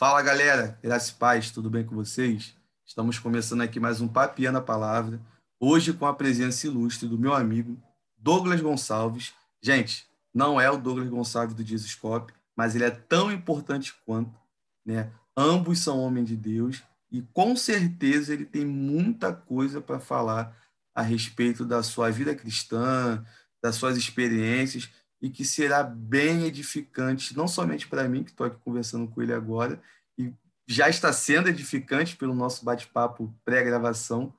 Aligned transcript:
Fala 0.00 0.22
galera, 0.22 0.78
graça 0.82 1.10
e 1.10 1.14
paz, 1.16 1.50
tudo 1.50 1.68
bem 1.68 1.84
com 1.84 1.94
vocês? 1.94 2.56
Estamos 2.86 3.18
começando 3.18 3.60
aqui 3.60 3.78
mais 3.78 4.00
um 4.00 4.08
Papiando 4.08 4.56
a 4.56 4.62
Palavra, 4.62 5.20
hoje 5.60 5.92
com 5.92 6.06
a 6.06 6.14
presença 6.14 6.66
ilustre 6.66 7.06
do 7.06 7.18
meu 7.18 7.34
amigo 7.34 7.78
Douglas 8.16 8.62
Gonçalves. 8.62 9.34
Gente, 9.60 10.06
não 10.32 10.58
é 10.58 10.70
o 10.70 10.78
Douglas 10.78 11.10
Gonçalves 11.10 11.54
do 11.54 11.62
Jesuscope, 11.62 12.32
mas 12.56 12.74
ele 12.74 12.84
é 12.84 12.90
tão 12.90 13.30
importante 13.30 13.94
quanto, 14.06 14.34
né? 14.86 15.12
Ambos 15.36 15.80
são 15.80 15.98
homens 15.98 16.28
de 16.28 16.36
Deus 16.36 16.82
e 17.12 17.20
com 17.20 17.54
certeza 17.54 18.32
ele 18.32 18.46
tem 18.46 18.64
muita 18.64 19.34
coisa 19.34 19.82
para 19.82 20.00
falar 20.00 20.56
a 20.94 21.02
respeito 21.02 21.62
da 21.62 21.82
sua 21.82 22.10
vida 22.10 22.34
cristã, 22.34 23.22
das 23.62 23.74
suas 23.74 23.98
experiências 23.98 24.88
e 25.20 25.28
que 25.28 25.44
será 25.44 25.82
bem 25.82 26.44
edificante, 26.44 27.36
não 27.36 27.46
somente 27.46 27.86
para 27.86 28.08
mim, 28.08 28.24
que 28.24 28.30
estou 28.30 28.46
aqui 28.46 28.56
conversando 28.64 29.06
com 29.06 29.20
ele 29.20 29.34
agora, 29.34 29.80
já 30.70 30.88
está 30.88 31.12
sendo 31.12 31.48
edificante 31.48 32.16
pelo 32.16 32.32
nosso 32.32 32.64
bate-papo 32.64 33.34
pré-gravação, 33.44 34.32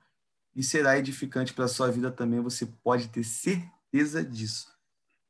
e 0.55 0.63
será 0.63 0.97
edificante 0.97 1.53
para 1.53 1.65
a 1.65 1.67
sua 1.67 1.91
vida 1.91 2.09
também, 2.09 2.39
você 2.39 2.65
pode 2.65 3.09
ter 3.09 3.23
certeza 3.25 4.23
disso. 4.23 4.71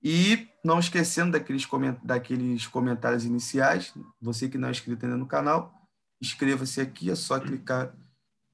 E 0.03 0.47
não 0.63 0.79
esquecendo 0.79 1.31
daqueles, 1.31 1.65
coment 1.65 1.97
daqueles 2.03 2.67
comentários 2.67 3.25
iniciais, 3.25 3.91
você 4.21 4.47
que 4.47 4.59
não 4.59 4.67
é 4.67 4.71
inscrito 4.71 5.03
ainda 5.03 5.17
no 5.17 5.25
canal, 5.25 5.73
inscreva-se 6.21 6.79
aqui, 6.79 7.09
é 7.09 7.15
só 7.15 7.39
clicar 7.39 7.95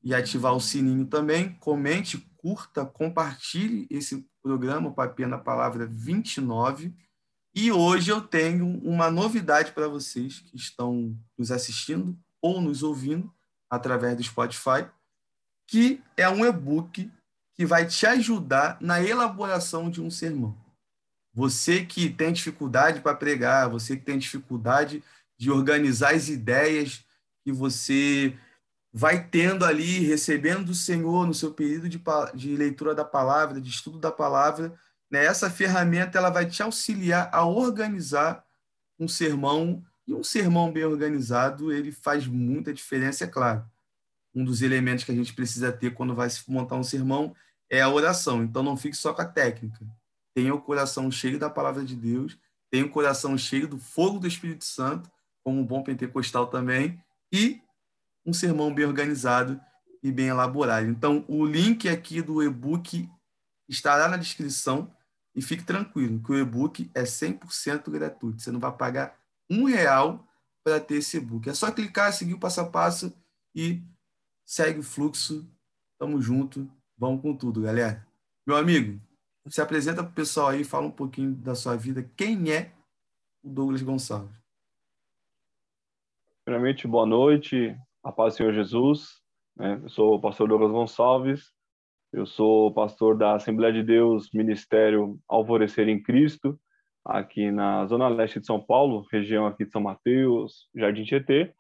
e 0.02 0.16
ativar 0.16 0.54
o 0.54 0.62
sininho 0.62 1.06
também, 1.06 1.54
comente, 1.56 2.18
curta, 2.38 2.86
compartilhe 2.86 3.88
esse 3.90 4.26
programa 4.42 4.94
Papinha 4.94 5.28
na 5.28 5.38
Palavra 5.38 5.86
29. 5.86 6.96
E 7.54 7.74
hoje 7.74 8.10
eu 8.10 8.22
tenho 8.22 8.66
uma 8.86 9.12
novidade 9.12 9.74
para 9.74 9.90
vocês 9.90 10.40
que 10.40 10.56
estão 10.56 11.14
nos 11.38 11.52
assistindo 11.52 12.18
ou 12.42 12.62
nos 12.62 12.84
ouvindo 12.84 13.34
através 13.70 14.16
do 14.16 14.24
Spotify, 14.24 14.88
que 15.68 16.02
é 16.16 16.30
um 16.30 16.46
e-book 16.46 17.12
que 17.56 17.66
vai 17.66 17.86
te 17.86 18.06
ajudar 18.06 18.78
na 18.80 19.02
elaboração 19.02 19.90
de 19.90 20.02
um 20.02 20.10
sermão. 20.10 20.56
Você 21.34 21.86
que 21.86 22.10
tem 22.10 22.32
dificuldade 22.32 23.02
para 23.02 23.16
pregar, 23.16 23.70
você 23.70 23.98
que 23.98 24.04
tem 24.04 24.18
dificuldade 24.18 25.04
de 25.38 25.52
organizar 25.52 26.14
as 26.14 26.30
ideias 26.30 27.06
que 27.44 27.52
você 27.52 28.38
vai 28.92 29.24
tendo 29.28 29.64
ali, 29.64 30.00
recebendo 30.00 30.66
do 30.66 30.74
Senhor 30.74 31.28
no 31.28 31.34
seu 31.34 31.54
período 31.54 31.88
de, 31.88 32.02
de 32.34 32.56
leitura 32.56 32.96
da 32.96 33.06
palavra, 33.06 33.62
de 33.62 33.70
estudo 33.70 34.00
da 34.00 34.12
palavra, 34.12 34.74
né? 35.12 35.26
essa 35.26 35.50
ferramenta 35.50 36.18
ela 36.18 36.30
vai 36.30 36.48
te 36.48 36.64
auxiliar 36.64 37.30
a 37.32 37.46
organizar 37.46 38.44
um 39.00 39.08
sermão, 39.08 39.84
e 40.08 40.14
um 40.14 40.24
sermão 40.24 40.72
bem 40.72 40.86
organizado, 40.86 41.72
ele 41.72 41.92
faz 41.92 42.26
muita 42.26 42.74
diferença, 42.74 43.26
é 43.26 43.28
claro. 43.28 43.66
Um 44.34 44.46
dos 44.46 44.62
elementos 44.62 45.04
que 45.04 45.12
a 45.12 45.16
gente 45.16 45.34
precisa 45.34 45.72
ter 45.72 45.94
quando 45.94 46.16
vai 46.16 46.30
se 46.30 46.50
montar 46.50 46.76
um 46.76 46.84
sermão 46.84 47.36
é 47.70 47.82
a 47.82 47.90
oração. 47.90 48.42
Então, 48.42 48.64
não 48.64 48.78
fique 48.78 48.96
só 48.96 49.14
com 49.14 49.22
a 49.22 49.26
técnica. 49.26 49.86
Tenha 50.34 50.56
o 50.56 50.62
coração 50.62 51.12
cheio 51.12 51.38
da 51.38 51.50
palavra 51.50 51.84
de 51.84 51.96
Deus, 51.96 52.38
tenha 52.72 52.86
o 52.86 52.90
coração 52.90 53.38
cheio 53.38 53.68
do 53.68 53.78
fogo 53.78 54.20
do 54.20 54.28
Espírito 54.28 54.64
Santo, 54.64 55.12
como 55.44 55.60
um 55.60 55.66
bom 55.66 55.84
pentecostal 55.84 56.48
também, 56.48 57.04
e 57.32 57.62
um 58.26 58.32
sermão 58.32 58.74
bem 58.74 58.86
organizado 58.86 59.60
e 60.02 60.12
bem 60.12 60.28
elaborado. 60.28 60.88
Então, 60.88 61.26
o 61.28 61.46
link 61.46 61.90
aqui 61.90 62.22
do 62.22 62.42
e-book 62.42 63.10
estará 63.68 64.08
na 64.08 64.16
descrição 64.16 64.94
e 65.36 65.42
fique 65.42 65.64
tranquilo 65.64 66.22
que 66.24 66.32
o 66.32 66.38
e-book 66.38 66.90
é 66.94 67.04
100% 67.04 67.90
gratuito. 67.90 68.42
Você 68.42 68.52
não 68.52 68.60
vai 68.60 68.72
pagar 68.72 69.18
um 69.50 69.66
real 69.66 70.28
para 70.64 70.80
ter 70.80 70.96
esse 70.96 71.18
e-book. 71.18 71.50
É 71.50 71.54
só 71.54 71.72
clicar, 71.72 72.12
seguir 72.12 72.34
o 72.34 72.40
passo 72.40 72.62
a 72.62 72.66
passo 72.70 73.14
e 73.56 73.82
segue 74.46 74.80
o 74.80 74.84
fluxo. 74.84 75.50
Tamo 75.98 76.22
junto. 76.22 76.70
Vamos 76.98 77.22
com 77.22 77.36
tudo, 77.36 77.62
galera. 77.62 78.06
Meu 78.46 78.56
amigo, 78.56 79.00
se 79.48 79.62
apresenta 79.62 80.04
para 80.04 80.12
o 80.12 80.16
pessoal 80.16 80.50
aí, 80.50 80.64
fala 80.64 80.88
um 80.88 80.92
pouquinho 80.92 81.34
da 81.36 81.56
sua 81.56 81.76
vida. 81.76 82.04
Quem 82.16 82.52
é 82.52 82.74
o 83.44 83.50
Douglas 83.50 83.82
Gonçalves? 83.82 84.36
Primeiramente, 86.44 86.88
boa 86.88 87.06
noite. 87.06 87.78
A 88.04 88.12
paz 88.12 88.34
do 88.34 88.38
Senhor 88.38 88.54
Jesus. 88.54 89.22
Né? 89.56 89.80
Eu 89.84 89.90
sou 89.90 90.16
o 90.16 90.22
pastor 90.22 90.48
Douglas 90.48 90.72
Gonçalves. 90.72 91.52
Eu 92.12 92.26
sou 92.26 92.74
pastor 92.74 93.18
da 93.18 93.36
Assembleia 93.36 93.74
de 93.74 93.84
Deus 93.84 94.32
Ministério 94.32 95.20
Alvorecer 95.28 95.90
em 95.90 96.02
Cristo, 96.02 96.60
aqui 97.08 97.52
na 97.52 97.86
Zona 97.88 98.08
Leste 98.08 98.40
de 98.40 98.46
São 98.46 98.62
Paulo, 98.62 99.06
região 99.12 99.46
aqui 99.48 99.66
de 99.66 99.72
São 99.72 99.82
Mateus, 99.82 100.70
Jardim 100.76 101.04
Tietê. 101.04 101.54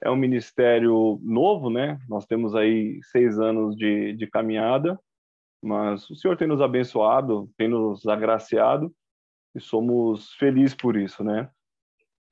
É 0.00 0.10
um 0.10 0.16
ministério 0.16 1.18
novo, 1.22 1.70
né? 1.70 1.98
Nós 2.08 2.26
temos 2.26 2.54
aí 2.54 3.00
seis 3.10 3.38
anos 3.38 3.76
de, 3.76 4.12
de 4.14 4.26
caminhada, 4.26 4.98
mas 5.62 6.08
o 6.10 6.14
Senhor 6.14 6.36
tem 6.36 6.46
nos 6.46 6.60
abençoado, 6.60 7.50
tem 7.56 7.68
nos 7.68 8.06
agraciado 8.06 8.94
e 9.54 9.60
somos 9.60 10.32
felizes 10.34 10.74
por 10.74 10.96
isso, 10.96 11.24
né? 11.24 11.50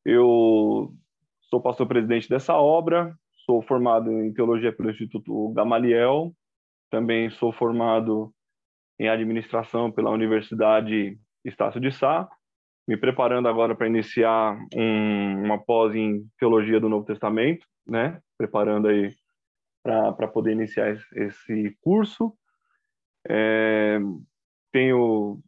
Eu 0.04 0.94
sou 1.42 1.60
pastor 1.60 1.86
presidente 1.86 2.28
dessa 2.28 2.54
obra, 2.54 3.16
Sou 3.50 3.62
formado 3.62 4.12
em 4.12 4.32
teologia 4.32 4.72
pelo 4.72 4.90
Instituto 4.90 5.48
Gamaliel, 5.48 6.32
também 6.88 7.30
sou 7.30 7.52
formado 7.52 8.32
em 8.96 9.08
administração 9.08 9.90
pela 9.90 10.10
Universidade 10.10 11.18
Estácio 11.44 11.80
de 11.80 11.90
Sá, 11.90 12.28
me 12.86 12.96
preparando 12.96 13.48
agora 13.48 13.74
para 13.74 13.86
iniciar 13.86 14.58
um, 14.74 15.44
uma 15.44 15.58
pós 15.58 15.94
em 15.94 16.26
teologia 16.38 16.80
do 16.80 16.88
Novo 16.88 17.04
Testamento, 17.04 17.66
né? 17.86 18.20
Preparando 18.36 18.88
aí 18.88 19.14
para 19.82 20.28
poder 20.28 20.52
iniciar 20.52 20.96
esse 21.14 21.76
curso. 21.80 22.34
É, 23.28 23.98
tenho 24.72 25.38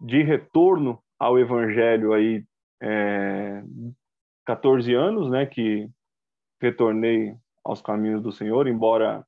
de 0.00 0.22
retorno 0.22 1.02
ao 1.18 1.38
Evangelho 1.38 2.12
aí 2.12 2.44
é, 2.82 3.62
14 4.46 4.94
anos, 4.94 5.30
né? 5.30 5.46
Que 5.46 5.88
retornei 6.60 7.34
aos 7.64 7.82
caminhos 7.82 8.22
do 8.22 8.30
Senhor, 8.30 8.68
embora 8.68 9.26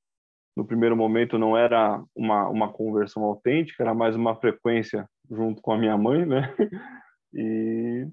no 0.57 0.65
primeiro 0.65 0.97
momento 0.97 1.39
não 1.39 1.57
era 1.57 2.03
uma, 2.15 2.49
uma 2.49 2.73
conversão 2.73 3.23
autêntica, 3.25 3.83
era 3.83 3.95
mais 3.95 4.17
uma 4.17 4.35
frequência 4.37 5.09
junto 5.31 5.63
com 5.63 5.73
a 5.73 5.79
minha 5.79 5.97
mãe, 5.97 6.25
né? 6.27 6.55
E, 7.35 8.07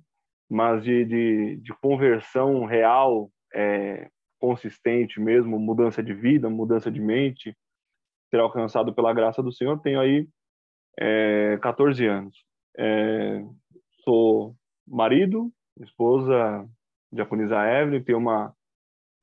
mas 0.49 0.83
de, 0.83 1.05
de, 1.05 1.57
de 1.57 1.73
conversão 1.81 2.65
real, 2.65 3.31
é, 3.53 4.09
consistente 4.39 5.19
mesmo, 5.19 5.59
mudança 5.59 6.03
de 6.03 6.13
vida, 6.13 6.49
mudança 6.49 6.91
de 6.91 6.99
mente, 6.99 7.55
ter 8.31 8.39
alcançado 8.39 8.93
pela 8.93 9.13
graça 9.13 9.41
do 9.41 9.51
Senhor, 9.51 9.79
tenho 9.81 9.99
aí 9.99 10.27
é, 10.99 11.57
14 11.61 12.05
anos. 12.05 12.37
É, 12.77 13.43
sou 14.03 14.55
marido, 14.87 15.51
esposa 15.79 16.67
de 17.11 17.21
Aconisa 17.21 17.65
Evelyn, 17.65 18.03
tenho 18.03 18.17
uma 18.17 18.53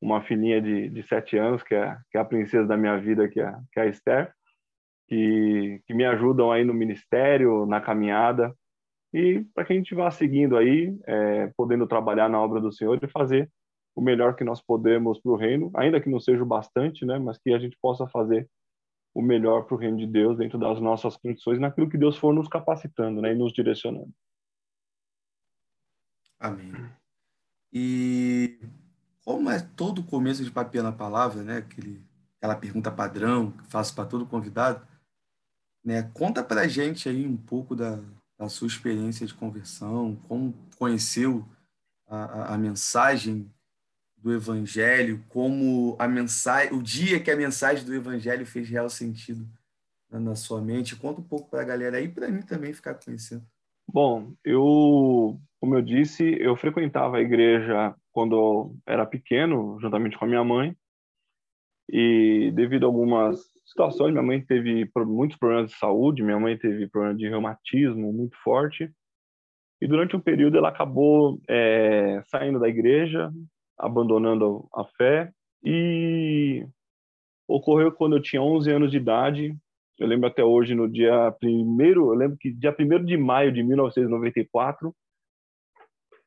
uma 0.03 0.21
filhinha 0.21 0.61
de, 0.61 0.89
de 0.89 1.03
sete 1.05 1.39
anos, 1.39 1.63
que 1.63 1.77
é, 1.77 1.97
que 2.11 2.19
é 2.19 2.21
a 2.21 2.25
princesa 2.25 2.67
da 2.67 2.77
minha 2.77 2.99
vida, 2.99 3.29
que 3.29 3.41
é, 3.41 3.55
que 3.73 3.79
é 3.79 3.85
a 3.85 3.87
Esther, 3.87 4.35
que, 5.07 5.81
que 5.87 5.95
me 5.95 6.05
ajudam 6.05 6.51
aí 6.51 6.65
no 6.65 6.75
ministério, 6.75 7.65
na 7.67 7.81
caminhada, 7.81 8.53
e 9.13 9.45
para 9.55 9.65
que 9.65 9.73
a 9.73 9.77
gente 9.77 9.95
vá 9.95 10.11
seguindo 10.11 10.57
aí, 10.57 10.97
é, 11.07 11.49
podendo 11.57 11.87
trabalhar 11.87 12.29
na 12.29 12.41
obra 12.41 12.61
do 12.61 12.73
Senhor 12.73 12.99
e 13.03 13.09
fazer 13.09 13.51
o 13.95 14.01
melhor 14.01 14.35
que 14.35 14.45
nós 14.45 14.61
podemos 14.63 15.21
para 15.21 15.33
o 15.33 15.37
reino, 15.37 15.71
ainda 15.75 16.01
que 16.01 16.09
não 16.09 16.19
seja 16.19 16.43
o 16.43 16.47
bastante, 16.47 17.05
né, 17.05 17.19
mas 17.19 17.39
que 17.39 17.53
a 17.53 17.59
gente 17.59 17.77
possa 17.81 18.07
fazer 18.09 18.49
o 19.15 19.21
melhor 19.21 19.65
para 19.65 19.75
o 19.75 19.79
reino 19.79 19.99
de 19.99 20.07
Deus 20.07 20.39
dentro 20.39 20.59
das 20.59 20.81
nossas 20.81 21.17
condições, 21.17 21.61
naquilo 21.61 21.91
que 21.91 21.99
Deus 21.99 22.17
for 22.17 22.33
nos 22.33 22.49
capacitando 22.49 23.21
né, 23.21 23.33
e 23.33 23.35
nos 23.35 23.53
direcionando. 23.53 24.11
Amém. 26.41 26.73
E 27.73 28.59
como 29.25 29.51
é 29.51 29.61
todo 29.61 30.03
começo 30.03 30.43
de 30.43 30.51
papel 30.51 30.83
na 30.83 30.93
palavra, 30.93 31.43
né? 31.43 31.59
Aquele, 31.59 32.05
aquela 32.37 32.57
pergunta 32.57 32.91
padrão 32.91 33.53
que 33.53 33.65
faço 33.69 33.95
para 33.95 34.05
todo 34.09 34.27
convidado, 34.27 34.87
né? 35.85 36.03
Conta 36.15 36.43
para 36.43 36.63
a 36.63 36.69
gente 36.69 37.09
aí 37.09 37.25
um 37.27 37.37
pouco 37.37 37.77
da, 37.77 38.03
da, 38.45 38.49
sua 38.49 38.67
experiência 38.67 39.27
de 39.27 39.35
conversão, 39.35 40.17
como 40.29 40.55
conheceu 40.79 41.45
a, 42.07 42.25
a, 42.25 42.55
a 42.55 42.59
mensagem 42.59 43.51
do 44.17 44.33
Evangelho, 44.33 45.25
como 45.29 45.97
a 45.99 46.07
mensagem, 46.07 46.73
o 46.73 46.83
dia 46.83 47.21
que 47.21 47.31
a 47.31 47.37
mensagem 47.37 47.85
do 47.85 47.95
Evangelho 47.95 48.47
fez 48.47 48.69
real 48.69 48.89
sentido 48.89 49.47
na, 50.11 50.21
na 50.21 50.37
sua 50.37 50.61
mente. 50.61 50.97
Conta 50.97 51.21
um 51.21 51.25
pouco 51.25 51.51
para 51.51 51.63
a 51.63 51.65
galera 51.65 51.97
aí, 51.97 52.09
para 52.09 52.29
mim 52.29 52.43
também 52.43 52.73
ficar 52.73 52.95
conhecendo. 52.95 53.45
Bom, 53.87 54.33
eu, 54.45 55.41
como 55.61 55.75
eu 55.75 55.83
disse, 55.83 56.37
eu 56.41 56.57
frequentava 56.57 57.17
a 57.17 57.21
igreja 57.21 57.95
quando 58.13 58.37
eu 58.37 58.77
era 58.87 59.05
pequeno, 59.05 59.79
juntamente 59.81 60.17
com 60.17 60.25
a 60.25 60.29
minha 60.29 60.45
mãe. 60.45 60.77
E 61.91 62.53
devido 62.55 62.85
a 62.85 62.87
algumas 62.87 63.52
situações, 63.73 64.13
minha 64.13 64.23
mãe 64.23 64.41
teve 64.41 64.89
muitos 65.07 65.37
problemas 65.37 65.71
de 65.71 65.77
saúde, 65.77 66.23
minha 66.23 66.39
mãe 66.39 66.57
teve 66.57 66.87
problema 66.87 67.17
de 67.17 67.29
reumatismo 67.29 68.13
muito 68.13 68.37
forte. 68.43 68.91
E 69.81 69.87
durante 69.87 70.15
um 70.15 70.21
período 70.21 70.57
ela 70.57 70.69
acabou 70.69 71.41
é, 71.49 72.23
saindo 72.27 72.61
da 72.61 72.69
igreja, 72.69 73.33
abandonando 73.77 74.69
a 74.73 74.85
fé 74.97 75.33
e 75.65 76.65
ocorreu 77.49 77.91
quando 77.91 78.17
eu 78.17 78.23
tinha 78.23 78.41
11 78.41 78.71
anos 78.71 78.91
de 78.91 78.99
idade. 78.99 79.57
Eu 79.99 80.07
lembro 80.07 80.29
até 80.29 80.45
hoje, 80.45 80.75
no 80.75 80.89
dia 80.89 81.33
primeiro, 81.41 82.13
eu 82.13 82.15
lembro 82.15 82.37
que 82.39 82.53
dia 82.53 82.75
1 82.79 83.05
de 83.05 83.17
maio 83.17 83.53
de 83.53 83.63
1994, 83.63 84.95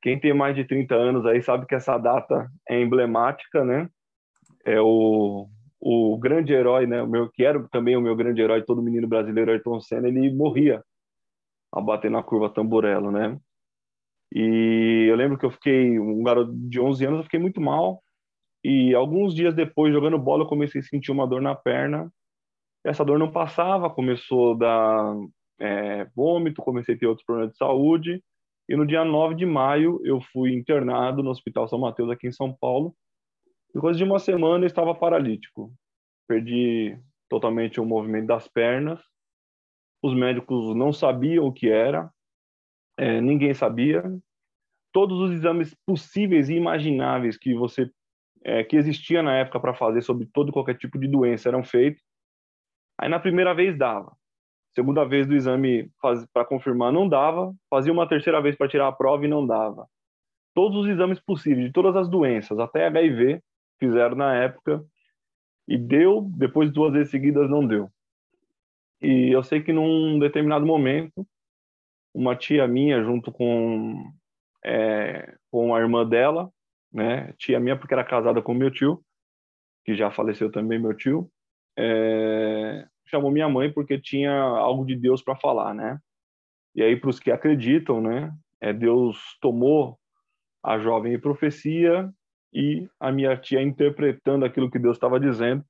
quem 0.02 0.20
tem 0.20 0.34
mais 0.34 0.56
de 0.56 0.66
30 0.66 0.94
anos 0.96 1.26
aí 1.26 1.42
sabe 1.42 1.66
que 1.66 1.76
essa 1.76 1.98
data 1.98 2.50
é 2.70 2.80
emblemática, 2.80 3.64
né? 3.64 3.90
É 4.64 4.80
o, 4.80 5.48
o 5.88 6.18
grande 6.18 6.52
herói, 6.52 6.88
né? 6.88 7.04
O 7.04 7.08
meu, 7.08 7.30
que 7.30 7.46
era 7.46 7.64
também 7.70 7.96
o 7.96 8.02
meu 8.02 8.16
grande 8.16 8.42
herói, 8.42 8.64
todo 8.64 8.82
menino 8.82 9.08
brasileiro, 9.08 9.52
Ayrton 9.52 9.80
Senna, 9.80 10.08
ele 10.08 10.34
morria 10.34 10.84
a 11.72 11.80
bater 11.80 12.10
na 12.10 12.24
curva 12.24 12.50
Tamburello, 12.50 13.12
né? 13.12 13.40
E 14.34 15.06
eu 15.08 15.16
lembro 15.16 15.38
que 15.38 15.46
eu 15.46 15.52
fiquei, 15.52 16.00
um 16.00 16.24
garoto 16.24 16.52
de 16.56 16.82
11 16.82 17.06
anos, 17.06 17.18
eu 17.20 17.24
fiquei 17.26 17.40
muito 17.40 17.62
mal. 17.62 18.02
E 18.64 18.96
alguns 18.96 19.36
dias 19.36 19.54
depois, 19.54 19.94
jogando 19.94 20.18
bola, 20.18 20.44
eu 20.44 20.48
comecei 20.48 20.82
a 20.82 20.84
sentir 20.84 21.12
uma 21.12 21.28
dor 21.28 21.40
na 21.40 21.54
perna. 21.54 22.12
Essa 22.84 23.06
dor 23.06 23.20
não 23.20 23.32
passava, 23.32 23.88
começou 23.88 24.54
a 24.54 24.58
dar 24.58 25.16
é, 25.60 26.06
vômito, 26.16 26.64
comecei 26.64 26.96
a 26.96 26.98
ter 26.98 27.06
outros 27.06 27.24
problemas 27.24 27.52
de 27.52 27.58
saúde. 27.58 28.24
E 28.68 28.76
no 28.76 28.88
dia 28.88 29.06
9 29.06 29.36
de 29.36 29.46
maio, 29.46 30.02
eu 30.04 30.20
fui 30.34 30.52
internado 30.52 31.22
no 31.22 31.30
Hospital 31.30 31.68
São 31.68 31.78
Mateus, 31.78 32.10
aqui 32.10 32.26
em 32.28 32.32
São 32.32 32.52
Paulo. 32.60 32.96
Depois 33.76 33.98
de 33.98 34.06
uma 34.06 34.20
semana, 34.20 34.64
eu 34.64 34.68
estava 34.68 34.96
paralítico. 34.96 35.70
Perdi 36.30 36.98
totalmente 37.28 37.78
o 37.82 37.86
movimento 37.86 38.28
das 38.28 38.48
pernas. 38.48 39.04
Os 40.02 40.14
médicos 40.16 40.74
não 40.74 40.94
sabiam 40.94 41.46
o 41.46 41.52
que 41.52 41.68
era, 41.68 42.10
é, 42.98 43.20
ninguém 43.20 43.54
sabia. 43.54 44.02
Todos 44.94 45.20
os 45.20 45.32
exames 45.32 45.76
possíveis 45.86 46.48
e 46.48 46.54
imagináveis 46.54 47.38
que 47.38 47.54
você 47.54 47.92
é, 48.46 48.64
que 48.64 48.78
existia 48.78 49.22
na 49.22 49.36
época 49.36 49.60
para 49.60 49.74
fazer 49.74 50.02
sobre 50.04 50.26
todo 50.28 50.54
qualquer 50.54 50.78
tipo 50.78 50.98
de 50.98 51.08
doença 51.08 51.50
eram 51.50 51.62
feitos. 51.62 52.02
Aí 52.98 53.10
na 53.10 53.20
primeira 53.20 53.54
vez 53.54 53.78
dava, 53.78 54.16
segunda 54.74 55.04
vez 55.04 55.28
do 55.28 55.36
exame 55.36 55.92
para 56.32 56.46
confirmar 56.46 56.94
não 56.94 57.10
dava, 57.10 57.54
fazia 57.70 57.92
uma 57.92 58.08
terceira 58.08 58.42
vez 58.42 58.56
para 58.56 58.70
tirar 58.70 58.88
a 58.88 58.94
prova 58.94 59.26
e 59.26 59.28
não 59.28 59.46
dava. 59.46 59.86
Todos 60.54 60.86
os 60.86 60.88
exames 60.88 61.20
possíveis 61.20 61.68
de 61.68 61.74
todas 61.74 61.94
as 61.98 62.08
doenças, 62.08 62.58
até 62.58 62.86
HIV, 62.86 63.42
fizeram 63.80 64.16
na 64.16 64.36
época 64.36 64.84
e 65.68 65.78
deu, 65.78 66.30
depois 66.38 66.72
duas 66.72 66.94
vezes 66.94 67.12
seguidas 67.12 67.50
não 67.50 67.66
deu. 67.66 67.90
E 69.02 69.30
eu 69.32 69.44
sei 69.44 69.62
que 69.62 69.74
num 69.74 70.20
determinado 70.20 70.66
momento 70.66 71.26
uma 72.14 72.36
tia 72.36 72.68
minha 72.68 73.04
junto 73.04 73.32
com 73.32 74.12
é, 74.64 75.36
com 75.52 75.76
a 75.76 75.80
irmã 75.80 76.08
dela, 76.08 76.50
né? 76.92 77.34
Tia 77.38 77.60
minha 77.60 77.78
porque 77.78 77.94
era 77.94 78.04
casada 78.04 78.42
com 78.42 78.54
meu 78.54 78.72
tio, 78.72 79.04
que 79.84 79.96
já 79.96 80.10
faleceu 80.10 80.52
também 80.52 80.80
meu 80.80 80.96
tio, 80.96 81.30
é, 81.78 82.88
chamou 83.06 83.30
minha 83.30 83.50
mãe 83.50 83.72
porque 83.72 84.00
tinha 84.00 84.34
algo 84.34 84.86
de 84.86 84.96
Deus 84.96 85.22
para 85.22 85.36
falar, 85.36 85.74
né? 85.74 86.00
E 86.74 86.82
aí 86.82 86.96
para 86.96 87.10
os 87.10 87.20
que 87.20 87.32
acreditam, 87.32 88.02
né? 88.02 88.32
É, 88.62 88.74
Deus 88.74 89.38
tomou 89.42 90.00
a 90.64 90.80
jovem 90.80 91.14
em 91.14 91.20
profecia 91.20 92.12
e 92.56 92.88
a 92.98 93.12
minha 93.12 93.36
tia 93.36 93.62
interpretando 93.62 94.46
aquilo 94.46 94.72
que 94.72 94.80
Deus 94.80 94.96
estava 94.96 95.20
dizendo, 95.20 95.62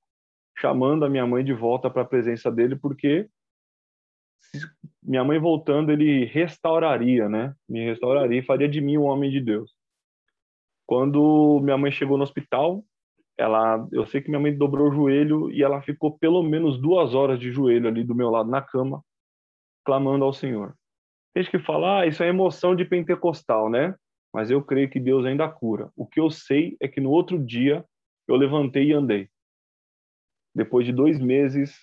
chamando 0.56 1.04
a 1.04 1.10
minha 1.10 1.26
mãe 1.26 1.44
de 1.44 1.52
volta 1.52 1.90
para 1.90 2.04
a 2.04 2.06
presença 2.06 2.52
dele, 2.52 2.76
porque 2.76 3.28
minha 5.02 5.24
mãe 5.24 5.40
voltando, 5.40 5.92
ele 5.92 6.26
restauraria, 6.26 7.28
né? 7.28 7.56
Me 7.68 7.84
restauraria 7.84 8.40
e 8.40 8.46
faria 8.46 8.70
de 8.70 8.80
mim 8.80 8.98
um 8.98 9.06
homem 9.06 9.32
de 9.32 9.42
Deus. 9.42 9.74
Quando 10.86 11.60
minha 11.64 11.78
mãe 11.78 11.92
chegou 11.92 12.18
no 12.18 12.24
hospital, 12.24 12.86
ela, 13.36 13.86
eu 13.92 14.06
sei 14.06 14.22
que 14.22 14.30
minha 14.30 14.40
mãe 14.40 14.56
dobrou 14.56 14.90
o 14.90 14.94
joelho 14.94 15.52
e 15.52 15.64
ela 15.64 15.82
ficou 15.82 16.16
pelo 16.20 16.44
menos 16.44 16.80
duas 16.80 17.16
horas 17.16 17.40
de 17.40 17.52
joelho 17.52 17.88
ali 17.88 18.04
do 18.04 18.14
meu 18.14 18.30
lado 18.30 18.50
na 18.50 18.62
cama, 18.62 19.04
clamando 19.84 20.24
ao 20.24 20.34
Senhor. 20.34 20.76
Tem 21.34 21.44
que 21.44 21.58
fala, 21.58 22.02
ah, 22.02 22.06
isso 22.06 22.24
é 22.24 22.28
emoção 22.28 22.76
de 22.76 22.86
pentecostal, 22.86 23.72
né? 23.72 23.96
Mas 24.36 24.52
eu 24.52 24.62
creio 24.62 24.90
que 24.90 25.00
Deus 25.00 25.26
ainda 25.26 25.48
cura. 25.48 25.90
O 25.96 26.06
que 26.06 26.20
eu 26.20 26.30
sei 26.30 26.76
é 26.82 26.90
que 26.90 27.00
no 27.00 27.10
outro 27.10 27.40
dia 27.40 27.86
eu 28.28 28.36
levantei 28.36 28.88
e 28.88 28.92
andei. 28.92 29.30
Depois 30.54 30.86
de 30.86 30.92
dois 30.92 31.18
meses 31.18 31.74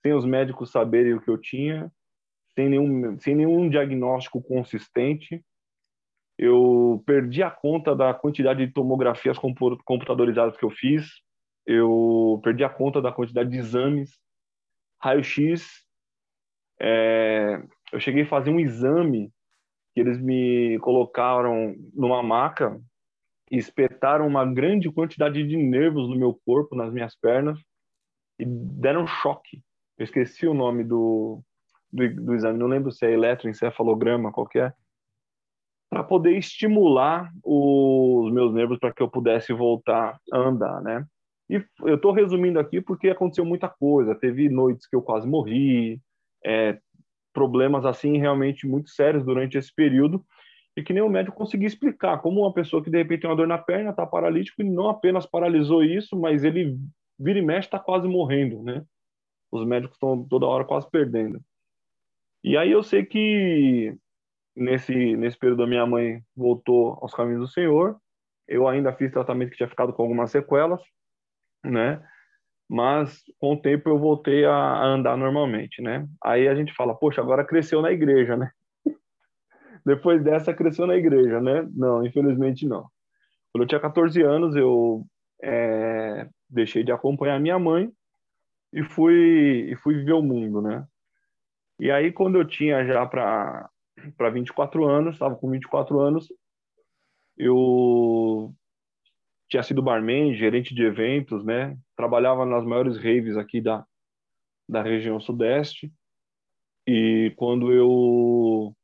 sem 0.00 0.14
os 0.14 0.24
médicos 0.24 0.70
saberem 0.70 1.12
o 1.12 1.20
que 1.20 1.28
eu 1.28 1.36
tinha, 1.36 1.92
sem 2.54 2.70
nenhum, 2.70 3.20
sem 3.20 3.34
nenhum 3.34 3.68
diagnóstico 3.68 4.42
consistente. 4.42 5.44
Eu 6.38 7.02
perdi 7.04 7.42
a 7.42 7.50
conta 7.50 7.94
da 7.94 8.14
quantidade 8.14 8.66
de 8.66 8.72
tomografias 8.72 9.36
computadorizadas 9.84 10.56
que 10.56 10.64
eu 10.64 10.70
fiz. 10.70 11.10
Eu 11.66 12.40
perdi 12.42 12.64
a 12.64 12.70
conta 12.70 13.02
da 13.02 13.12
quantidade 13.12 13.50
de 13.50 13.58
exames, 13.58 14.18
raio-x. 14.98 15.86
É, 16.80 17.62
eu 17.92 18.00
cheguei 18.00 18.22
a 18.22 18.28
fazer 18.28 18.48
um 18.48 18.58
exame 18.58 19.30
que 19.94 20.00
eles 20.00 20.20
me 20.20 20.78
colocaram 20.80 21.74
numa 21.94 22.22
maca 22.22 22.80
e 23.50 23.58
espetaram 23.58 24.26
uma 24.26 24.44
grande 24.44 24.90
quantidade 24.90 25.46
de 25.46 25.56
nervos 25.56 26.08
no 26.08 26.16
meu 26.16 26.38
corpo, 26.46 26.74
nas 26.74 26.92
minhas 26.92 27.14
pernas, 27.14 27.58
e 28.38 28.44
deram 28.46 29.06
choque. 29.06 29.62
Eu 29.98 30.04
esqueci 30.04 30.46
o 30.46 30.54
nome 30.54 30.84
do, 30.84 31.42
do, 31.92 32.14
do 32.14 32.34
exame, 32.34 32.58
não 32.58 32.66
lembro 32.66 32.90
se 32.90 33.04
é 33.04 33.12
eletroencefalograma, 33.12 34.32
qualquer, 34.32 34.74
para 35.90 36.02
poder 36.02 36.38
estimular 36.38 37.30
os 37.44 38.32
meus 38.32 38.54
nervos 38.54 38.78
para 38.78 38.92
que 38.94 39.02
eu 39.02 39.10
pudesse 39.10 39.52
voltar 39.52 40.18
a 40.32 40.38
andar, 40.38 40.80
né? 40.80 41.06
E 41.50 41.62
eu 41.82 41.96
estou 41.96 42.12
resumindo 42.12 42.58
aqui 42.58 42.80
porque 42.80 43.10
aconteceu 43.10 43.44
muita 43.44 43.68
coisa. 43.68 44.14
Teve 44.14 44.48
noites 44.48 44.86
que 44.86 44.96
eu 44.96 45.02
quase 45.02 45.28
morri, 45.28 46.00
é, 46.42 46.80
problemas 47.32 47.84
assim 47.84 48.18
realmente 48.18 48.66
muito 48.66 48.90
sérios 48.90 49.24
durante 49.24 49.56
esse 49.56 49.74
período 49.74 50.24
e 50.76 50.82
que 50.82 50.92
nem 50.92 51.02
o 51.02 51.08
médico 51.08 51.36
conseguia 51.36 51.66
explicar 51.66 52.18
como 52.18 52.40
uma 52.40 52.52
pessoa 52.52 52.82
que 52.82 52.90
de 52.90 52.98
repente 52.98 53.22
tem 53.22 53.30
uma 53.30 53.36
dor 53.36 53.46
na 53.46 53.58
perna 53.58 53.90
está 53.90 54.06
paralítico 54.06 54.62
e 54.62 54.64
não 54.64 54.88
apenas 54.88 55.26
paralisou 55.26 55.84
isso, 55.84 56.16
mas 56.18 56.44
ele 56.44 56.78
vira 57.18 57.38
e 57.38 57.42
mexe 57.42 57.68
está 57.68 57.78
quase 57.78 58.08
morrendo, 58.08 58.62
né? 58.62 58.84
Os 59.50 59.66
médicos 59.66 59.96
estão 59.96 60.26
toda 60.26 60.46
hora 60.46 60.64
quase 60.64 60.90
perdendo. 60.90 61.40
E 62.42 62.56
aí 62.56 62.70
eu 62.70 62.82
sei 62.82 63.04
que 63.04 63.94
nesse, 64.56 65.16
nesse 65.16 65.38
período 65.38 65.62
a 65.62 65.66
minha 65.66 65.86
mãe 65.86 66.22
voltou 66.34 66.98
aos 67.02 67.14
caminhos 67.14 67.40
do 67.40 67.52
Senhor. 67.52 67.98
Eu 68.48 68.66
ainda 68.66 68.92
fiz 68.92 69.12
tratamento 69.12 69.50
que 69.50 69.56
tinha 69.56 69.68
ficado 69.68 69.92
com 69.92 70.02
algumas 70.02 70.30
sequelas, 70.30 70.82
né? 71.64 72.02
Mas 72.68 73.22
com 73.38 73.52
o 73.54 73.60
tempo 73.60 73.88
eu 73.88 73.98
voltei 73.98 74.44
a 74.44 74.84
andar 74.84 75.16
normalmente, 75.16 75.82
né? 75.82 76.06
Aí 76.22 76.48
a 76.48 76.54
gente 76.54 76.72
fala, 76.74 76.94
poxa, 76.94 77.20
agora 77.20 77.44
cresceu 77.44 77.82
na 77.82 77.92
igreja, 77.92 78.36
né? 78.36 78.50
Depois 79.84 80.22
dessa 80.22 80.54
cresceu 80.54 80.86
na 80.86 80.96
igreja, 80.96 81.40
né? 81.40 81.68
Não, 81.74 82.04
infelizmente 82.04 82.66
não. 82.66 82.88
Quando 83.52 83.64
eu 83.64 83.66
tinha 83.68 83.80
14 83.80 84.22
anos, 84.22 84.56
eu 84.56 85.04
é, 85.42 86.28
deixei 86.48 86.82
de 86.82 86.92
acompanhar 86.92 87.38
minha 87.38 87.58
mãe 87.58 87.92
e 88.72 88.82
fui 88.82 89.70
e 89.70 89.76
fui 89.76 89.94
viver 89.96 90.14
o 90.14 90.22
mundo, 90.22 90.62
né? 90.62 90.86
E 91.78 91.90
aí 91.90 92.10
quando 92.12 92.38
eu 92.38 92.44
tinha 92.46 92.84
já 92.86 93.04
para 93.04 93.68
para 94.16 94.30
24 94.30 94.88
anos, 94.88 95.14
estava 95.14 95.36
com 95.36 95.50
24 95.50 96.00
anos, 96.00 96.32
eu 97.36 98.54
tinha 99.48 99.62
sido 99.62 99.82
barman, 99.82 100.34
gerente 100.34 100.74
de 100.74 100.82
eventos, 100.82 101.44
né? 101.44 101.76
Trabalhava 102.02 102.44
nas 102.44 102.64
maiores 102.64 102.96
raves 102.96 103.36
aqui 103.36 103.60
da 103.60 103.86
da 104.68 104.82
região 104.82 105.20
sudeste. 105.20 105.92
E 106.84 107.32
quando 107.36 107.70
eu 107.70 108.74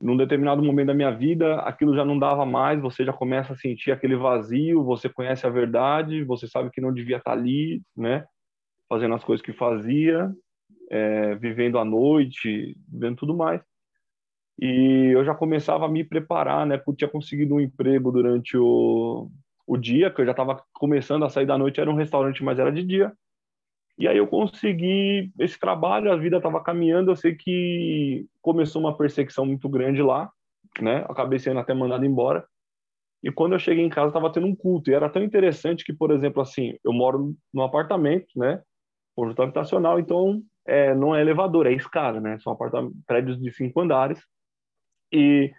num 0.00 0.16
determinado 0.16 0.60
momento 0.60 0.88
da 0.88 0.94
minha 0.94 1.12
vida, 1.12 1.60
aquilo 1.60 1.94
já 1.94 2.04
não 2.04 2.18
dava 2.18 2.44
mais, 2.44 2.80
você 2.80 3.04
já 3.04 3.12
começa 3.12 3.52
a 3.52 3.56
sentir 3.56 3.92
aquele 3.92 4.16
vazio, 4.16 4.82
você 4.82 5.08
conhece 5.08 5.46
a 5.46 5.48
verdade, 5.50 6.24
você 6.24 6.48
sabe 6.48 6.70
que 6.70 6.80
não 6.80 6.92
devia 6.92 7.18
estar 7.18 7.30
ali, 7.30 7.80
né? 7.96 8.26
fazendo 8.88 9.14
as 9.14 9.22
coisas 9.22 9.46
que 9.46 9.52
fazia, 9.52 10.28
é, 10.90 11.36
vivendo 11.36 11.78
à 11.78 11.84
noite, 11.84 12.76
vivendo 12.88 13.16
tudo 13.16 13.36
mais. 13.36 13.62
E 14.60 15.12
eu 15.14 15.24
já 15.24 15.36
começava 15.36 15.86
a 15.86 15.88
me 15.88 16.02
preparar, 16.02 16.66
né? 16.66 16.76
Porque 16.78 16.98
tinha 16.98 17.10
conseguido 17.10 17.54
um 17.54 17.60
emprego 17.60 18.10
durante 18.10 18.56
o, 18.56 19.30
o 19.74 19.78
dia, 19.78 20.10
que 20.10 20.20
eu 20.20 20.24
já 20.24 20.30
estava 20.32 20.62
começando 20.72 21.24
a 21.24 21.30
sair 21.30 21.46
da 21.46 21.58
noite, 21.58 21.80
era 21.80 21.90
um 21.90 21.96
restaurante, 21.96 22.42
mas 22.42 22.58
era 22.58 22.72
de 22.72 22.82
dia. 22.82 23.12
E 23.96 24.08
aí 24.08 24.16
eu 24.16 24.26
consegui 24.26 25.32
esse 25.38 25.58
trabalho, 25.58 26.12
a 26.12 26.16
vida 26.16 26.38
estava 26.38 26.62
caminhando, 26.62 27.10
eu 27.10 27.16
sei 27.16 27.34
que 27.34 28.26
começou 28.42 28.82
uma 28.82 28.96
perseguição 28.96 29.46
muito 29.46 29.68
grande 29.68 30.02
lá, 30.02 30.30
né? 30.80 31.04
Acabei 31.08 31.38
sendo 31.38 31.60
até 31.60 31.72
mandado 31.72 32.04
embora. 32.04 32.44
E 33.22 33.30
quando 33.30 33.52
eu 33.52 33.58
cheguei 33.58 33.84
em 33.84 33.88
casa, 33.88 34.08
estava 34.08 34.32
tendo 34.32 34.46
um 34.46 34.54
culto. 34.54 34.90
E 34.90 34.94
era 34.94 35.08
tão 35.08 35.22
interessante 35.22 35.84
que, 35.84 35.92
por 35.92 36.10
exemplo, 36.10 36.42
assim, 36.42 36.76
eu 36.84 36.92
moro 36.92 37.34
num 37.52 37.62
apartamento, 37.62 38.26
né? 38.36 38.60
conjunto 39.14 39.42
habitacional, 39.42 39.98
então 39.98 40.42
é, 40.66 40.94
não 40.94 41.14
é 41.14 41.20
elevador, 41.20 41.66
é 41.66 41.72
escada, 41.72 42.20
né? 42.20 42.38
São 42.40 42.56
prédios 43.06 43.40
de 43.40 43.50
cinco 43.52 43.80
andares. 43.80 44.20
E 45.12 45.52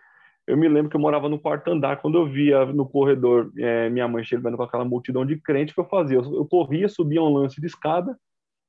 eu 0.47 0.55
me 0.55 0.67
lembro 0.67 0.89
que 0.89 0.95
eu 0.95 1.01
morava 1.01 1.27
no 1.27 1.39
quarto 1.39 1.71
andar, 1.71 1.97
quando 1.97 2.17
eu 2.17 2.27
via 2.27 2.65
no 2.65 2.87
corredor 2.87 3.51
é, 3.57 3.89
minha 3.89 4.07
mãe 4.07 4.23
chegando 4.23 4.55
com 4.55 4.63
aquela 4.63 4.85
multidão 4.85 5.25
de 5.25 5.39
crentes, 5.39 5.71
o 5.71 5.75
que 5.75 5.81
eu 5.81 5.89
fazia? 5.89 6.17
Eu, 6.17 6.45
corria, 6.45 6.87
subia 6.87 7.21
um 7.21 7.33
lance 7.33 7.59
de 7.59 7.65
escada, 7.65 8.15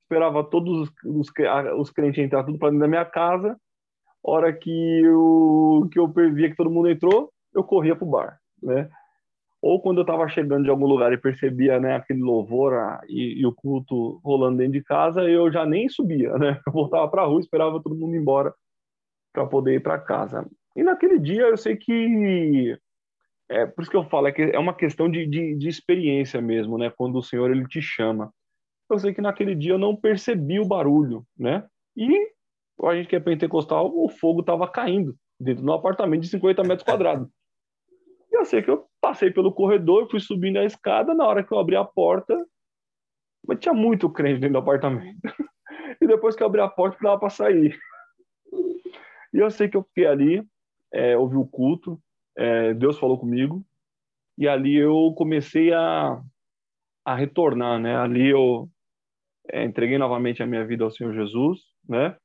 esperava 0.04 0.42
todos 0.42 0.88
os, 0.88 0.90
os, 1.04 1.30
os 1.78 1.90
crentes 1.90 2.24
entrar 2.24 2.44
tudo 2.44 2.58
para 2.58 2.68
dentro 2.68 2.80
da 2.80 2.88
minha 2.88 3.04
casa, 3.04 3.58
hora 4.22 4.52
que 4.52 5.00
eu, 5.02 5.88
que 5.92 5.98
eu 5.98 6.08
via 6.08 6.48
que 6.48 6.56
todo 6.56 6.70
mundo 6.70 6.88
entrou, 6.88 7.30
eu 7.54 7.62
corria 7.62 7.94
pro 7.94 8.06
bar, 8.06 8.38
né? 8.62 8.88
Ou 9.60 9.80
quando 9.80 9.98
eu 9.98 10.02
estava 10.02 10.28
chegando 10.28 10.64
de 10.64 10.70
algum 10.70 10.86
lugar 10.86 11.12
e 11.12 11.18
percebia 11.18 11.80
né, 11.80 11.96
aquele 11.96 12.20
louvor 12.20 12.72
e, 13.08 13.40
e, 13.40 13.46
o 13.46 13.52
culto 13.52 14.20
rolando 14.22 14.58
dentro 14.58 14.74
de 14.74 14.82
casa, 14.82 15.22
eu 15.22 15.50
já 15.50 15.66
nem 15.66 15.88
subia, 15.88 16.36
né? 16.38 16.60
Eu 16.66 16.72
voltava 16.72 17.08
para 17.08 17.22
a 17.22 17.24
rua, 17.24 17.40
esperava 17.40 17.82
todo 17.82 17.96
mundo 17.96 18.14
ir 18.14 18.20
embora 18.20 18.54
para 19.32 19.46
poder 19.46 19.74
ir 19.74 19.80
para 19.80 19.98
casa. 19.98 20.46
E 20.76 20.82
naquele 20.82 21.18
dia 21.18 21.42
eu 21.42 21.56
sei 21.56 21.76
que 21.76 22.78
é 23.48 23.64
por 23.64 23.82
isso 23.82 23.90
que 23.90 23.96
eu 23.96 24.04
falo 24.04 24.26
é 24.26 24.32
que 24.32 24.42
é 24.42 24.58
uma 24.58 24.74
questão 24.74 25.10
de, 25.10 25.26
de, 25.26 25.54
de, 25.54 25.68
experiência 25.68 26.40
mesmo, 26.40 26.76
né? 26.76 26.90
Quando 26.90 27.16
o 27.16 27.22
Senhor 27.22 27.50
ele 27.50 27.66
te 27.66 27.80
chama. 27.80 28.32
Eu 28.90 28.98
sei 28.98 29.14
que 29.14 29.20
naquele 29.20 29.54
dia 29.54 29.72
eu 29.72 29.78
não 29.78 29.96
percebi 29.96 30.60
o 30.60 30.66
barulho, 30.66 31.24
né? 31.36 31.66
E 31.96 32.08
a 32.82 32.94
gente 32.94 33.08
que 33.08 33.16
é 33.16 33.20
pentecostal, 33.20 33.90
o 33.92 34.08
fogo 34.08 34.40
estava 34.40 34.68
caindo 34.68 35.16
dentro 35.40 35.64
do 35.64 35.72
apartamento 35.72 36.22
de 36.22 36.28
50 36.28 36.62
metros 36.62 36.82
quadrados. 36.82 37.28
E 38.30 38.36
eu 38.36 38.44
sei 38.44 38.62
que 38.62 38.70
eu 38.70 38.86
passei 39.00 39.30
pelo 39.30 39.52
corredor, 39.52 40.08
fui 40.10 40.20
subindo 40.20 40.58
a 40.58 40.64
escada, 40.64 41.14
na 41.14 41.26
hora 41.26 41.42
que 41.42 41.52
eu 41.52 41.58
abri 41.58 41.76
a 41.76 41.84
porta, 41.84 42.36
mas 43.46 43.58
tinha 43.58 43.74
muito 43.74 44.10
crente 44.10 44.40
dentro 44.40 44.54
do 44.54 44.58
apartamento. 44.58 45.18
E 45.98 46.06
depois 46.06 46.36
que 46.36 46.42
eu 46.42 46.46
abri 46.46 46.60
a 46.60 46.68
porta, 46.68 46.98
dava 47.00 47.18
para 47.18 47.30
sair. 47.30 47.78
E 49.32 49.38
eu 49.38 49.50
sei 49.50 49.66
que 49.66 49.78
eu 49.78 49.82
fiquei 49.82 50.04
ali, 50.04 50.46
é, 50.96 51.16
ouvi 51.16 51.36
o 51.36 51.46
culto, 51.46 52.00
é, 52.36 52.72
Deus 52.72 52.98
falou 52.98 53.18
comigo, 53.18 53.64
e 54.38 54.48
ali 54.48 54.76
eu 54.76 55.12
comecei 55.16 55.72
a, 55.72 56.22
a 57.04 57.14
retornar, 57.14 57.78
né? 57.78 57.96
Ali 57.96 58.28
eu 58.28 58.68
é, 59.50 59.64
entreguei 59.64 59.98
novamente 59.98 60.42
a 60.42 60.46
minha 60.46 60.66
vida 60.66 60.84
ao 60.84 60.90
Senhor 60.90 61.12
Jesus, 61.14 61.60
né? 61.88 62.16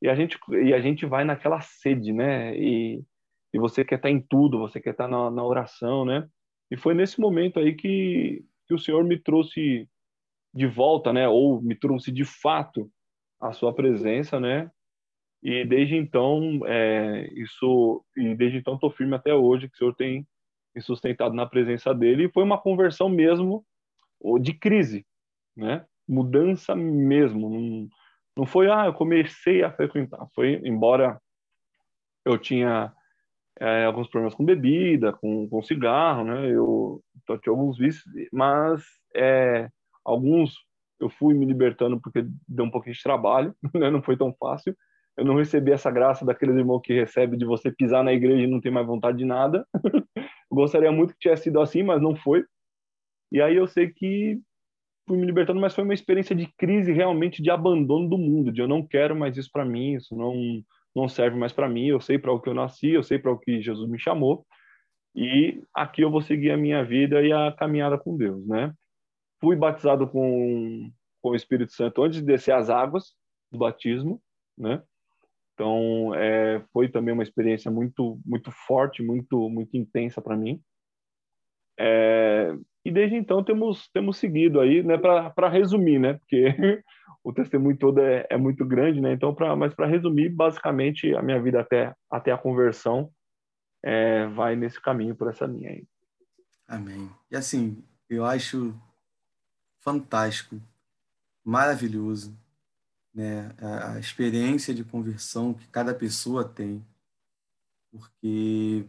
E 0.00 0.08
a 0.08 0.14
gente 0.14 0.38
e 0.62 0.72
a 0.72 0.80
gente 0.80 1.06
vai 1.06 1.24
naquela 1.24 1.60
sede, 1.60 2.12
né? 2.12 2.56
E, 2.56 3.02
e 3.52 3.58
você 3.58 3.84
quer 3.84 3.96
estar 3.96 4.10
em 4.10 4.20
tudo, 4.20 4.58
você 4.58 4.80
quer 4.80 4.90
estar 4.90 5.08
na, 5.08 5.30
na 5.30 5.44
oração, 5.44 6.04
né? 6.04 6.28
E 6.70 6.76
foi 6.76 6.94
nesse 6.94 7.20
momento 7.20 7.58
aí 7.58 7.74
que, 7.74 8.44
que 8.66 8.74
o 8.74 8.78
Senhor 8.78 9.04
me 9.04 9.18
trouxe 9.18 9.88
de 10.54 10.66
volta, 10.66 11.12
né? 11.12 11.28
Ou 11.28 11.60
me 11.60 11.74
trouxe 11.74 12.12
de 12.12 12.24
fato 12.24 12.90
a 13.40 13.52
sua 13.52 13.74
presença, 13.74 14.38
né? 14.38 14.70
E 15.42 15.64
desde 15.64 15.96
então, 15.96 16.60
é, 16.66 17.28
isso 17.34 18.04
e 18.16 18.34
desde 18.34 18.58
então 18.58 18.74
estou 18.74 18.90
firme 18.90 19.14
até 19.14 19.34
hoje 19.34 19.68
que 19.68 19.74
o 19.74 19.78
Senhor 19.78 19.94
tem 19.94 20.26
me 20.74 20.82
sustentado 20.82 21.34
na 21.34 21.46
presença 21.46 21.94
dele. 21.94 22.24
E 22.24 22.32
foi 22.32 22.42
uma 22.42 22.58
conversão 22.58 23.08
mesmo 23.08 23.64
de 24.40 24.52
crise, 24.52 25.06
né? 25.56 25.84
Mudança 26.08 26.74
mesmo. 26.74 27.48
Não, 27.50 27.88
não 28.36 28.46
foi 28.46 28.70
ah, 28.70 28.86
eu 28.86 28.94
comecei 28.94 29.62
a 29.62 29.70
frequentar. 29.70 30.26
Foi 30.34 30.60
embora 30.64 31.20
eu 32.24 32.36
tinha 32.36 32.92
é, 33.60 33.84
alguns 33.84 34.08
problemas 34.08 34.34
com 34.34 34.44
bebida, 34.44 35.12
com, 35.12 35.48
com 35.48 35.62
cigarro, 35.62 36.24
né? 36.24 36.50
Eu, 36.50 37.02
eu 37.28 37.38
tinha 37.38 37.52
alguns 37.52 37.78
vícios, 37.78 38.04
mas 38.32 38.84
é, 39.14 39.68
alguns 40.04 40.54
eu 41.00 41.08
fui 41.08 41.32
me 41.32 41.46
libertando 41.46 42.00
porque 42.00 42.26
deu 42.48 42.64
um 42.64 42.70
pouquinho 42.70 42.94
de 42.96 43.02
trabalho, 43.02 43.54
né? 43.72 43.88
Não 43.88 44.02
foi 44.02 44.16
tão 44.16 44.34
fácil 44.34 44.76
eu 45.18 45.24
não 45.24 45.34
recebi 45.34 45.72
essa 45.72 45.90
graça 45.90 46.24
daqueles 46.24 46.56
irmãos 46.56 46.80
que 46.80 46.94
recebe 46.94 47.36
de 47.36 47.44
você 47.44 47.72
pisar 47.72 48.04
na 48.04 48.12
igreja 48.12 48.44
e 48.44 48.46
não 48.46 48.60
ter 48.60 48.70
mais 48.70 48.86
vontade 48.86 49.18
de 49.18 49.24
nada. 49.24 49.66
gostaria 50.50 50.90
muito 50.90 51.12
que 51.12 51.18
tivesse 51.18 51.44
sido 51.44 51.60
assim, 51.60 51.82
mas 51.82 52.00
não 52.00 52.14
foi. 52.14 52.44
E 53.30 53.42
aí 53.42 53.56
eu 53.56 53.66
sei 53.66 53.90
que 53.90 54.40
fui 55.08 55.18
me 55.18 55.26
libertando, 55.26 55.60
mas 55.60 55.74
foi 55.74 55.82
uma 55.82 55.94
experiência 55.94 56.36
de 56.36 56.46
crise 56.56 56.92
realmente 56.92 57.42
de 57.42 57.50
abandono 57.50 58.08
do 58.08 58.16
mundo, 58.16 58.52
de 58.52 58.60
eu 58.60 58.68
não 58.68 58.86
quero 58.86 59.16
mais 59.16 59.36
isso 59.36 59.50
para 59.52 59.64
mim, 59.64 59.94
isso 59.94 60.16
não 60.16 60.62
não 60.94 61.08
serve 61.08 61.36
mais 61.36 61.52
para 61.52 61.68
mim, 61.68 61.86
eu 61.86 62.00
sei 62.00 62.18
para 62.18 62.32
o 62.32 62.40
que 62.40 62.48
eu 62.48 62.54
nasci, 62.54 62.88
eu 62.90 63.02
sei 63.02 63.18
para 63.18 63.30
o 63.30 63.38
que 63.38 63.60
Jesus 63.60 63.88
me 63.88 63.98
chamou. 63.98 64.44
E 65.14 65.62
aqui 65.72 66.02
eu 66.02 66.10
vou 66.10 66.20
seguir 66.20 66.50
a 66.50 66.56
minha 66.56 66.84
vida 66.84 67.22
e 67.22 67.32
a 67.32 67.52
caminhada 67.52 67.98
com 67.98 68.16
Deus, 68.16 68.44
né? 68.46 68.72
Fui 69.40 69.54
batizado 69.54 70.08
com, 70.08 70.90
com 71.20 71.30
o 71.30 71.36
Espírito 71.36 71.72
Santo 71.72 72.02
antes 72.02 72.18
de 72.18 72.26
descer 72.26 72.52
as 72.52 72.70
águas 72.70 73.14
do 73.52 73.58
batismo, 73.58 74.20
né? 74.56 74.82
Então, 75.58 76.14
é, 76.14 76.62
foi 76.72 76.88
também 76.88 77.12
uma 77.12 77.24
experiência 77.24 77.68
muito, 77.68 78.20
muito 78.24 78.48
forte, 78.52 79.02
muito, 79.02 79.50
muito 79.50 79.76
intensa 79.76 80.22
para 80.22 80.36
mim. 80.36 80.62
É, 81.76 82.56
e 82.84 82.92
desde 82.92 83.16
então 83.16 83.42
temos, 83.42 83.90
temos 83.90 84.18
seguido 84.18 84.60
aí, 84.60 84.84
né, 84.84 84.96
para 84.96 85.48
resumir, 85.48 85.98
né, 85.98 86.14
porque 86.14 86.44
o 87.24 87.32
testemunho 87.32 87.76
todo 87.76 88.00
é, 88.00 88.24
é 88.30 88.36
muito 88.36 88.64
grande, 88.64 89.00
né, 89.00 89.12
então, 89.12 89.34
pra, 89.34 89.56
mas 89.56 89.74
para 89.74 89.88
resumir, 89.88 90.28
basicamente, 90.28 91.12
a 91.16 91.22
minha 91.22 91.42
vida 91.42 91.60
até, 91.60 91.92
até 92.08 92.30
a 92.30 92.38
conversão 92.38 93.10
é, 93.82 94.26
vai 94.28 94.54
nesse 94.54 94.80
caminho, 94.80 95.16
por 95.16 95.28
essa 95.28 95.44
linha 95.44 95.70
aí. 95.70 95.84
Amém. 96.68 97.10
E 97.32 97.36
assim, 97.36 97.82
eu 98.08 98.24
acho 98.24 98.80
fantástico, 99.80 100.60
maravilhoso, 101.44 102.32
né, 103.18 103.50
a, 103.60 103.94
a 103.94 103.98
experiência 103.98 104.72
de 104.72 104.84
conversão 104.84 105.52
que 105.52 105.66
cada 105.66 105.92
pessoa 105.92 106.44
tem, 106.44 106.86
porque 107.90 108.86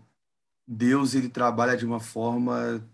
Deus 0.67 1.15
ele 1.15 1.29
trabalha 1.29 1.75
de 1.75 1.83
uma 1.83 1.99
forma 1.99 2.87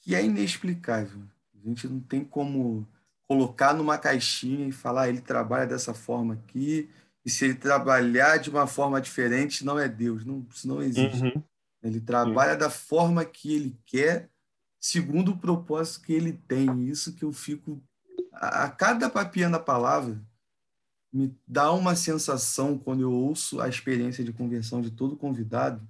que 0.00 0.14
é 0.14 0.24
inexplicável. 0.24 1.20
A 1.54 1.68
gente 1.68 1.86
não 1.86 2.00
tem 2.00 2.24
como 2.24 2.88
colocar 3.28 3.74
numa 3.74 3.98
caixinha 3.98 4.66
e 4.66 4.72
falar 4.72 5.02
ah, 5.02 5.08
ele 5.10 5.20
trabalha 5.20 5.66
dessa 5.66 5.92
forma 5.92 6.32
aqui 6.32 6.88
e 7.22 7.28
se 7.28 7.44
ele 7.44 7.54
trabalhar 7.54 8.38
de 8.38 8.48
uma 8.48 8.66
forma 8.66 8.98
diferente 8.98 9.62
não 9.62 9.78
é 9.78 9.86
Deus, 9.86 10.24
não, 10.24 10.46
isso 10.50 10.66
não 10.66 10.80
existe. 10.80 11.22
Uhum. 11.22 11.42
Ele 11.82 12.00
trabalha 12.00 12.54
Sim. 12.54 12.58
da 12.60 12.70
forma 12.70 13.26
que 13.26 13.54
ele 13.54 13.78
quer, 13.84 14.30
segundo 14.80 15.32
o 15.32 15.38
propósito 15.38 16.06
que 16.06 16.14
ele 16.14 16.32
tem. 16.32 16.88
Isso 16.88 17.12
que 17.12 17.26
eu 17.26 17.32
fico 17.32 17.78
a, 18.32 18.64
a 18.64 18.70
cada 18.70 19.10
papinha 19.10 19.50
da 19.50 19.58
palavra 19.58 20.18
me 21.12 21.36
dá 21.46 21.72
uma 21.72 21.96
sensação, 21.96 22.78
quando 22.78 23.02
eu 23.02 23.12
ouço 23.12 23.60
a 23.60 23.68
experiência 23.68 24.24
de 24.24 24.32
conversão 24.32 24.80
de 24.80 24.90
todo 24.90 25.16
convidado, 25.16 25.86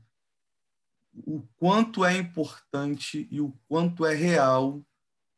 o 1.26 1.42
quanto 1.56 2.04
é 2.04 2.16
importante 2.16 3.28
e 3.30 3.40
o 3.40 3.52
quanto 3.68 4.06
é 4.06 4.14
real 4.14 4.82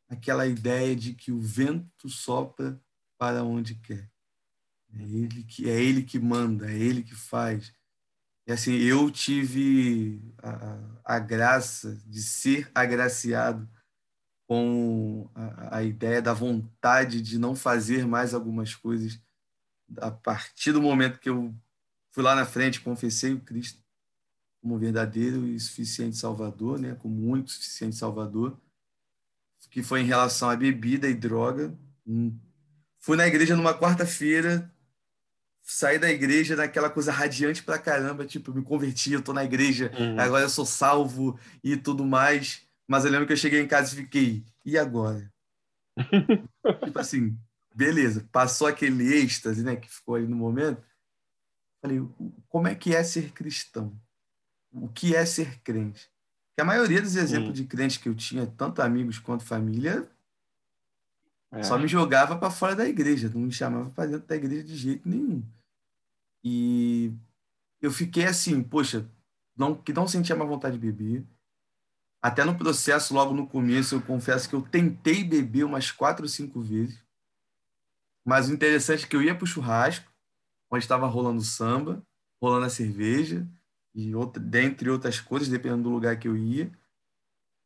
aquela 0.09 0.47
ideia 0.47 0.95
de 0.95 1.15
que 1.15 1.33
o 1.33 1.41
vento 1.41 2.09
sopra 2.09 2.81
para 3.19 3.43
onde 3.43 3.75
quer. 3.77 4.09
É 4.95 5.03
ele 5.03 5.43
que, 5.45 5.69
é 5.69 5.83
ele 5.83 6.03
que 6.03 6.19
manda, 6.19 6.71
é 6.71 6.77
ele 6.77 7.03
que 7.03 7.15
faz. 7.15 7.73
E 8.47 8.53
assim, 8.53 8.75
eu 8.75 9.11
tive 9.11 10.21
a, 10.43 11.15
a 11.17 11.19
graça 11.19 11.99
de 12.07 12.23
ser 12.23 12.71
agraciado 12.75 13.69
com 14.47 15.31
a, 15.35 15.79
a 15.79 15.83
ideia 15.83 16.21
da 16.21 16.35
vontade 16.35 17.23
de 17.23 17.39
não 17.39 17.57
fazer 17.57 18.07
mais 18.07 18.35
algumas 18.35 18.75
coisas 18.75 19.19
a 19.99 20.11
partir 20.11 20.73
do 20.73 20.83
momento 20.83 21.19
que 21.19 21.29
eu 21.29 21.55
fui 22.11 22.23
lá 22.23 22.35
na 22.35 22.45
frente, 22.45 22.81
confessei 22.81 23.33
o 23.33 23.41
Cristo 23.41 23.83
como 24.61 24.79
verdadeiro 24.79 25.47
e 25.47 25.59
suficiente 25.59 26.17
Salvador, 26.17 26.79
né, 26.79 26.95
como 26.95 27.29
único 27.29 27.51
suficiente 27.51 27.97
Salvador, 27.97 28.57
que 29.71 29.83
foi 29.83 30.03
em 30.03 30.07
relação 30.07 30.51
à 30.51 30.57
bebida 30.57 31.09
e 31.09 31.15
droga. 31.15 31.75
Hum. 32.07 32.39
Fui 32.99 33.17
na 33.17 33.27
igreja 33.27 33.57
numa 33.57 33.77
quarta-feira, 33.77 34.71
saí 35.63 35.99
da 35.99 36.11
igreja 36.11 36.55
naquela 36.55 36.91
coisa 36.91 37.11
radiante 37.11 37.63
pra 37.63 37.79
caramba, 37.79 38.27
tipo, 38.27 38.53
me 38.53 38.63
converti, 38.63 39.13
eu 39.13 39.23
tô 39.23 39.33
na 39.33 39.45
igreja, 39.45 39.91
uhum. 39.99 40.21
agora 40.21 40.45
eu 40.45 40.51
sou 40.51 40.67
salvo 40.67 41.39
e 41.65 41.77
tudo 41.77 42.05
mais. 42.05 42.63
Mas 42.87 43.05
eu 43.05 43.11
lembro 43.11 43.27
que 43.27 43.33
eu 43.33 43.37
cheguei 43.37 43.61
em 43.61 43.67
casa 43.67 43.93
e 43.95 43.97
fiquei, 43.97 44.45
e 44.65 44.77
agora? 44.77 45.33
tipo 46.85 46.99
assim, 46.99 47.37
beleza, 47.75 48.29
passou 48.33 48.67
aquele 48.67 49.15
êxtase, 49.15 49.63
né, 49.63 49.77
que 49.77 49.91
ficou 49.91 50.15
aí 50.15 50.27
no 50.27 50.37
momento. 50.37 50.83
Falei, 51.81 52.01
como 52.49 52.69
é 52.69 52.75
que 52.75 52.95
é 52.95 53.03
ser 53.03 53.33
cristão? 53.33 53.93
O 54.73 54.89
que 54.89 55.15
é 55.15 55.27
ser 55.27 55.61
crente? 55.61 56.11
Que 56.55 56.63
a 56.63 56.65
maioria 56.65 57.03
dos 57.03 57.17
exemplos 57.17 57.55
de 57.55 57.65
crente 57.65 57.99
que 57.99 58.09
eu 58.09 58.15
tinha, 58.15 58.47
tanto 58.47 58.81
amigos 58.83 59.19
quanto 59.19 59.45
família, 59.45 60.09
é. 61.51 61.63
só 61.63 61.79
me 61.79 61.89
jogava 61.89 62.37
para 62.39 62.51
fora 62.51 62.75
da 62.75 62.89
igreja, 62.89 63.31
não 63.33 63.43
me 63.43 63.53
chamava 63.53 63.91
para 63.91 64.11
dentro 64.11 64.27
da 64.27 64.37
igreja 64.37 64.65
de 64.65 64.77
jeito 64.77 65.09
nenhum. 65.09 65.45
E 66.45 67.13
eu 67.81 67.91
fiquei 67.91 68.25
assim, 68.25 68.63
poxa, 68.63 69.07
não, 69.57 69.75
que 69.75 69.93
não 69.93 70.09
sentia 70.09 70.37
mais 70.37 70.49
vontade 70.49 70.79
de 70.79 70.93
beber. 70.93 71.25
Até 72.23 72.45
no 72.45 72.57
processo, 72.57 73.13
logo 73.13 73.35
no 73.35 73.47
começo, 73.47 73.97
eu 73.97 74.03
confesso 74.03 74.49
que 74.49 74.55
eu 74.55 74.63
tentei 74.63 75.25
beber 75.25 75.65
umas 75.65 75.91
quatro 75.91 76.25
ou 76.25 76.29
cinco 76.29 76.61
vezes. 76.61 77.02
Mas 78.25 78.49
o 78.49 78.53
interessante 78.53 79.05
é 79.05 79.09
que 79.09 79.17
eu 79.17 79.23
ia 79.23 79.35
para 79.35 79.45
o 79.45 79.47
churrasco, 79.47 80.11
onde 80.71 80.85
estava 80.85 81.07
rolando 81.07 81.43
samba, 81.43 82.05
rolando 82.41 82.67
a 82.67 82.71
cerveja, 82.71 83.49
e 83.95 84.15
outra, 84.15 84.43
dentre 84.43 84.89
outras 84.89 85.21
coisas, 85.21 85.49
dependendo 85.49 85.85
do 85.85 85.91
lugar 85.91 86.19
que 86.19 86.29
eu 86.29 86.37
ia, 86.37 86.73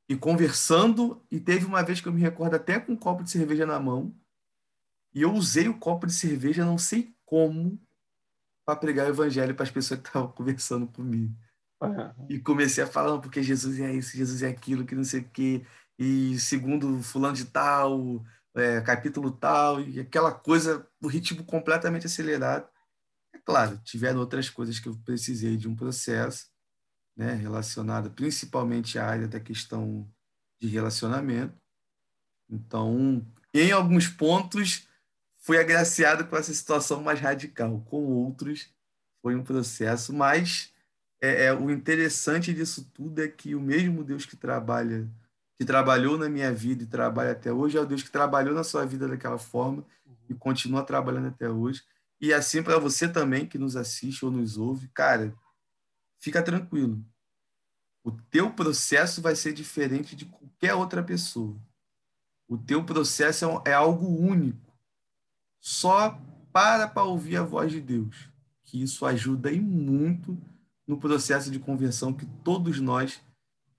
e 0.08 0.16
conversando, 0.16 1.22
e 1.30 1.40
teve 1.40 1.64
uma 1.64 1.82
vez 1.82 2.00
que 2.00 2.08
eu 2.08 2.12
me 2.12 2.20
recordo 2.20 2.54
até 2.54 2.78
com 2.78 2.92
um 2.92 2.96
copo 2.96 3.22
de 3.22 3.30
cerveja 3.30 3.66
na 3.66 3.78
mão, 3.78 4.14
e 5.14 5.22
eu 5.22 5.32
usei 5.32 5.68
o 5.68 5.78
copo 5.78 6.06
de 6.06 6.12
cerveja, 6.12 6.64
não 6.64 6.78
sei 6.78 7.14
como, 7.24 7.80
para 8.66 8.78
pregar 8.78 9.06
o 9.06 9.10
evangelho 9.10 9.54
para 9.54 9.64
as 9.64 9.70
pessoas 9.70 10.00
que 10.00 10.08
estavam 10.08 10.30
conversando 10.32 10.86
comigo. 10.86 11.34
Uhum. 11.82 12.26
E 12.28 12.38
comecei 12.38 12.82
a 12.82 12.86
falar, 12.86 13.18
porque 13.18 13.42
Jesus 13.42 13.78
é 13.80 13.92
isso, 13.94 14.16
Jesus 14.16 14.42
é 14.42 14.48
aquilo, 14.48 14.84
que 14.84 14.94
não 14.94 15.04
sei 15.04 15.20
o 15.20 15.28
quê, 15.30 15.64
e 15.98 16.38
segundo 16.38 17.02
fulano 17.02 17.34
de 17.34 17.46
tal, 17.46 18.24
é, 18.56 18.80
capítulo 18.80 19.30
tal, 19.30 19.80
e 19.80 20.00
aquela 20.00 20.32
coisa, 20.32 20.86
o 21.00 21.06
ritmo 21.06 21.44
completamente 21.44 22.06
acelerado. 22.06 22.68
É 23.32 23.38
claro, 23.38 23.78
tiveram 23.84 24.20
outras 24.20 24.48
coisas 24.48 24.80
que 24.80 24.88
eu 24.88 24.96
precisei 25.04 25.56
de 25.56 25.68
um 25.68 25.76
processo, 25.76 26.46
né, 27.16 27.34
relacionado 27.34 28.10
principalmente 28.10 28.98
à 28.98 29.06
área 29.06 29.28
da 29.28 29.38
questão 29.38 30.10
de 30.58 30.68
relacionamento. 30.68 31.54
Então, 32.48 33.26
em 33.52 33.72
alguns 33.72 34.08
pontos, 34.08 34.88
fui 35.38 35.58
agraciado 35.58 36.26
com 36.26 36.36
essa 36.36 36.52
situação 36.52 37.02
mais 37.02 37.20
radical, 37.20 37.80
com 37.82 38.04
outros, 38.06 38.70
foi 39.22 39.34
um 39.34 39.42
processo, 39.42 40.12
mas 40.12 40.72
é, 41.20 41.46
é, 41.46 41.52
o 41.52 41.70
interessante 41.70 42.54
disso 42.54 42.88
tudo 42.94 43.22
é 43.22 43.28
que 43.28 43.54
o 43.54 43.60
mesmo 43.60 44.04
Deus 44.04 44.24
que 44.24 44.36
trabalha 44.36 45.08
que 45.58 45.64
trabalhou 45.64 46.18
na 46.18 46.28
minha 46.28 46.52
vida 46.52 46.82
e 46.82 46.86
trabalha 46.86 47.32
até 47.32 47.52
hoje, 47.52 47.78
é 47.78 47.80
o 47.80 47.86
Deus 47.86 48.02
que 48.02 48.10
trabalhou 48.10 48.54
na 48.54 48.62
sua 48.62 48.84
vida 48.84 49.08
daquela 49.08 49.38
forma 49.38 49.84
e 50.28 50.34
continua 50.34 50.82
trabalhando 50.82 51.28
até 51.28 51.48
hoje. 51.48 51.82
E 52.20 52.32
assim 52.32 52.62
para 52.62 52.78
você 52.78 53.08
também 53.08 53.46
que 53.46 53.58
nos 53.58 53.76
assiste 53.76 54.24
ou 54.24 54.30
nos 54.30 54.58
ouve, 54.58 54.88
cara, 54.88 55.34
fica 56.18 56.42
tranquilo. 56.42 57.04
O 58.04 58.12
teu 58.12 58.52
processo 58.52 59.20
vai 59.20 59.34
ser 59.34 59.52
diferente 59.52 60.14
de 60.14 60.26
qualquer 60.26 60.74
outra 60.74 61.02
pessoa. 61.02 61.58
O 62.48 62.56
teu 62.56 62.84
processo 62.84 63.44
é, 63.66 63.70
é 63.70 63.72
algo 63.72 64.06
único. 64.06 64.72
Só 65.58 66.20
para 66.52 66.86
para 66.86 67.02
ouvir 67.02 67.36
a 67.36 67.42
voz 67.42 67.72
de 67.72 67.80
Deus, 67.80 68.30
que 68.64 68.80
isso 68.80 69.04
ajuda 69.04 69.50
e 69.50 69.60
muito 69.60 70.38
no 70.86 70.98
processo 70.98 71.50
de 71.50 71.58
conversão 71.58 72.12
que 72.12 72.24
todos 72.44 72.80
nós 72.80 73.20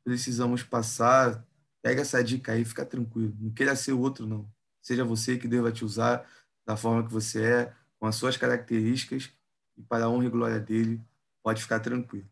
precisamos 0.03 0.61
passar, 0.61 1.46
Pega 1.87 2.01
essa 2.01 2.21
dica 2.21 2.51
aí, 2.51 2.65
fica 2.65 2.85
tranquilo. 2.85 3.33
Não 3.39 3.49
queira 3.49 3.73
ser 3.73 3.93
o 3.93 4.01
outro, 4.01 4.27
não. 4.27 4.45
Seja 4.81 5.05
você 5.05 5.37
que 5.37 5.47
deva 5.47 5.71
te 5.71 5.85
usar 5.85 6.29
da 6.65 6.75
forma 6.75 7.07
que 7.07 7.13
você 7.13 7.45
é, 7.45 7.73
com 7.97 8.05
as 8.05 8.17
suas 8.17 8.35
características, 8.35 9.31
e 9.77 9.81
para 9.83 10.03
a 10.03 10.09
honra 10.09 10.25
e 10.25 10.29
glória 10.29 10.59
dele, 10.59 11.01
pode 11.41 11.61
ficar 11.61 11.79
tranquilo. 11.79 12.29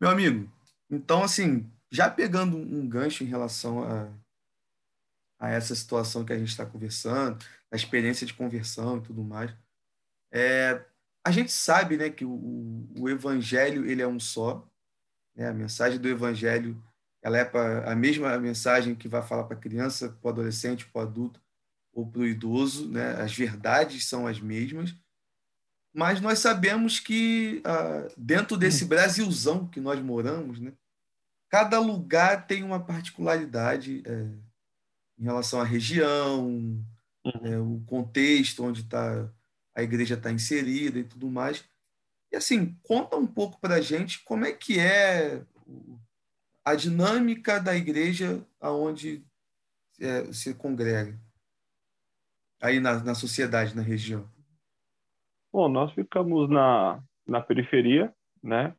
Meu 0.00 0.08
amigo, 0.08 0.48
então, 0.88 1.24
assim, 1.24 1.68
já 1.90 2.08
pegando 2.08 2.56
um 2.56 2.88
gancho 2.88 3.24
em 3.24 3.26
relação 3.26 3.82
a, 3.82 4.08
a 5.40 5.50
essa 5.50 5.74
situação 5.74 6.24
que 6.24 6.32
a 6.32 6.38
gente 6.38 6.50
está 6.50 6.64
conversando, 6.64 7.44
a 7.72 7.74
experiência 7.74 8.24
de 8.24 8.34
conversão 8.34 8.98
e 8.98 9.02
tudo 9.02 9.24
mais, 9.24 9.52
é, 10.30 10.80
a 11.24 11.32
gente 11.32 11.50
sabe 11.50 11.96
né, 11.96 12.08
que 12.08 12.24
o, 12.24 12.88
o 12.96 13.08
evangelho 13.08 13.84
ele 13.84 14.00
é 14.00 14.06
um 14.06 14.20
só, 14.20 14.64
né, 15.34 15.48
a 15.48 15.52
mensagem 15.52 15.98
do 15.98 16.08
evangelho 16.08 16.80
ela 17.24 17.38
é 17.38 17.44
pra, 17.44 17.90
a 17.90 17.96
mesma 17.96 18.36
mensagem 18.38 18.94
que 18.94 19.08
vai 19.08 19.22
falar 19.22 19.44
para 19.44 19.56
a 19.56 19.60
criança, 19.60 20.10
para 20.10 20.28
o 20.28 20.30
adolescente, 20.30 20.84
para 20.84 21.00
o 21.00 21.02
adulto 21.02 21.40
ou 21.90 22.06
para 22.06 22.20
o 22.20 22.26
idoso, 22.26 22.86
né? 22.86 23.12
as 23.14 23.34
verdades 23.34 24.06
são 24.06 24.26
as 24.26 24.38
mesmas, 24.38 24.94
mas 25.90 26.20
nós 26.20 26.40
sabemos 26.40 27.00
que 27.00 27.62
ah, 27.64 28.08
dentro 28.14 28.58
desse 28.58 28.84
Brasilzão 28.84 29.66
que 29.66 29.80
nós 29.80 29.98
moramos, 30.00 30.60
né? 30.60 30.74
cada 31.48 31.78
lugar 31.78 32.46
tem 32.46 32.62
uma 32.62 32.84
particularidade 32.84 34.02
é, 34.04 34.28
em 35.18 35.24
relação 35.24 35.60
à 35.60 35.64
região, 35.64 36.46
uhum. 36.46 36.84
é, 37.42 37.58
o 37.58 37.82
contexto 37.86 38.64
onde 38.64 38.84
tá, 38.84 39.32
a 39.74 39.82
igreja 39.82 40.14
está 40.14 40.30
inserida 40.30 40.98
e 40.98 41.04
tudo 41.04 41.30
mais. 41.30 41.64
E 42.30 42.36
assim, 42.36 42.76
conta 42.82 43.16
um 43.16 43.26
pouco 43.26 43.58
para 43.60 43.76
a 43.76 43.80
gente 43.80 44.22
como 44.24 44.44
é 44.44 44.52
que 44.52 44.78
é 44.78 45.42
a 46.64 46.74
dinâmica 46.74 47.60
da 47.60 47.76
igreja 47.76 48.44
aonde 48.60 49.24
é, 50.00 50.32
se 50.32 50.54
congrega 50.54 51.18
aí 52.60 52.80
na, 52.80 53.02
na 53.04 53.14
sociedade, 53.14 53.76
na 53.76 53.82
região? 53.82 54.26
Bom, 55.52 55.68
nós 55.68 55.92
ficamos 55.92 56.48
na, 56.48 57.02
na 57.26 57.40
periferia, 57.40 58.12
né? 58.42 58.74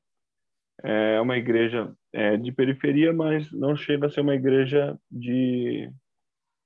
É 0.83 1.21
uma 1.21 1.37
igreja 1.37 1.95
é, 2.11 2.35
de 2.35 2.51
periferia, 2.51 3.13
mas 3.13 3.49
não 3.51 3.75
chega 3.75 4.07
a 4.07 4.09
ser 4.09 4.21
uma 4.21 4.35
igreja 4.35 4.99
de, 5.09 5.89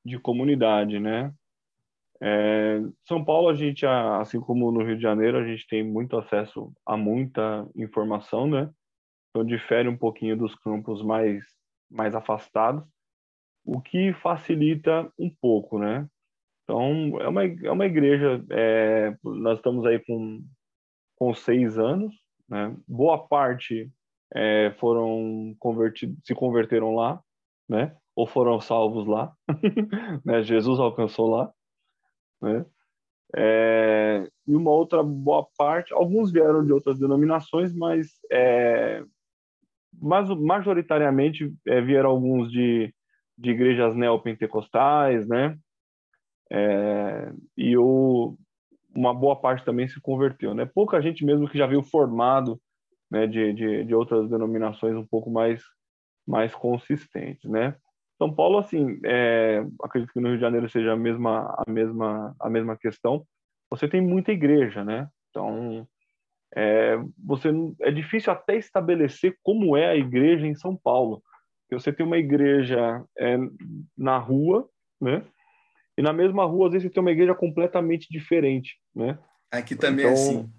de 0.04 0.18
comunidade, 0.18 1.00
né? 1.00 1.32
É, 2.22 2.82
São 3.08 3.24
Paulo, 3.24 3.50
a 3.50 3.54
gente, 3.54 3.86
assim 3.86 4.40
como 4.40 4.72
no 4.72 4.84
Rio 4.84 4.96
de 4.96 5.02
Janeiro, 5.02 5.38
a 5.38 5.46
gente 5.46 5.68
tem 5.68 5.84
muito 5.84 6.18
acesso 6.18 6.74
a 6.86 6.98
muita 6.98 7.68
informação, 7.76 8.48
né? 8.48 8.70
Então 9.30 9.46
difere 9.46 9.88
um 9.88 9.98
pouquinho 9.98 10.38
dos 10.38 10.56
campos 10.56 11.04
mais, 11.04 11.44
mais 11.90 12.16
afastados, 12.16 12.84
o 13.64 13.82
que 13.82 14.14
facilita 14.14 15.12
um 15.18 15.30
pouco, 15.42 15.78
né? 15.78 16.08
Então, 16.64 17.20
é 17.20 17.28
uma, 17.28 17.44
é 17.46 17.72
uma 17.72 17.86
igreja, 17.86 18.44
é, 18.52 19.16
nós 19.24 19.58
estamos 19.58 19.86
aí 19.86 20.00
com, 20.00 20.44
com 21.16 21.34
seis 21.34 21.78
anos, 21.78 22.16
né? 22.48 22.76
Boa 22.88 23.28
parte 23.28 23.92
é, 24.34 24.72
foram 24.80 25.56
convertidos, 25.60 26.18
se 26.24 26.34
converteram 26.34 26.96
lá, 26.96 27.22
né? 27.68 27.96
Ou 28.16 28.28
foram 28.28 28.60
salvos 28.60 29.08
lá, 29.08 29.34
né? 30.26 30.42
Jesus 30.44 30.80
alcançou 30.80 31.30
lá, 31.30 31.52
né? 32.42 32.66
É, 33.36 34.28
e 34.48 34.56
uma 34.56 34.72
outra 34.72 35.04
boa 35.04 35.48
parte, 35.56 35.94
alguns 35.94 36.32
vieram 36.32 36.66
de 36.66 36.74
outras 36.74 36.98
denominações, 36.98 37.74
mas 37.74 38.20
é, 38.32 39.04
mas 39.94 40.30
majoritariamente 40.30 41.54
é, 41.68 41.82
vieram 41.82 42.10
alguns 42.10 42.52
de, 42.52 42.94
de 43.38 43.52
igrejas 43.52 43.96
neopentecostais, 43.96 45.28
né? 45.28 45.58
É, 46.52 47.32
e 47.58 47.78
uma 48.96 49.14
boa 49.14 49.40
parte 49.40 49.64
também 49.64 49.88
se 49.88 50.00
converteu, 50.02 50.54
né? 50.54 50.66
Pouca 50.66 51.02
gente 51.02 51.24
mesmo 51.24 51.48
que 51.48 51.58
já 51.58 51.68
veio 51.68 51.84
formado 51.84 52.60
né, 53.10 53.28
de, 53.28 53.54
de, 53.54 53.84
de 53.86 53.96
outras 53.96 54.30
denominações 54.30 54.96
um 54.96 55.06
pouco 55.06 55.30
mais, 55.32 55.62
mais 56.28 56.54
consistentes, 56.54 57.50
né? 57.50 57.76
São 58.18 58.34
Paulo, 58.34 58.58
assim, 58.58 59.00
é, 59.06 59.66
acredito 59.82 60.12
que 60.12 60.20
no 60.20 60.28
Rio 60.28 60.38
de 60.38 60.42
Janeiro 60.42 60.70
seja 60.70 60.92
a 60.92 60.98
mesma, 60.98 61.56
a 61.66 61.72
mesma, 61.72 62.36
a 62.40 62.50
mesma 62.50 62.78
questão. 62.78 63.26
Você 63.70 63.88
tem 63.88 64.02
muita 64.02 64.34
igreja, 64.34 64.84
né? 64.84 65.08
Então, 65.30 65.88
é, 66.56 66.98
você 67.18 67.50
é 67.82 67.92
difícil 67.92 68.32
até 68.32 68.58
estabelecer 68.58 69.38
como 69.44 69.78
é 69.78 69.88
a 69.88 69.96
igreja 69.96 70.48
em 70.48 70.56
São 70.56 70.76
Paulo. 70.76 71.22
Você 71.72 71.94
tem 71.94 72.06
uma 72.06 72.18
igreja 72.18 73.04
é, 73.18 73.38
na 73.96 74.18
rua, 74.18 74.68
né? 75.00 75.24
E 75.98 76.02
na 76.02 76.12
mesma 76.12 76.46
rua, 76.46 76.68
às 76.68 76.74
vezes, 76.74 76.88
você 76.88 76.94
tem 76.94 77.02
uma 77.02 77.12
igreja 77.12 77.36
completamente 77.36 78.08
diferente, 78.10 78.80
né? 78.96 79.20
Aqui 79.52 79.76
também 79.76 80.06
é 80.06 80.10
então, 80.10 80.18
é 80.18 80.24
assim. 80.24 80.54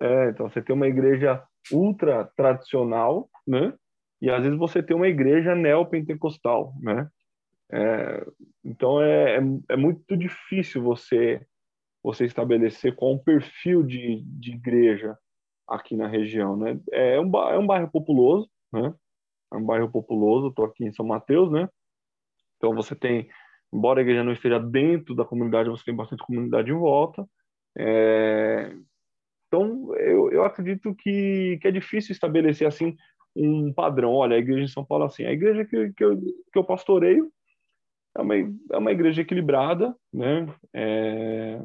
É, 0.00 0.30
então 0.30 0.48
você 0.48 0.62
tem 0.62 0.74
uma 0.74 0.88
igreja 0.88 1.42
ultra 1.70 2.24
tradicional, 2.36 3.28
né? 3.46 3.74
E 4.20 4.30
às 4.30 4.42
vezes 4.42 4.58
você 4.58 4.82
tem 4.82 4.96
uma 4.96 5.08
igreja 5.08 5.54
neopentecostal, 5.54 6.72
né? 6.80 7.08
É, 7.70 8.26
então 8.64 9.02
é, 9.02 9.38
é, 9.38 9.40
é 9.70 9.76
muito 9.76 10.16
difícil 10.16 10.82
você 10.82 11.44
você 12.02 12.24
estabelecer 12.24 12.94
qual 12.94 13.14
um 13.14 13.18
perfil 13.18 13.82
de, 13.82 14.22
de 14.24 14.52
igreja 14.52 15.16
aqui 15.68 15.96
na 15.96 16.08
região, 16.08 16.56
né? 16.56 16.78
É 16.90 17.20
um, 17.20 17.30
é 17.48 17.58
um 17.58 17.66
bairro 17.66 17.90
populoso, 17.90 18.50
né? 18.72 18.92
É 19.52 19.56
um 19.56 19.64
bairro 19.64 19.90
populoso, 19.90 20.48
estou 20.48 20.64
aqui 20.64 20.84
em 20.84 20.92
São 20.92 21.06
Mateus, 21.06 21.50
né? 21.50 21.68
Então 22.56 22.74
você 22.74 22.94
tem, 22.94 23.28
embora 23.72 24.00
a 24.00 24.02
igreja 24.02 24.24
não 24.24 24.32
esteja 24.32 24.58
dentro 24.58 25.14
da 25.14 25.24
comunidade, 25.24 25.68
você 25.68 25.84
tem 25.84 25.94
bastante 25.94 26.24
comunidade 26.24 26.70
em 26.70 26.74
volta. 26.74 27.26
É... 27.76 28.74
Então 29.46 29.94
eu, 29.96 30.30
eu 30.32 30.44
acredito 30.44 30.94
que, 30.94 31.58
que 31.60 31.68
é 31.68 31.70
difícil 31.70 32.12
estabelecer 32.12 32.66
assim 32.66 32.96
um 33.34 33.72
padrão. 33.72 34.12
Olha, 34.12 34.36
a 34.36 34.38
igreja 34.38 34.66
de 34.66 34.72
São 34.72 34.84
Paulo 34.84 35.04
é 35.04 35.06
assim, 35.06 35.24
a 35.24 35.32
igreja 35.32 35.64
que, 35.64 35.92
que, 35.92 36.04
eu, 36.04 36.18
que 36.20 36.58
eu 36.58 36.64
pastoreio 36.64 37.30
é 38.16 38.20
uma, 38.20 38.34
é 38.36 38.78
uma 38.78 38.92
igreja 38.92 39.22
equilibrada, 39.22 39.94
né? 40.12 40.46
É, 40.74 41.62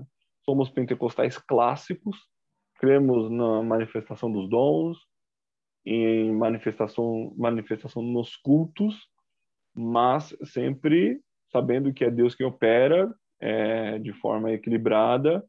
somos 0.48 0.70
pentecostais 0.70 1.38
clássicos, 1.38 2.18
cremos 2.76 3.30
na 3.30 3.62
manifestação 3.62 4.32
dos 4.32 4.50
dons, 4.50 4.98
em 5.86 6.32
manifestação, 6.32 7.34
manifestação 7.38 8.02
nos 8.02 8.36
cultos, 8.38 8.96
mas 9.76 10.36
sempre 10.44 11.20
sabendo 11.52 11.94
que 11.94 12.04
é 12.04 12.12
Deus 12.12 12.36
quem 12.36 12.46
opera 12.46 13.14
é, 13.40 14.00
de 14.00 14.14
forma 14.14 14.52
equilibrada 14.52 15.44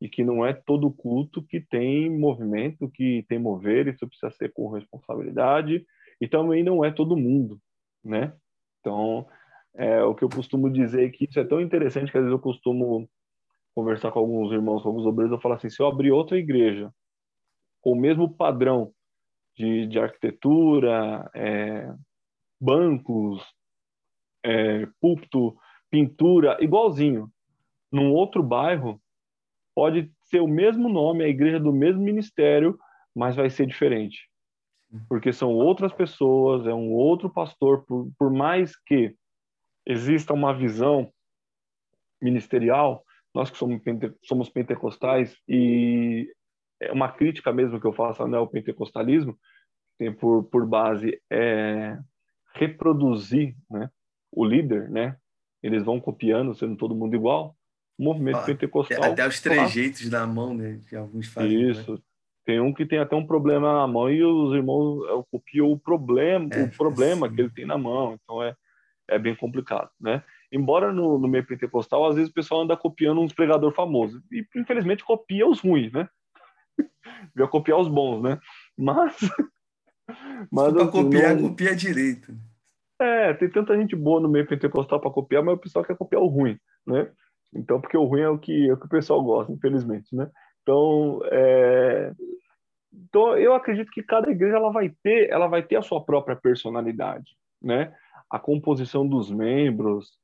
e 0.00 0.08
que 0.08 0.22
não 0.22 0.44
é 0.44 0.52
todo 0.52 0.92
culto 0.92 1.42
que 1.42 1.60
tem 1.60 2.10
movimento, 2.10 2.90
que 2.90 3.24
tem 3.28 3.38
mover, 3.38 3.88
isso 3.88 4.06
precisa 4.06 4.30
ser 4.30 4.52
com 4.52 4.68
responsabilidade, 4.68 5.84
e 6.20 6.28
também 6.28 6.62
não 6.62 6.84
é 6.84 6.90
todo 6.90 7.16
mundo, 7.16 7.58
né? 8.04 8.34
Então, 8.80 9.26
é, 9.74 10.02
o 10.02 10.14
que 10.14 10.22
eu 10.22 10.28
costumo 10.28 10.70
dizer 10.70 11.06
é 11.06 11.10
que 11.10 11.24
isso 11.28 11.38
é 11.38 11.44
tão 11.44 11.60
interessante 11.60 12.12
que 12.12 12.18
às 12.18 12.24
vezes 12.24 12.36
eu 12.36 12.42
costumo 12.42 13.08
conversar 13.74 14.12
com 14.12 14.20
alguns 14.20 14.52
irmãos, 14.52 14.82
com 14.82 14.88
alguns 14.88 15.06
obreiros, 15.06 15.32
eu 15.32 15.40
falo 15.40 15.54
assim, 15.54 15.68
se 15.68 15.80
eu 15.80 15.86
abrir 15.86 16.12
outra 16.12 16.38
igreja 16.38 16.92
com 17.80 17.92
o 17.92 18.00
mesmo 18.00 18.32
padrão 18.32 18.92
de, 19.56 19.86
de 19.86 19.98
arquitetura, 19.98 21.30
é, 21.34 21.92
bancos, 22.60 23.42
é, 24.42 24.86
púlpito, 25.00 25.56
pintura, 25.90 26.56
igualzinho, 26.60 27.30
num 27.90 28.12
outro 28.12 28.42
bairro, 28.42 29.00
pode 29.74 30.10
ser 30.22 30.40
o 30.40 30.48
mesmo 30.48 30.88
nome, 30.88 31.24
a 31.24 31.28
igreja 31.28 31.60
do 31.60 31.72
mesmo 31.72 32.02
ministério, 32.02 32.78
mas 33.14 33.36
vai 33.36 33.50
ser 33.50 33.66
diferente. 33.66 34.28
Porque 35.08 35.32
são 35.32 35.52
outras 35.52 35.92
pessoas, 35.92 36.66
é 36.66 36.72
um 36.72 36.92
outro 36.92 37.28
pastor, 37.28 37.84
por, 37.84 38.10
por 38.18 38.32
mais 38.32 38.76
que 38.76 39.14
exista 39.86 40.32
uma 40.32 40.54
visão 40.54 41.12
ministerial, 42.20 43.03
nós 43.34 43.50
que 43.50 43.58
somos, 43.58 43.82
pente, 43.82 44.12
somos 44.22 44.48
pentecostais, 44.48 45.36
e 45.48 46.32
é 46.80 46.92
uma 46.92 47.10
crítica 47.10 47.52
mesmo 47.52 47.80
que 47.80 47.86
eu 47.86 47.92
faço 47.92 48.22
ao 48.22 48.28
neopentecostalismo, 48.28 49.36
tem 49.98 50.12
por, 50.12 50.44
por 50.44 50.66
base 50.66 51.20
é 51.30 51.98
reproduzir 52.54 53.56
né, 53.70 53.90
o 54.30 54.44
líder, 54.44 54.88
né? 54.88 55.16
Eles 55.62 55.82
vão 55.82 56.00
copiando, 56.00 56.54
sendo 56.54 56.76
todo 56.76 56.94
mundo 56.94 57.16
igual, 57.16 57.56
o 57.98 58.04
movimento 58.04 58.38
ah, 58.38 58.44
pentecostal. 58.44 59.02
Até 59.02 59.26
os 59.26 59.40
trejeitos 59.40 60.08
da 60.08 60.26
mão, 60.26 60.54
né? 60.54 60.80
Que 60.88 60.94
alguns 60.94 61.28
fazem. 61.28 61.56
Né? 61.56 61.70
Isso. 61.70 61.92
Né? 61.94 61.98
Tem 62.44 62.60
um 62.60 62.72
que 62.72 62.84
tem 62.84 62.98
até 62.98 63.16
um 63.16 63.26
problema 63.26 63.72
na 63.72 63.86
mão 63.86 64.10
e 64.10 64.22
os 64.22 64.54
irmãos 64.54 65.02
é, 65.06 65.24
copiam 65.30 65.72
o 65.72 65.78
problema, 65.78 66.48
é, 66.52 66.64
o 66.64 66.70
problema 66.70 67.32
que 67.32 67.40
ele 67.40 67.50
tem 67.50 67.64
na 67.64 67.78
mão. 67.78 68.18
Então 68.22 68.42
é, 68.42 68.54
é 69.08 69.18
bem 69.18 69.34
complicado, 69.34 69.90
né? 69.98 70.22
Embora 70.54 70.92
no, 70.92 71.18
no 71.18 71.26
meio 71.26 71.44
pentecostal, 71.44 72.06
às 72.06 72.14
vezes 72.14 72.30
o 72.30 72.34
pessoal 72.34 72.62
anda 72.62 72.76
copiando 72.76 73.20
uns 73.20 73.32
pregador 73.32 73.72
famosos. 73.72 74.22
E 74.30 74.46
infelizmente 74.54 75.04
copia 75.04 75.44
os 75.48 75.58
ruins, 75.58 75.92
né? 75.92 76.08
Vai 77.34 77.48
copiar 77.48 77.80
os 77.80 77.88
bons, 77.88 78.22
né? 78.22 78.38
Mas. 78.78 79.16
mas 80.52 80.72
para 80.72 80.82
assim, 80.84 80.92
copiar, 80.92 81.34
não... 81.34 81.48
copia 81.48 81.74
direito. 81.74 82.32
É, 83.00 83.34
tem 83.34 83.50
tanta 83.50 83.76
gente 83.76 83.96
boa 83.96 84.20
no 84.20 84.28
meio 84.28 84.46
pentecostal 84.46 85.00
para 85.00 85.10
copiar, 85.10 85.42
mas 85.42 85.56
o 85.56 85.60
pessoal 85.60 85.84
quer 85.84 85.96
copiar 85.96 86.22
o 86.22 86.28
ruim, 86.28 86.56
né? 86.86 87.10
Então, 87.52 87.80
porque 87.80 87.96
o 87.96 88.04
ruim 88.04 88.20
é 88.20 88.28
o 88.28 88.38
que, 88.38 88.68
é 88.68 88.72
o, 88.72 88.76
que 88.76 88.86
o 88.86 88.88
pessoal 88.88 89.24
gosta, 89.24 89.52
infelizmente, 89.52 90.14
né? 90.14 90.30
Então, 90.62 91.20
é... 91.32 92.12
então, 92.92 93.36
eu 93.36 93.54
acredito 93.54 93.90
que 93.90 94.04
cada 94.04 94.30
igreja 94.30 94.54
ela 94.54 94.70
vai 94.70 94.88
ter, 95.02 95.28
ela 95.30 95.48
vai 95.48 95.64
ter 95.64 95.74
a 95.74 95.82
sua 95.82 96.04
própria 96.04 96.36
personalidade, 96.36 97.36
né? 97.60 97.92
A 98.30 98.38
composição 98.38 99.04
dos 99.04 99.32
membros, 99.32 100.16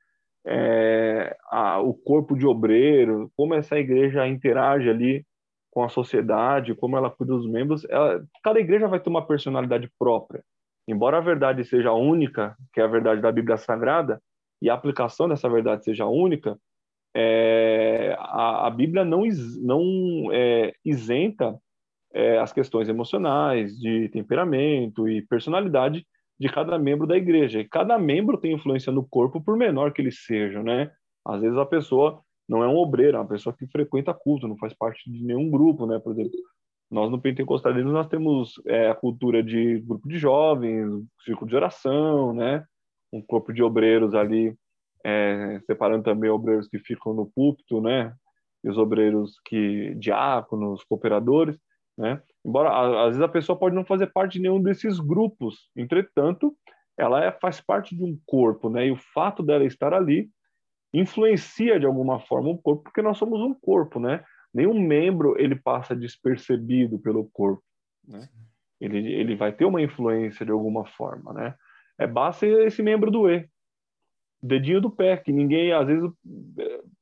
é... 0.46 1.37
a, 1.50 1.81
o 1.81 1.94
corpo 1.94 2.37
de 2.37 2.46
obreiro, 2.46 3.31
como 3.37 3.55
essa 3.55 3.79
igreja 3.79 4.26
interage 4.26 4.88
ali 4.88 5.24
com 5.70 5.85
a 5.85 5.88
sociedade, 5.88 6.74
como 6.74 6.96
ela 6.96 7.11
cuida 7.11 7.33
dos 7.33 7.48
membros, 7.48 7.85
ela... 7.88 8.24
cada 8.42 8.61
igreja 8.61 8.88
vai 8.88 9.00
ter 9.00 9.11
uma 9.11 9.26
personalidade 9.26 9.90
própria. 9.98 10.42
Embora 10.87 11.18
a 11.18 11.20
verdade 11.20 11.64
seja 11.64 11.92
única, 11.92 12.57
que 12.72 12.81
é 12.81 12.85
a 12.85 12.88
verdade 12.88 13.20
da 13.20 13.31
Bíblia 13.31 13.57
Sagrada, 13.57 14.20
e 14.61 14.68
a 14.68 14.74
aplicação 14.74 15.29
dessa 15.29 15.48
verdade 15.48 15.85
seja 15.85 16.07
única, 16.07 16.59
é, 17.14 18.14
a, 18.18 18.66
a, 18.66 18.70
Bíblia 18.70 19.05
não, 19.05 19.22
não 19.62 20.29
é, 20.33 20.72
isenta 20.85 21.59
é, 22.12 22.38
as 22.38 22.53
questões 22.53 22.88
emocionais, 22.88 23.76
de 23.79 24.09
temperamento 24.11 25.09
e 25.09 25.22
personalidade 25.22 26.07
de 26.40 26.48
cada 26.48 26.79
membro 26.79 27.07
da 27.07 27.16
igreja. 27.16 27.61
E 27.61 27.68
cada 27.68 27.98
membro 27.98 28.38
tem 28.38 28.55
influência 28.55 28.90
no 28.90 29.07
corpo, 29.07 29.42
por 29.42 29.59
menor 29.59 29.92
que 29.92 30.00
ele 30.00 30.11
seja, 30.11 30.62
né? 30.62 30.90
Às 31.22 31.42
vezes 31.42 31.59
a 31.59 31.66
pessoa 31.66 32.22
não 32.48 32.64
é 32.64 32.66
um 32.68 32.76
obreiro, 32.76 33.18
é 33.18 33.20
uma 33.20 33.29
pessoa 33.29 33.55
que 33.55 33.66
frequenta 33.66 34.14
culto, 34.14 34.48
não 34.48 34.57
faz 34.57 34.72
parte 34.72 35.11
de 35.11 35.22
nenhum 35.22 35.50
grupo, 35.50 35.87
né? 35.87 35.98
Por 35.98 36.12
exemplo, 36.12 36.33
nós 36.90 37.11
no 37.11 37.20
pentecostalismo 37.20 37.92
nós 37.92 38.09
temos 38.09 38.55
é, 38.66 38.88
a 38.88 38.94
cultura 38.94 39.42
de 39.42 39.81
grupo 39.81 40.09
de 40.09 40.18
jovens, 40.18 41.05
círculo 41.24 41.48
de 41.48 41.57
oração, 41.57 42.33
né? 42.33 42.64
Um 43.12 43.20
corpo 43.20 43.53
de 43.53 43.62
obreiros 43.62 44.14
ali 44.14 44.57
é, 45.05 45.61
separando 45.66 46.05
também 46.05 46.31
obreiros 46.31 46.68
que 46.68 46.79
ficam 46.79 47.12
no 47.12 47.26
púlpito, 47.26 47.83
né? 47.83 48.14
E 48.64 48.70
os 48.70 48.79
obreiros 48.79 49.38
que 49.44 49.94
diáconos, 49.96 50.83
cooperadores, 50.85 51.59
né? 52.00 52.20
Embora 52.44 53.02
às 53.02 53.08
vezes 53.08 53.22
a 53.22 53.28
pessoa 53.28 53.58
pode 53.58 53.74
não 53.74 53.84
fazer 53.84 54.06
parte 54.06 54.32
de 54.32 54.40
nenhum 54.40 54.60
desses 54.60 54.98
grupos, 54.98 55.70
entretanto, 55.76 56.56
ela 56.96 57.22
é, 57.22 57.30
faz 57.30 57.60
parte 57.60 57.94
de 57.94 58.02
um 58.02 58.18
corpo, 58.26 58.70
né? 58.70 58.86
E 58.86 58.90
o 58.90 58.96
fato 58.96 59.42
dela 59.42 59.64
estar 59.64 59.92
ali 59.92 60.30
influencia 60.92 61.78
de 61.78 61.86
alguma 61.86 62.18
forma 62.18 62.48
o 62.48 62.58
corpo, 62.58 62.84
porque 62.84 63.02
nós 63.02 63.18
somos 63.18 63.40
um 63.40 63.54
corpo, 63.54 64.00
né? 64.00 64.24
Nenhum 64.52 64.80
membro 64.80 65.38
ele 65.38 65.54
passa 65.54 65.94
despercebido 65.94 66.98
pelo 66.98 67.28
corpo, 67.32 67.62
né? 68.08 68.28
Ele, 68.80 69.12
ele 69.12 69.36
vai 69.36 69.52
ter 69.52 69.66
uma 69.66 69.82
influência 69.82 70.44
de 70.44 70.50
alguma 70.50 70.86
forma, 70.86 71.34
né? 71.34 71.54
É 71.98 72.06
basta 72.06 72.46
esse 72.46 72.82
membro 72.82 73.10
doer, 73.10 73.48
dedinho 74.42 74.80
do 74.80 74.90
pé, 74.90 75.18
que 75.18 75.30
ninguém, 75.30 75.70
às 75.70 75.86
vezes, 75.86 76.10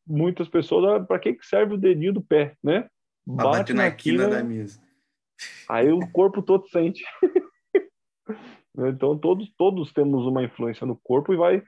muitas 0.05 0.49
pessoas, 0.49 1.03
ah, 1.03 1.05
para 1.05 1.21
que 1.21 1.39
serve 1.43 1.75
o 1.75 1.79
dedinho 1.79 2.13
do 2.13 2.21
pé, 2.21 2.57
né? 2.63 2.89
Bate 3.25 3.73
na, 3.73 3.85
na 3.85 3.91
quina, 3.93 4.25
quina 4.25 4.29
da 4.29 4.43
mesa. 4.43 4.88
Aí 5.69 5.93
o 5.93 6.01
corpo 6.11 6.43
todo 6.43 6.69
sente. 6.69 7.03
então 8.79 9.19
todos 9.19 9.51
todos 9.57 9.93
temos 9.93 10.27
uma 10.27 10.43
influência 10.43 10.87
no 10.87 10.97
corpo 10.97 11.33
e 11.33 11.37
vai 11.37 11.63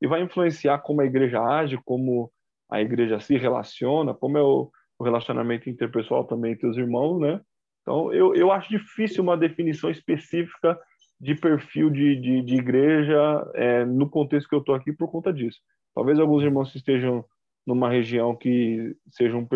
e 0.00 0.06
vai 0.06 0.22
influenciar 0.22 0.78
como 0.78 1.00
a 1.00 1.06
igreja 1.06 1.40
age, 1.40 1.78
como 1.84 2.30
a 2.70 2.80
igreja 2.80 3.20
se 3.20 3.36
relaciona, 3.36 4.12
como 4.12 4.36
é 4.36 4.42
o, 4.42 4.70
o 4.98 5.04
relacionamento 5.04 5.70
interpessoal 5.70 6.24
também 6.24 6.52
entre 6.52 6.66
os 6.66 6.76
irmãos, 6.76 7.20
né? 7.20 7.40
Então 7.82 8.12
eu, 8.12 8.34
eu 8.34 8.50
acho 8.50 8.68
difícil 8.68 9.22
uma 9.22 9.36
definição 9.36 9.90
específica 9.90 10.78
de 11.20 11.34
perfil 11.34 11.90
de, 11.90 12.16
de, 12.16 12.42
de 12.42 12.54
igreja 12.56 13.50
é, 13.54 13.84
no 13.84 14.08
contexto 14.08 14.48
que 14.48 14.54
eu 14.54 14.60
estou 14.60 14.74
aqui 14.74 14.92
por 14.92 15.10
conta 15.10 15.32
disso. 15.32 15.58
Talvez 15.94 16.18
alguns 16.18 16.42
irmãos 16.42 16.74
estejam 16.74 17.24
numa 17.66 17.88
região 17.88 18.36
que 18.36 18.94
seja 19.10 19.36
um 19.36 19.46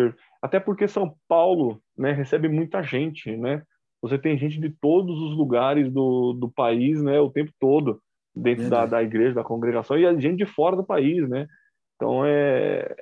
até 0.41 0.59
porque 0.59 0.87
São 0.87 1.15
Paulo 1.27 1.81
né, 1.97 2.11
recebe 2.11 2.47
muita 2.47 2.81
gente, 2.81 3.35
né? 3.35 3.63
Você 4.01 4.17
tem 4.17 4.37
gente 4.37 4.59
de 4.59 4.69
todos 4.69 5.21
os 5.21 5.35
lugares 5.35 5.91
do, 5.91 6.33
do 6.33 6.49
país, 6.49 7.01
né, 7.01 7.19
o 7.19 7.29
tempo 7.29 7.51
todo 7.59 8.01
dentro 8.33 8.69
da, 8.69 8.85
da 8.85 9.03
igreja, 9.03 9.35
da 9.35 9.43
congregação 9.43 9.97
e 9.97 10.05
a 10.05 10.17
gente 10.17 10.37
de 10.37 10.45
fora 10.45 10.75
do 10.75 10.83
país, 10.83 11.27
né? 11.27 11.47
Então 11.95 12.25
é, 12.25 12.95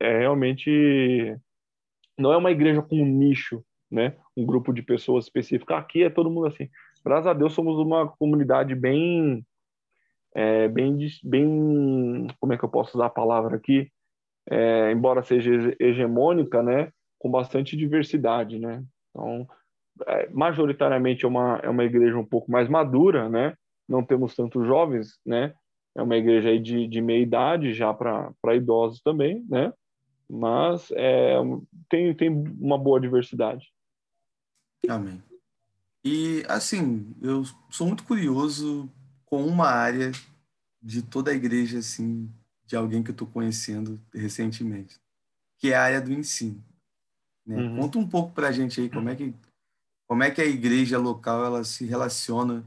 é 0.00 0.18
realmente 0.18 1.36
não 2.18 2.32
é 2.32 2.36
uma 2.36 2.50
igreja 2.50 2.82
com 2.82 2.96
um 2.96 3.06
nicho, 3.06 3.64
né? 3.90 4.16
Um 4.36 4.44
grupo 4.44 4.72
de 4.72 4.82
pessoas 4.82 5.24
específico. 5.24 5.72
Aqui 5.72 6.02
é 6.02 6.10
todo 6.10 6.30
mundo 6.30 6.46
assim 6.46 6.68
graças 7.04 7.26
a 7.26 7.32
Deus 7.32 7.52
somos 7.52 7.78
uma 7.78 8.08
comunidade 8.08 8.74
bem, 8.74 9.44
é, 10.34 10.68
bem, 10.68 10.98
bem, 11.22 12.26
como 12.40 12.52
é 12.52 12.58
que 12.58 12.64
eu 12.64 12.68
posso 12.68 12.96
usar 12.96 13.06
a 13.06 13.10
palavra 13.10 13.56
aqui? 13.56 13.91
É, 14.50 14.90
embora 14.90 15.22
seja 15.22 15.74
hegemônica, 15.78 16.62
né, 16.62 16.92
com 17.18 17.30
bastante 17.30 17.76
diversidade, 17.76 18.58
né? 18.58 18.84
Então, 19.10 19.46
é, 20.06 20.28
majoritariamente 20.30 21.24
é 21.24 21.28
uma, 21.28 21.60
é 21.62 21.68
uma 21.68 21.84
igreja 21.84 22.18
um 22.18 22.24
pouco 22.24 22.50
mais 22.50 22.68
madura, 22.68 23.28
né? 23.28 23.54
Não 23.88 24.04
temos 24.04 24.34
tantos 24.34 24.66
jovens, 24.66 25.18
né? 25.24 25.54
É 25.94 26.02
uma 26.02 26.16
igreja 26.16 26.48
aí 26.48 26.58
de, 26.58 26.88
de 26.88 27.00
meia 27.00 27.22
idade 27.22 27.72
já 27.72 27.92
para 27.92 28.56
idosos 28.56 29.00
também, 29.02 29.44
né? 29.48 29.72
Mas 30.28 30.90
é, 30.92 31.36
tem, 31.88 32.14
tem 32.14 32.30
uma 32.30 32.78
boa 32.78 32.98
diversidade. 32.98 33.70
Amém. 34.88 35.22
E, 36.04 36.42
assim, 36.48 37.14
eu 37.22 37.44
sou 37.70 37.86
muito 37.86 38.02
curioso 38.04 38.90
com 39.24 39.46
uma 39.46 39.68
área 39.68 40.10
de 40.82 41.02
toda 41.02 41.30
a 41.30 41.34
igreja, 41.34 41.78
assim, 41.78 42.28
de 42.72 42.76
alguém 42.76 43.02
que 43.02 43.10
eu 43.10 43.12
estou 43.12 43.28
conhecendo 43.28 44.00
recentemente, 44.14 44.98
que 45.58 45.72
é 45.72 45.74
a 45.74 45.82
área 45.82 46.00
do 46.00 46.10
ensino. 46.10 46.64
Né? 47.46 47.54
Uhum. 47.54 47.76
Conta 47.80 47.98
um 47.98 48.08
pouco 48.08 48.32
para 48.32 48.48
a 48.48 48.52
gente 48.52 48.80
aí 48.80 48.88
como 48.88 49.10
é 49.10 49.14
que 49.14 49.34
como 50.08 50.22
é 50.22 50.30
que 50.30 50.40
a 50.40 50.46
igreja 50.46 50.98
local 50.98 51.44
ela 51.44 51.64
se 51.64 51.84
relaciona 51.84 52.64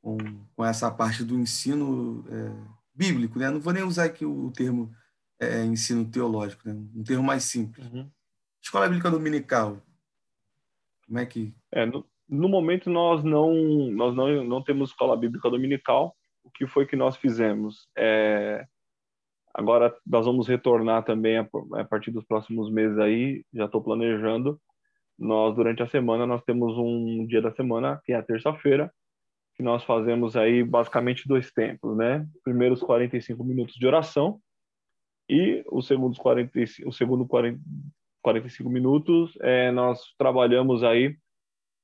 com, 0.00 0.16
com 0.54 0.64
essa 0.64 0.88
parte 0.88 1.24
do 1.24 1.36
ensino 1.36 2.24
é, 2.28 2.52
bíblico, 2.94 3.38
né? 3.38 3.50
Não 3.50 3.60
vou 3.60 3.72
nem 3.72 3.82
usar 3.82 4.04
aqui 4.04 4.24
o, 4.24 4.52
termo 4.52 4.92
é, 5.40 5.64
ensino 5.64 6.08
teológico, 6.08 6.68
né? 6.68 6.74
Um 6.94 7.02
termo 7.02 7.24
mais 7.24 7.42
simples. 7.44 7.84
Uhum. 7.86 8.08
Escola 8.62 8.86
bíblica 8.86 9.10
dominical. 9.10 9.80
Como 11.06 11.18
é 11.18 11.26
que 11.26 11.52
é, 11.72 11.86
no, 11.86 12.04
no 12.28 12.48
momento, 12.48 12.88
nós 12.88 13.22
não, 13.24 13.52
nós 13.90 14.14
não, 14.14 14.44
não 14.44 14.62
temos 14.62 14.90
escola 14.90 15.16
bíblica 15.16 15.50
dominical. 15.50 16.16
O 16.44 16.50
que 16.50 16.66
foi 16.66 16.86
que 16.86 16.96
nós 16.96 17.16
fizemos? 17.16 17.88
É, 17.96 18.66
Agora 19.54 19.94
nós 20.04 20.26
vamos 20.26 20.48
retornar 20.48 21.04
também 21.04 21.38
a, 21.38 21.48
a 21.74 21.84
partir 21.84 22.10
dos 22.10 22.24
próximos 22.24 22.70
meses 22.70 22.98
aí, 22.98 23.44
já 23.54 23.66
estou 23.66 23.80
planejando. 23.80 24.60
Nós 25.16 25.54
durante 25.54 25.80
a 25.80 25.86
semana 25.86 26.26
nós 26.26 26.42
temos 26.42 26.76
um 26.76 27.24
dia 27.24 27.40
da 27.40 27.52
semana 27.52 28.00
que 28.04 28.12
é 28.12 28.16
a 28.16 28.22
terça-feira, 28.22 28.92
que 29.54 29.62
nós 29.62 29.84
fazemos 29.84 30.36
aí 30.36 30.64
basicamente 30.64 31.28
dois 31.28 31.52
tempos, 31.52 31.96
né? 31.96 32.26
Primeiros 32.42 32.80
45 32.80 33.44
minutos 33.44 33.76
de 33.76 33.86
oração 33.86 34.40
e 35.30 35.64
os 35.70 35.86
segundos 35.86 36.18
45, 36.18 36.88
o 36.88 36.92
segundo 36.92 37.24
40, 37.24 37.60
45 38.22 38.68
minutos 38.68 39.38
é, 39.40 39.70
nós 39.70 40.00
trabalhamos 40.18 40.82
aí 40.82 41.16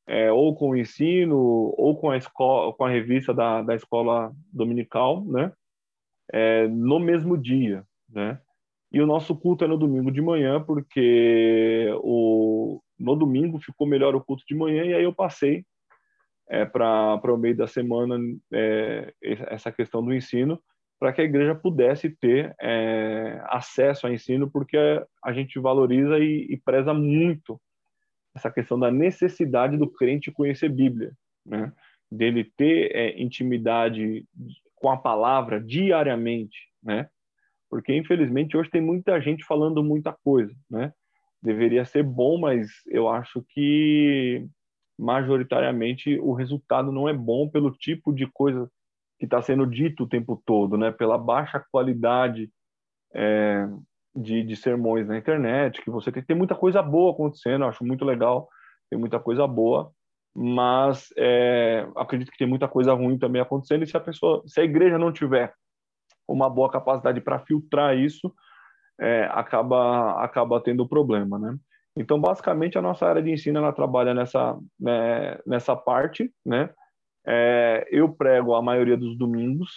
é, 0.09 0.33
ou 0.33 0.57
com 0.57 0.71
o 0.71 0.77
ensino 0.77 1.37
ou 1.39 1.97
com 1.97 2.11
a 2.11 2.17
escola, 2.17 2.73
com 2.73 2.85
a 2.85 2.91
revista 2.91 3.33
da, 3.33 3.63
da 3.63 3.77
escola 3.77 4.33
dominical, 4.53 5.25
né? 5.25 5.53
É, 6.33 6.69
no 6.69 6.99
mesmo 6.99 7.37
dia, 7.37 7.85
né? 8.09 8.41
E 8.93 9.01
o 9.01 9.07
nosso 9.07 9.37
culto 9.37 9.65
é 9.65 9.69
no 9.69 9.79
domingo 9.79 10.11
de 10.11 10.21
manhã, 10.21 10.61
porque 10.61 11.89
o, 12.03 12.81
no 12.99 13.15
domingo 13.15 13.61
ficou 13.61 13.87
melhor 13.87 14.17
o 14.17 14.21
culto 14.21 14.45
de 14.47 14.55
manhã, 14.55 14.85
e 14.85 14.95
aí 14.95 15.05
eu 15.05 15.15
passei 15.15 15.65
é, 16.49 16.65
para 16.65 17.33
o 17.33 17.37
meio 17.37 17.57
da 17.57 17.69
semana 17.69 18.19
é, 18.53 19.15
essa 19.23 19.71
questão 19.71 20.05
do 20.05 20.13
ensino, 20.13 20.61
para 20.99 21.13
que 21.13 21.21
a 21.21 21.25
igreja 21.25 21.55
pudesse 21.55 22.11
ter 22.11 22.55
é, 22.61 23.41
acesso 23.45 24.07
ao 24.07 24.13
ensino, 24.13 24.51
porque 24.51 24.77
a 25.25 25.33
gente 25.33 25.59
valoriza 25.59 26.19
e, 26.19 26.47
e, 26.51 26.57
preza 26.59 26.93
muito 26.93 27.59
essa 28.35 28.51
questão 28.51 28.79
da 28.79 28.91
necessidade 28.91 29.77
do 29.77 29.89
crente 29.89 30.31
conhecer 30.31 30.69
Bíblia, 30.69 31.13
né? 31.47 31.73
dele 32.11 32.45
ter 32.57 32.95
é, 32.95 33.23
intimidade 33.23 34.27
com 34.81 34.91
a 34.91 34.97
palavra 34.97 35.61
diariamente, 35.61 36.59
né? 36.83 37.09
Porque 37.69 37.95
infelizmente 37.95 38.57
hoje 38.57 38.71
tem 38.71 38.81
muita 38.81 39.21
gente 39.21 39.45
falando 39.45 39.85
muita 39.85 40.13
coisa, 40.25 40.53
né? 40.69 40.93
Deveria 41.41 41.85
ser 41.85 42.03
bom, 42.03 42.39
mas 42.39 42.69
eu 42.89 43.09
acho 43.09 43.45
que 43.51 44.45
majoritariamente 44.99 46.19
o 46.19 46.33
resultado 46.33 46.91
não 46.91 47.09
é 47.09 47.15
bom 47.15 47.49
pelo 47.49 47.71
tipo 47.71 48.13
de 48.13 48.27
coisa 48.27 48.69
que 49.19 49.27
está 49.27 49.41
sendo 49.41 49.67
dito 49.67 50.05
o 50.05 50.09
tempo 50.09 50.43
todo, 50.45 50.77
né? 50.77 50.91
Pela 50.91 51.17
baixa 51.19 51.65
qualidade 51.71 52.51
é, 53.15 53.69
de, 54.17 54.43
de, 54.43 54.57
sermões 54.57 55.07
na 55.07 55.19
internet, 55.19 55.83
que 55.83 55.91
você 55.91 56.11
tem, 56.11 56.23
tem 56.23 56.37
muita 56.37 56.55
coisa 56.55 56.83
boa 56.83 57.13
acontecendo, 57.13 57.65
acho 57.65 57.85
muito 57.85 58.05
legal, 58.05 58.49
tem 58.89 58.99
muita 58.99 59.21
coisa 59.21 59.47
boa, 59.47 59.93
mas 60.35 61.09
é, 61.17 61.87
acredito 61.97 62.31
que 62.31 62.39
tem 62.39 62.47
muita 62.47 62.69
coisa 62.69 62.93
ruim 62.93 63.19
também 63.19 63.43
acontecendo, 63.43 63.85
e 63.85 63.87
se 63.87 63.97
a 63.97 64.01
pessoa, 64.01 64.43
se 64.47 64.61
a 64.61 64.65
igreja 64.65 64.99
não 64.99 65.13
tiver 65.13 65.53
uma 66.27 66.49
boa 66.49 66.71
capacidade 66.71 67.21
para 67.21 67.41
filtrar 67.41 67.97
isso, 67.97 68.33
é, 69.01 69.25
acaba, 69.33 70.23
acaba 70.23 70.61
tendo 70.61 70.89
problema, 70.89 71.39
né? 71.39 71.57
Então, 71.97 72.21
basicamente, 72.21 72.79
a 72.79 72.83
nossa 72.83 73.07
área 73.07 73.23
de 73.23 73.31
ensino 73.31 73.59
ela 73.59 73.73
trabalha 73.73 74.15
nessa, 74.15 74.57
né, 74.79 75.39
nessa 75.47 75.75
parte, 75.75 76.33
né? 76.45 76.71
É, 77.27 77.87
eu 77.91 78.09
prego 78.13 78.55
a 78.55 78.63
maioria 78.63 78.97
dos 78.97 79.17
domingos, 79.19 79.71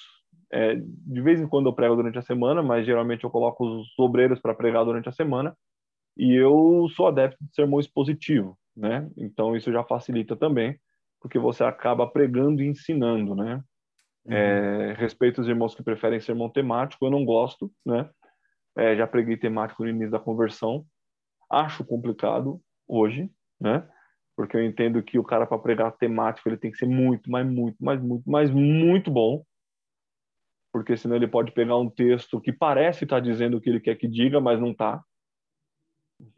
é, 0.52 0.76
de 0.76 1.22
vez 1.22 1.42
em 1.42 1.48
quando 1.48 1.68
eu 1.68 1.74
prego 1.74 1.96
durante 1.96 2.18
a 2.20 2.22
semana, 2.22 2.62
mas 2.62 2.86
geralmente 2.86 3.24
eu 3.24 3.30
coloco 3.30 3.66
os 3.66 3.88
obreiros 3.98 4.40
para 4.40 4.54
pregar 4.54 4.86
durante 4.86 5.10
a 5.10 5.12
semana. 5.12 5.56
E 6.16 6.34
eu 6.36 6.88
sou 6.96 7.08
adepto 7.08 7.44
de 7.44 7.56
sermão 7.56 7.80
expositivo, 7.80 8.56
né? 8.76 9.10
Então 9.18 9.56
isso 9.56 9.72
já 9.72 9.84
facilita 9.84 10.36
também, 10.36 10.80
porque 11.22 11.40
você 11.40 11.64
acaba 11.64 12.08
pregando 12.08 12.62
e 12.62 12.68
ensinando, 12.68 13.36
né? 13.36 13.64
Uhum. 14.26 14.34
É, 14.34 14.94
respeito 14.94 15.42
os 15.42 15.48
irmãos 15.48 15.76
que 15.76 15.84
preferem 15.84 16.20
sermão 16.20 16.50
temático, 16.50 17.06
eu 17.06 17.12
não 17.12 17.26
gosto, 17.26 17.72
né? 17.86 18.10
É, 18.76 18.96
já 18.96 19.06
preguei 19.06 19.38
temático 19.38 19.84
no 19.84 19.90
início 19.90 20.12
da 20.12 20.20
conversão, 20.20 20.86
acho 21.50 21.86
complicado 21.86 22.60
hoje, 22.88 23.30
né? 23.60 23.88
Porque 24.36 24.58
eu 24.58 24.66
entendo 24.66 25.04
que 25.04 25.20
o 25.20 25.24
cara 25.24 25.46
para 25.46 25.60
pregar 25.60 25.92
temático 25.92 26.50
ele 26.50 26.58
tem 26.58 26.72
que 26.72 26.78
ser 26.78 26.88
muito, 26.88 27.30
mas 27.30 27.46
muito, 27.48 27.78
mas 27.80 28.02
muito, 28.02 28.24
mas 28.28 28.50
muito 28.50 29.12
bom, 29.12 29.44
porque 30.72 30.98
senão 30.98 31.16
ele 31.16 31.28
pode 31.28 31.52
pegar 31.52 31.78
um 31.78 31.88
texto 31.88 32.42
que 32.42 32.52
parece 32.52 33.04
estar 33.04 33.18
tá 33.18 33.20
dizendo 33.20 33.58
o 33.58 33.62
que 33.62 33.70
ele 33.70 33.80
quer 33.80 33.96
que 33.96 34.08
diga, 34.08 34.42
mas 34.42 34.60
não 34.60 34.72
está. 34.72 35.04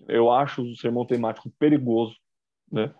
Eu 0.09 0.29
acho 0.29 0.61
o 0.61 0.75
sermão 0.75 1.05
temático 1.05 1.49
perigoso, 1.57 2.17
né? 2.75 2.93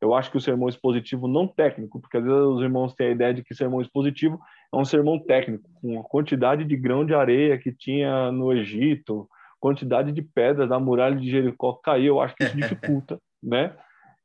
Eu 0.00 0.14
acho 0.14 0.30
que 0.30 0.36
o 0.36 0.40
sermão 0.40 0.68
expositivo 0.68 1.26
não 1.26 1.46
técnico, 1.46 2.00
porque 2.00 2.16
às 2.16 2.24
vezes 2.24 2.40
os 2.40 2.62
irmãos 2.62 2.94
têm 2.94 3.08
a 3.08 3.12
ideia 3.12 3.34
de 3.34 3.42
que 3.42 3.54
sermão 3.54 3.80
expositivo 3.80 4.38
é 4.72 4.76
um 4.76 4.84
sermão 4.84 5.18
técnico, 5.18 5.68
com 5.80 6.00
a 6.00 6.04
quantidade 6.04 6.64
de 6.64 6.76
grão 6.76 7.04
de 7.04 7.14
areia 7.14 7.58
que 7.58 7.72
tinha 7.72 8.30
no 8.30 8.52
Egito, 8.52 9.28
quantidade 9.60 10.12
de 10.12 10.22
pedras 10.22 10.68
da 10.68 10.78
muralha 10.78 11.16
de 11.16 11.28
Jericó 11.28 11.72
cair, 11.72 12.06
eu 12.06 12.20
acho 12.20 12.34
que 12.36 12.44
isso 12.44 12.56
dificulta, 12.56 13.18
né? 13.42 13.76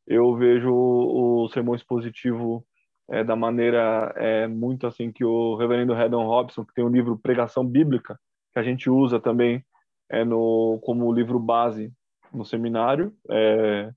Eu 0.05 0.35
vejo 0.35 0.69
o, 0.71 1.43
o 1.43 1.49
sermão 1.49 1.73
expositivo 1.73 2.63
é, 3.09 3.23
da 3.23 3.35
maneira 3.35 4.13
é, 4.15 4.47
muito 4.47 4.85
assim 4.85 5.11
que 5.11 5.25
o 5.25 5.55
reverendo 5.55 5.93
Redon 5.93 6.25
Robson, 6.25 6.63
que 6.63 6.73
tem 6.73 6.83
o 6.83 6.87
um 6.87 6.91
livro 6.91 7.17
Pregação 7.17 7.65
Bíblica, 7.65 8.19
que 8.53 8.59
a 8.59 8.63
gente 8.63 8.89
usa 8.89 9.19
também 9.19 9.63
é, 10.09 10.23
no, 10.23 10.79
como 10.83 11.11
livro 11.11 11.39
base 11.39 11.91
no 12.33 12.45
seminário, 12.45 13.13
é, 13.29 13.91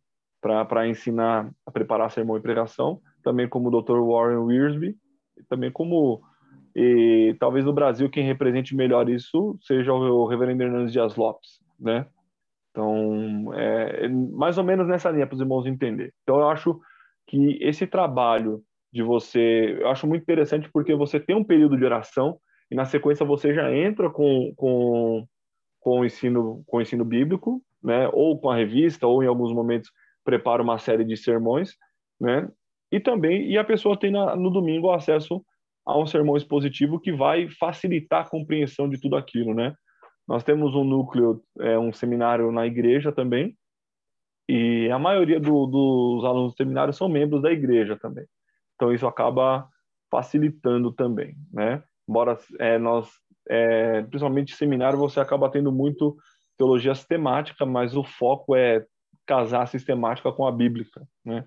para 0.66 0.88
ensinar 0.88 1.50
a 1.64 1.70
preparar 1.70 2.10
sermão 2.10 2.36
e 2.36 2.40
pregação, 2.40 3.00
também 3.22 3.48
como 3.48 3.68
o 3.68 3.82
Dr. 3.82 3.98
Warren 3.98 4.38
Wiersbe, 4.38 4.96
também 5.48 5.70
como 5.70 6.22
e 6.78 7.34
talvez 7.40 7.64
no 7.64 7.72
Brasil 7.72 8.10
quem 8.10 8.22
represente 8.22 8.76
melhor 8.76 9.08
isso 9.08 9.58
seja 9.62 9.94
o 9.94 10.26
Reverendo 10.26 10.62
Hernandes 10.62 10.92
Dias 10.92 11.16
Lopes, 11.16 11.58
né? 11.80 12.06
Então, 12.70 13.54
é, 13.54 14.04
é 14.04 14.08
mais 14.08 14.58
ou 14.58 14.64
menos 14.64 14.86
nessa 14.86 15.10
linha 15.10 15.26
para 15.26 15.34
os 15.34 15.40
irmãos 15.40 15.64
entender. 15.64 16.12
Então, 16.22 16.38
eu 16.38 16.50
acho 16.50 16.78
que 17.26 17.58
esse 17.62 17.86
trabalho 17.86 18.62
de 18.92 19.02
você, 19.02 19.78
eu 19.80 19.88
acho 19.88 20.06
muito 20.06 20.22
interessante 20.22 20.68
porque 20.70 20.94
você 20.94 21.18
tem 21.18 21.34
um 21.34 21.42
período 21.42 21.78
de 21.78 21.84
oração 21.86 22.38
e 22.70 22.74
na 22.74 22.84
sequência 22.84 23.24
você 23.24 23.54
já 23.54 23.74
entra 23.74 24.10
com, 24.10 24.52
com, 24.54 25.26
com 25.80 26.00
o 26.00 26.04
ensino 26.04 26.62
com 26.66 26.76
o 26.76 26.82
ensino 26.82 27.06
bíblico, 27.06 27.62
né? 27.82 28.10
Ou 28.12 28.38
com 28.38 28.50
a 28.50 28.56
revista, 28.56 29.06
ou 29.06 29.24
em 29.24 29.26
alguns 29.26 29.52
momentos 29.54 29.90
prepara 30.26 30.62
uma 30.62 30.76
série 30.76 31.04
de 31.04 31.16
sermões, 31.16 31.70
né? 32.20 32.48
E 32.92 33.00
também 33.00 33.48
e 33.48 33.56
a 33.56 33.64
pessoa 33.64 33.98
tem 33.98 34.10
na, 34.10 34.36
no 34.36 34.50
domingo 34.50 34.90
acesso 34.90 35.42
a 35.86 35.96
um 35.96 36.06
sermão 36.06 36.36
expositivo 36.36 37.00
que 37.00 37.12
vai 37.12 37.48
facilitar 37.48 38.26
a 38.26 38.28
compreensão 38.28 38.88
de 38.88 39.00
tudo 39.00 39.16
aquilo, 39.16 39.54
né? 39.54 39.72
Nós 40.26 40.42
temos 40.42 40.74
um 40.74 40.82
núcleo, 40.82 41.40
é, 41.60 41.78
um 41.78 41.92
seminário 41.92 42.50
na 42.50 42.66
igreja 42.66 43.12
também, 43.12 43.56
e 44.48 44.90
a 44.90 44.98
maioria 44.98 45.38
do, 45.38 45.66
dos 45.66 46.24
alunos 46.24 46.52
do 46.52 46.56
seminário 46.56 46.92
são 46.92 47.08
membros 47.08 47.40
da 47.42 47.52
igreja 47.52 47.96
também. 47.96 48.26
Então 48.74 48.92
isso 48.92 49.06
acaba 49.06 49.68
facilitando 50.10 50.92
também, 50.92 51.36
né? 51.52 51.82
Embora 52.08 52.36
é, 52.58 52.78
nós, 52.78 53.08
é, 53.48 54.02
principalmente 54.02 54.56
seminário, 54.56 54.98
você 54.98 55.20
acaba 55.20 55.50
tendo 55.50 55.70
muito 55.70 56.16
teologia 56.58 56.94
sistemática, 56.94 57.64
mas 57.64 57.96
o 57.96 58.02
foco 58.02 58.56
é 58.56 58.84
casar 59.26 59.62
a 59.62 59.66
sistemática 59.66 60.32
com 60.32 60.46
a 60.46 60.52
bíblica, 60.52 61.06
né? 61.24 61.44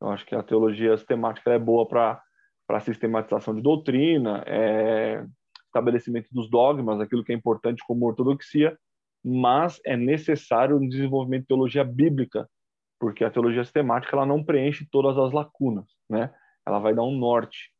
Eu 0.00 0.08
acho 0.08 0.24
que 0.26 0.34
a 0.34 0.42
teologia 0.42 0.96
sistemática 0.96 1.50
é 1.50 1.58
boa 1.58 1.86
para 1.86 2.22
para 2.66 2.78
sistematização 2.78 3.52
de 3.52 3.60
doutrina, 3.60 4.44
é, 4.46 5.26
estabelecimento 5.66 6.28
dos 6.30 6.48
dogmas, 6.48 7.00
aquilo 7.00 7.24
que 7.24 7.32
é 7.32 7.34
importante 7.34 7.82
como 7.84 8.06
ortodoxia, 8.06 8.78
mas 9.24 9.80
é 9.84 9.96
necessário 9.96 10.76
um 10.76 10.88
desenvolvimento 10.88 11.42
de 11.42 11.48
teologia 11.48 11.82
bíblica, 11.82 12.48
porque 12.96 13.24
a 13.24 13.30
teologia 13.30 13.64
sistemática 13.64 14.14
ela 14.14 14.24
não 14.24 14.44
preenche 14.44 14.86
todas 14.88 15.18
as 15.18 15.32
lacunas, 15.32 15.86
né? 16.08 16.32
Ela 16.64 16.78
vai 16.78 16.94
dar 16.94 17.02
um 17.02 17.18
norte. 17.18 17.72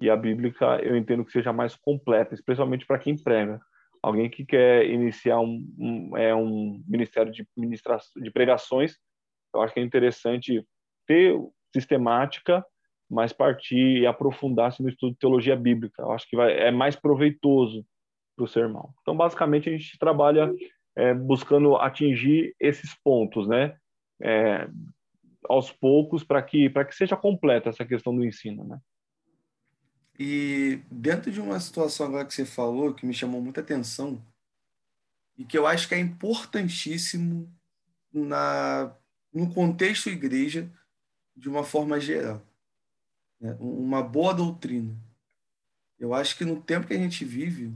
E 0.00 0.08
a 0.08 0.16
bíblica 0.16 0.78
eu 0.80 0.96
entendo 0.96 1.24
que 1.24 1.32
seja 1.32 1.52
mais 1.52 1.74
completa, 1.74 2.32
especialmente 2.32 2.86
para 2.86 3.00
quem 3.00 3.16
prega. 3.16 3.60
Alguém 4.06 4.30
que 4.30 4.44
quer 4.44 4.88
iniciar 4.88 5.40
um, 5.40 5.66
um, 5.78 6.16
é, 6.16 6.34
um 6.34 6.82
ministério 6.86 7.32
de, 7.32 7.46
de 8.16 8.30
pregações, 8.30 8.96
eu 9.54 9.62
acho 9.62 9.74
que 9.74 9.80
é 9.80 9.82
interessante 9.82 10.64
ter 11.06 11.36
sistemática 11.74 12.64
mas 13.08 13.32
partir 13.32 14.00
e 14.00 14.06
aprofundar-se 14.06 14.82
no 14.82 14.88
estudo 14.88 15.12
de 15.12 15.18
teologia 15.18 15.56
bíblica. 15.56 16.02
Eu 16.02 16.12
acho 16.12 16.28
que 16.28 16.36
vai, 16.36 16.52
é 16.58 16.70
mais 16.70 16.96
proveitoso 16.96 17.86
para 18.34 18.44
o 18.44 18.48
sermão. 18.48 18.92
Então, 19.00 19.16
basicamente, 19.16 19.68
a 19.68 19.72
gente 19.72 19.98
trabalha 19.98 20.52
é, 20.96 21.14
buscando 21.14 21.76
atingir 21.76 22.54
esses 22.60 22.94
pontos, 23.02 23.46
né? 23.46 23.76
É, 24.20 24.68
aos 25.48 25.70
poucos, 25.70 26.24
para 26.24 26.42
que, 26.42 26.68
que 26.68 26.94
seja 26.94 27.16
completa 27.16 27.68
essa 27.68 27.84
questão 27.84 28.14
do 28.14 28.24
ensino, 28.24 28.64
né? 28.64 28.78
E 30.18 30.80
dentro 30.90 31.30
de 31.30 31.40
uma 31.40 31.60
situação 31.60 32.06
agora 32.06 32.24
que 32.24 32.34
você 32.34 32.44
falou, 32.44 32.94
que 32.94 33.06
me 33.06 33.12
chamou 33.12 33.40
muita 33.40 33.60
atenção, 33.60 34.24
e 35.36 35.44
que 35.44 35.56
eu 35.56 35.66
acho 35.66 35.88
que 35.88 35.94
é 35.94 35.98
importantíssimo 35.98 37.52
na, 38.12 38.94
no 39.32 39.52
contexto 39.52 40.08
igreja, 40.08 40.70
de 41.36 41.48
uma 41.48 41.62
forma 41.62 42.00
geral 42.00 42.42
né? 43.40 43.56
uma 43.60 44.02
boa 44.02 44.34
doutrina. 44.34 44.94
Eu 45.98 46.14
acho 46.14 46.36
que 46.36 46.44
no 46.44 46.60
tempo 46.60 46.86
que 46.86 46.94
a 46.94 46.98
gente 46.98 47.24
vive, 47.24 47.72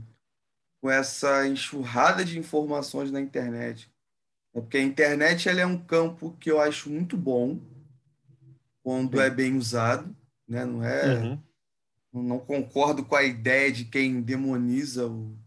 com 0.79 0.89
essa 0.89 1.47
enxurrada 1.47 2.23
de 2.23 2.37
informações 2.37 3.11
na 3.11 3.21
internet. 3.21 3.91
É 4.53 4.59
porque 4.59 4.77
a 4.77 4.83
internet 4.83 5.47
ela 5.47 5.61
é 5.61 5.65
um 5.65 5.77
campo 5.77 6.35
que 6.39 6.51
eu 6.51 6.59
acho 6.59 6.89
muito 6.89 7.15
bom 7.15 7.59
quando 8.83 9.17
Sim. 9.17 9.23
é 9.23 9.29
bem 9.29 9.55
usado, 9.55 10.15
né? 10.47 10.65
Não 10.65 10.83
é 10.83 11.19
uhum. 11.19 11.43
Não 12.13 12.39
concordo 12.39 13.05
com 13.05 13.15
a 13.15 13.23
ideia 13.23 13.71
de 13.71 13.85
quem 13.85 14.21
demoniza 14.21 15.07
o, 15.07 15.37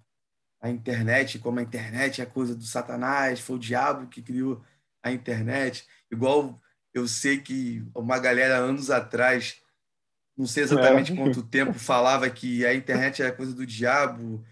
a 0.60 0.70
internet, 0.70 1.38
como 1.38 1.58
a 1.58 1.62
internet 1.62 2.22
é 2.22 2.26
coisa 2.26 2.54
do 2.54 2.64
satanás, 2.64 3.40
foi 3.40 3.56
o 3.56 3.58
diabo 3.60 4.06
que 4.06 4.22
criou 4.22 4.62
a 5.02 5.12
internet. 5.12 5.86
Igual 6.10 6.58
eu 6.94 7.06
sei 7.06 7.38
que 7.38 7.84
uma 7.94 8.18
galera 8.18 8.56
anos 8.56 8.90
atrás, 8.90 9.60
não 10.36 10.46
sei 10.46 10.62
exatamente 10.62 11.12
é. 11.12 11.16
quanto 11.16 11.42
tempo, 11.42 11.74
falava 11.74 12.30
que 12.30 12.64
a 12.64 12.74
internet 12.74 13.20
era 13.20 13.32
coisa 13.32 13.52
do 13.52 13.66
diabo. 13.66 14.42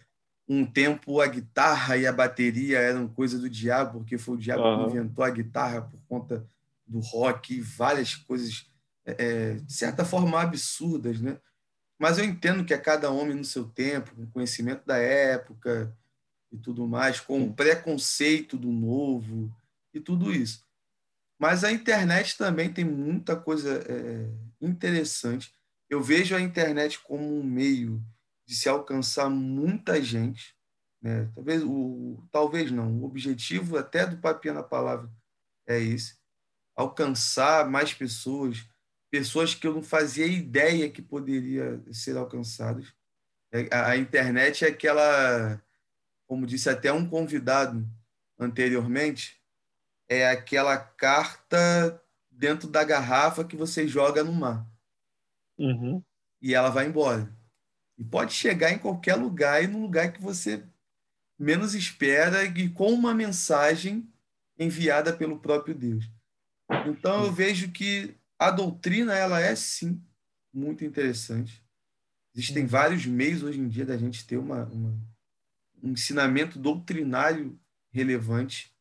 Um 0.47 0.67
tempo 0.67 1.21
a 1.21 1.27
guitarra 1.27 1.97
e 1.97 2.07
a 2.07 2.13
bateria 2.13 2.79
eram 2.79 3.09
coisa 3.09 3.39
do 3.39 3.49
diabo, 3.49 4.01
porque 4.01 4.19
foi 4.19 4.35
o 4.35 4.39
diabo 4.39 4.63
uhum. 4.63 4.85
que 4.85 4.97
inventou 4.97 5.25
a 5.25 5.31
guitarra 5.31 5.83
por 5.83 5.99
conta 6.07 6.47
do 6.87 7.01
rock 7.01 7.55
e 7.55 7.61
várias 7.61 8.17
coisas, 8.17 8.71
é, 9.07 9.55
de 9.55 9.73
certa 9.73 10.05
forma, 10.05 10.39
absurdas, 10.39 11.21
né? 11.21 11.39
Mas 12.03 12.19
eu 12.19 12.25
entendo 12.25 12.65
que 12.65 12.75
é 12.75 12.79
cada 12.79 13.13
homem 13.13 13.37
no 13.37 13.45
seu 13.45 13.65
tempo, 13.65 14.13
com 14.17 14.27
conhecimento 14.27 14.85
da 14.85 14.97
época, 14.97 15.97
e 16.51 16.59
tudo 16.59 16.85
mais, 16.85 17.21
com 17.21 17.45
o 17.45 17.55
preconceito 17.55 18.59
do 18.59 18.73
novo 18.73 19.57
e 19.95 20.01
tudo 20.01 20.33
isso. 20.33 20.67
Mas 21.39 21.63
a 21.63 21.71
internet 21.71 22.37
também 22.37 22.73
tem 22.73 22.85
muita 22.85 23.37
coisa 23.37 23.85
é, 23.89 24.29
interessante. 24.61 25.55
Eu 25.89 26.03
vejo 26.03 26.35
a 26.35 26.41
internet 26.41 26.99
como 26.99 27.39
um 27.39 27.45
meio 27.45 28.05
de 28.45 28.57
se 28.57 28.69
alcançar 28.69 29.31
muita 29.31 30.03
gente. 30.03 30.57
Né? 31.01 31.31
Talvez, 31.37 31.63
o, 31.63 32.21
talvez 32.33 32.73
não, 32.73 32.99
o 32.99 33.05
objetivo 33.05 33.79
até 33.79 34.09
do 34.09 34.17
Papinha 34.17 34.55
na 34.55 34.63
Palavra 34.65 35.09
é 35.65 35.79
esse. 35.81 36.17
Alcançar 36.75 37.71
mais 37.71 37.95
pessoas, 37.95 38.67
pessoas 39.13 39.55
que 39.55 39.67
eu 39.67 39.75
não 39.75 39.83
fazia 39.83 40.27
ideia 40.27 40.91
que 40.91 41.01
poderia 41.01 41.81
ser 41.93 42.17
alcançadas. 42.17 42.93
É, 43.53 43.69
a, 43.71 43.91
a 43.91 43.97
internet 43.97 44.65
é 44.65 44.69
aquela 44.69 45.63
como 46.33 46.47
disse 46.47 46.71
até 46.71 46.91
um 46.91 47.07
convidado 47.07 47.87
anteriormente, 48.39 49.39
é 50.09 50.31
aquela 50.31 50.79
carta 50.79 52.03
dentro 52.31 52.67
da 52.67 52.83
garrafa 52.83 53.45
que 53.45 53.55
você 53.55 53.87
joga 53.87 54.25
no 54.25 54.33
mar. 54.33 54.67
Uhum. 55.59 56.03
E 56.41 56.55
ela 56.55 56.71
vai 56.71 56.87
embora. 56.87 57.31
E 57.99 58.03
pode 58.03 58.33
chegar 58.33 58.73
em 58.73 58.79
qualquer 58.79 59.15
lugar 59.17 59.63
e 59.63 59.67
no 59.67 59.83
lugar 59.83 60.11
que 60.11 60.23
você 60.23 60.65
menos 61.39 61.75
espera 61.75 62.45
e 62.45 62.71
com 62.71 62.91
uma 62.91 63.13
mensagem 63.13 64.11
enviada 64.59 65.13
pelo 65.13 65.39
próprio 65.39 65.75
Deus. 65.75 66.11
Então 66.87 67.27
eu 67.27 67.33
vejo 67.33 67.71
que 67.71 68.17
a 68.47 68.51
doutrina 68.51 69.15
ela 69.15 69.41
é 69.41 69.55
sim 69.55 70.03
muito 70.53 70.85
interessante. 70.85 71.63
Existem 72.35 72.63
uhum. 72.63 72.69
vários 72.69 73.07
meios 73.07 73.43
hoje 73.43 73.61
em 73.61 73.69
dia 73.69 73.87
da 73.87 73.97
gente 73.97 74.27
ter 74.27 74.37
uma, 74.37 74.65
uma 74.65 74.97
um 75.83 75.91
ensinamento 75.91 76.59
doutrinário 76.59 77.59
relevante. 77.91 78.73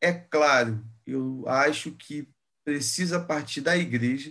É 0.00 0.12
claro, 0.12 0.84
eu 1.06 1.44
acho 1.48 1.90
que 1.92 2.28
precisa 2.64 3.20
partir 3.20 3.60
da 3.60 3.76
igreja. 3.76 4.30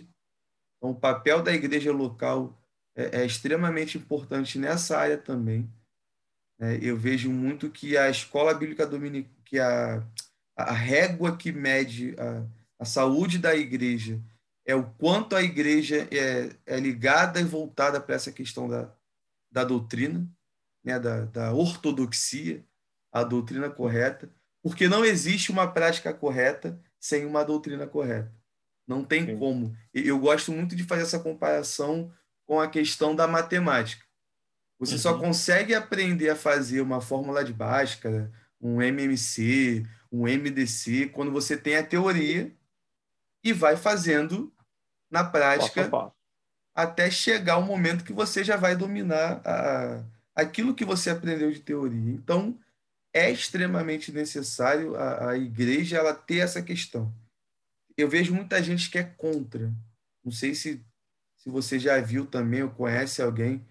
Então, 0.77 0.91
o 0.91 0.95
papel 0.95 1.41
da 1.41 1.53
igreja 1.53 1.91
local 1.91 2.57
é, 2.95 3.21
é 3.21 3.25
extremamente 3.25 3.97
importante 3.97 4.57
nessa 4.57 4.97
área 4.97 5.17
também. 5.17 5.69
É, 6.59 6.77
eu 6.81 6.95
vejo 6.95 7.31
muito 7.31 7.69
que 7.69 7.97
a 7.97 8.09
escola 8.09 8.53
bíblica 8.53 8.85
dominical, 8.85 9.31
que 9.43 9.59
a, 9.59 10.03
a 10.55 10.71
régua 10.71 11.35
que 11.35 11.51
mede 11.51 12.15
a, 12.17 12.45
a 12.79 12.85
saúde 12.85 13.37
da 13.37 13.55
igreja 13.55 14.21
é 14.65 14.75
o 14.75 14.83
quanto 14.83 15.35
a 15.35 15.43
igreja 15.43 16.07
é, 16.11 16.55
é 16.65 16.79
ligada 16.79 17.39
e 17.39 17.43
voltada 17.43 17.99
para 17.99 18.15
essa 18.15 18.31
questão 18.31 18.67
da, 18.67 18.91
da 19.51 19.63
doutrina 19.63 20.27
né, 20.83 20.99
da, 20.99 21.25
da 21.25 21.53
ortodoxia, 21.53 22.63
a 23.11 23.23
doutrina 23.23 23.69
correta, 23.69 24.29
porque 24.61 24.87
não 24.87 25.05
existe 25.05 25.51
uma 25.51 25.71
prática 25.71 26.13
correta 26.13 26.79
sem 26.99 27.25
uma 27.25 27.43
doutrina 27.43 27.87
correta. 27.87 28.33
Não 28.87 29.03
tem 29.03 29.25
Sim. 29.25 29.37
como. 29.37 29.75
Eu 29.93 30.19
gosto 30.19 30.51
muito 30.51 30.75
de 30.75 30.83
fazer 30.83 31.03
essa 31.03 31.19
comparação 31.19 32.11
com 32.45 32.59
a 32.59 32.67
questão 32.67 33.15
da 33.15 33.27
matemática. 33.27 34.03
Você 34.79 34.93
uhum. 34.93 34.99
só 34.99 35.17
consegue 35.17 35.73
aprender 35.73 36.29
a 36.29 36.35
fazer 36.35 36.81
uma 36.81 36.99
fórmula 36.99 37.43
de 37.43 37.53
Bhaskara, 37.53 38.31
um 38.59 38.81
MMC, 38.81 39.85
um 40.11 40.23
MDC, 40.23 41.09
quando 41.13 41.31
você 41.31 41.55
tem 41.55 41.77
a 41.77 41.85
teoria 41.85 42.53
e 43.43 43.51
vai 43.51 43.75
fazendo 43.75 44.51
na 45.11 45.23
prática 45.23 45.81
passo 45.81 45.91
passo. 45.91 46.15
até 46.73 47.11
chegar 47.11 47.57
o 47.57 47.65
momento 47.65 48.03
que 48.03 48.13
você 48.13 48.43
já 48.43 48.55
vai 48.55 48.75
dominar 48.75 49.41
a, 49.45 50.03
aquilo 50.35 50.73
que 50.73 50.85
você 50.85 51.09
aprendeu 51.09 51.51
de 51.51 51.59
teoria. 51.59 52.13
Então, 52.13 52.57
é 53.13 53.29
extremamente 53.29 54.11
necessário 54.11 54.95
a, 54.95 55.31
a 55.31 55.37
igreja 55.37 55.97
ela 55.97 56.13
ter 56.13 56.37
essa 56.37 56.61
questão. 56.61 57.13
Eu 57.95 58.09
vejo 58.09 58.33
muita 58.33 58.61
gente 58.63 58.89
que 58.89 58.97
é 58.97 59.03
contra. 59.03 59.71
Não 60.23 60.31
sei 60.31 60.55
se, 60.55 60.83
se 61.37 61.49
você 61.49 61.77
já 61.77 61.99
viu 62.01 62.25
também 62.25 62.63
ou 62.63 62.69
conhece 62.69 63.21
alguém 63.21 63.63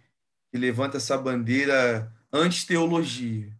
que 0.50 0.58
levanta 0.58 0.98
essa 0.98 1.18
bandeira 1.18 2.12
anti-teologia. 2.32 3.50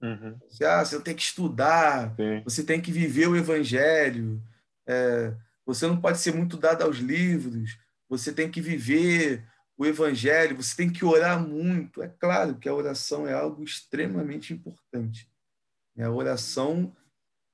Uhum. 0.00 0.38
Você, 0.48 0.64
ah, 0.64 0.84
você 0.84 1.00
tem 1.00 1.14
que 1.14 1.22
estudar, 1.22 2.14
Sim. 2.14 2.42
você 2.44 2.62
tem 2.62 2.80
que 2.80 2.92
viver 2.92 3.26
o 3.26 3.36
evangelho, 3.36 4.40
é, 4.86 5.34
você 5.68 5.86
não 5.86 6.00
pode 6.00 6.16
ser 6.16 6.34
muito 6.34 6.56
dado 6.56 6.82
aos 6.82 6.96
livros, 6.96 7.78
você 8.08 8.32
tem 8.32 8.50
que 8.50 8.58
viver 8.58 9.46
o 9.76 9.84
evangelho, 9.84 10.56
você 10.56 10.74
tem 10.74 10.90
que 10.90 11.04
orar 11.04 11.38
muito. 11.46 12.02
É 12.02 12.08
claro 12.08 12.56
que 12.56 12.66
a 12.66 12.72
oração 12.72 13.28
é 13.28 13.34
algo 13.34 13.62
extremamente 13.62 14.54
importante. 14.54 15.30
A 15.98 16.08
oração 16.08 16.96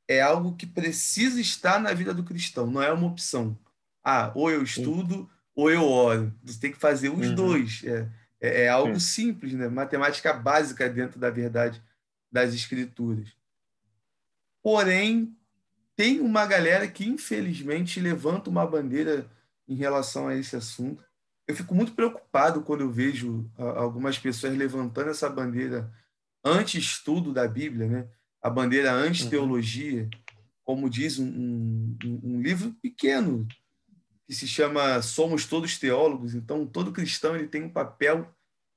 é 0.07 0.21
algo 0.21 0.55
que 0.55 0.65
precisa 0.65 1.41
estar 1.41 1.81
na 1.81 1.93
vida 1.93 2.15
do 2.15 2.23
cristão, 2.23 2.69
não 2.69 2.81
é 2.81 2.93
uma 2.93 3.09
opção. 3.09 3.59
Ah, 4.05 4.31
ou 4.37 4.49
eu 4.49 4.63
estudo 4.63 5.15
Sim. 5.15 5.29
ou 5.57 5.71
eu 5.73 5.83
oro. 5.83 6.33
Você 6.45 6.61
tem 6.61 6.71
que 6.71 6.79
fazer 6.79 7.09
os 7.09 7.31
uhum. 7.31 7.35
dois. 7.35 7.83
É, 7.83 8.09
é, 8.41 8.63
é 8.63 8.69
algo 8.69 9.01
Sim. 9.01 9.33
simples, 9.33 9.55
né? 9.55 9.67
matemática 9.67 10.33
básica 10.33 10.89
dentro 10.89 11.19
da 11.19 11.31
verdade 11.31 11.83
das 12.31 12.55
escrituras. 12.55 13.29
Porém, 14.63 15.37
tem 15.97 16.21
uma 16.21 16.47
galera 16.47 16.89
que, 16.89 17.09
infelizmente, 17.09 18.01
levanta 18.01 18.51
uma 18.51 18.67
bandeira 18.67 19.31
em 19.67 19.75
relação 19.75 20.29
a 20.29 20.37
esse 20.37 20.57
assunto 20.57 21.03
eu 21.47 21.55
fico 21.55 21.75
muito 21.75 21.93
preocupado 21.93 22.63
quando 22.63 22.81
eu 22.81 22.91
vejo 22.91 23.51
algumas 23.57 24.19
pessoas 24.19 24.57
levantando 24.57 25.11
essa 25.11 25.29
bandeira 25.29 25.93
anti-estudo 26.43 27.33
da 27.33 27.47
Bíblia, 27.47 27.87
né? 27.87 28.09
a 28.41 28.49
bandeira 28.51 28.93
anti-teologia, 28.93 30.03
uhum. 30.03 30.11
como 30.63 30.91
diz 30.91 31.19
um, 31.19 31.27
um, 31.27 32.21
um, 32.23 32.41
livro 32.41 32.73
pequeno 32.83 33.47
que 34.27 34.35
se 34.35 34.47
chama 34.47 35.01
Somos 35.03 35.47
Todos 35.47 35.79
Teólogos. 35.79 36.35
Então, 36.35 36.67
todo 36.67 36.93
cristão 36.93 37.37
ele 37.37 37.49
tem 37.49 37.63
um 37.63 37.71
papel, 37.71 38.35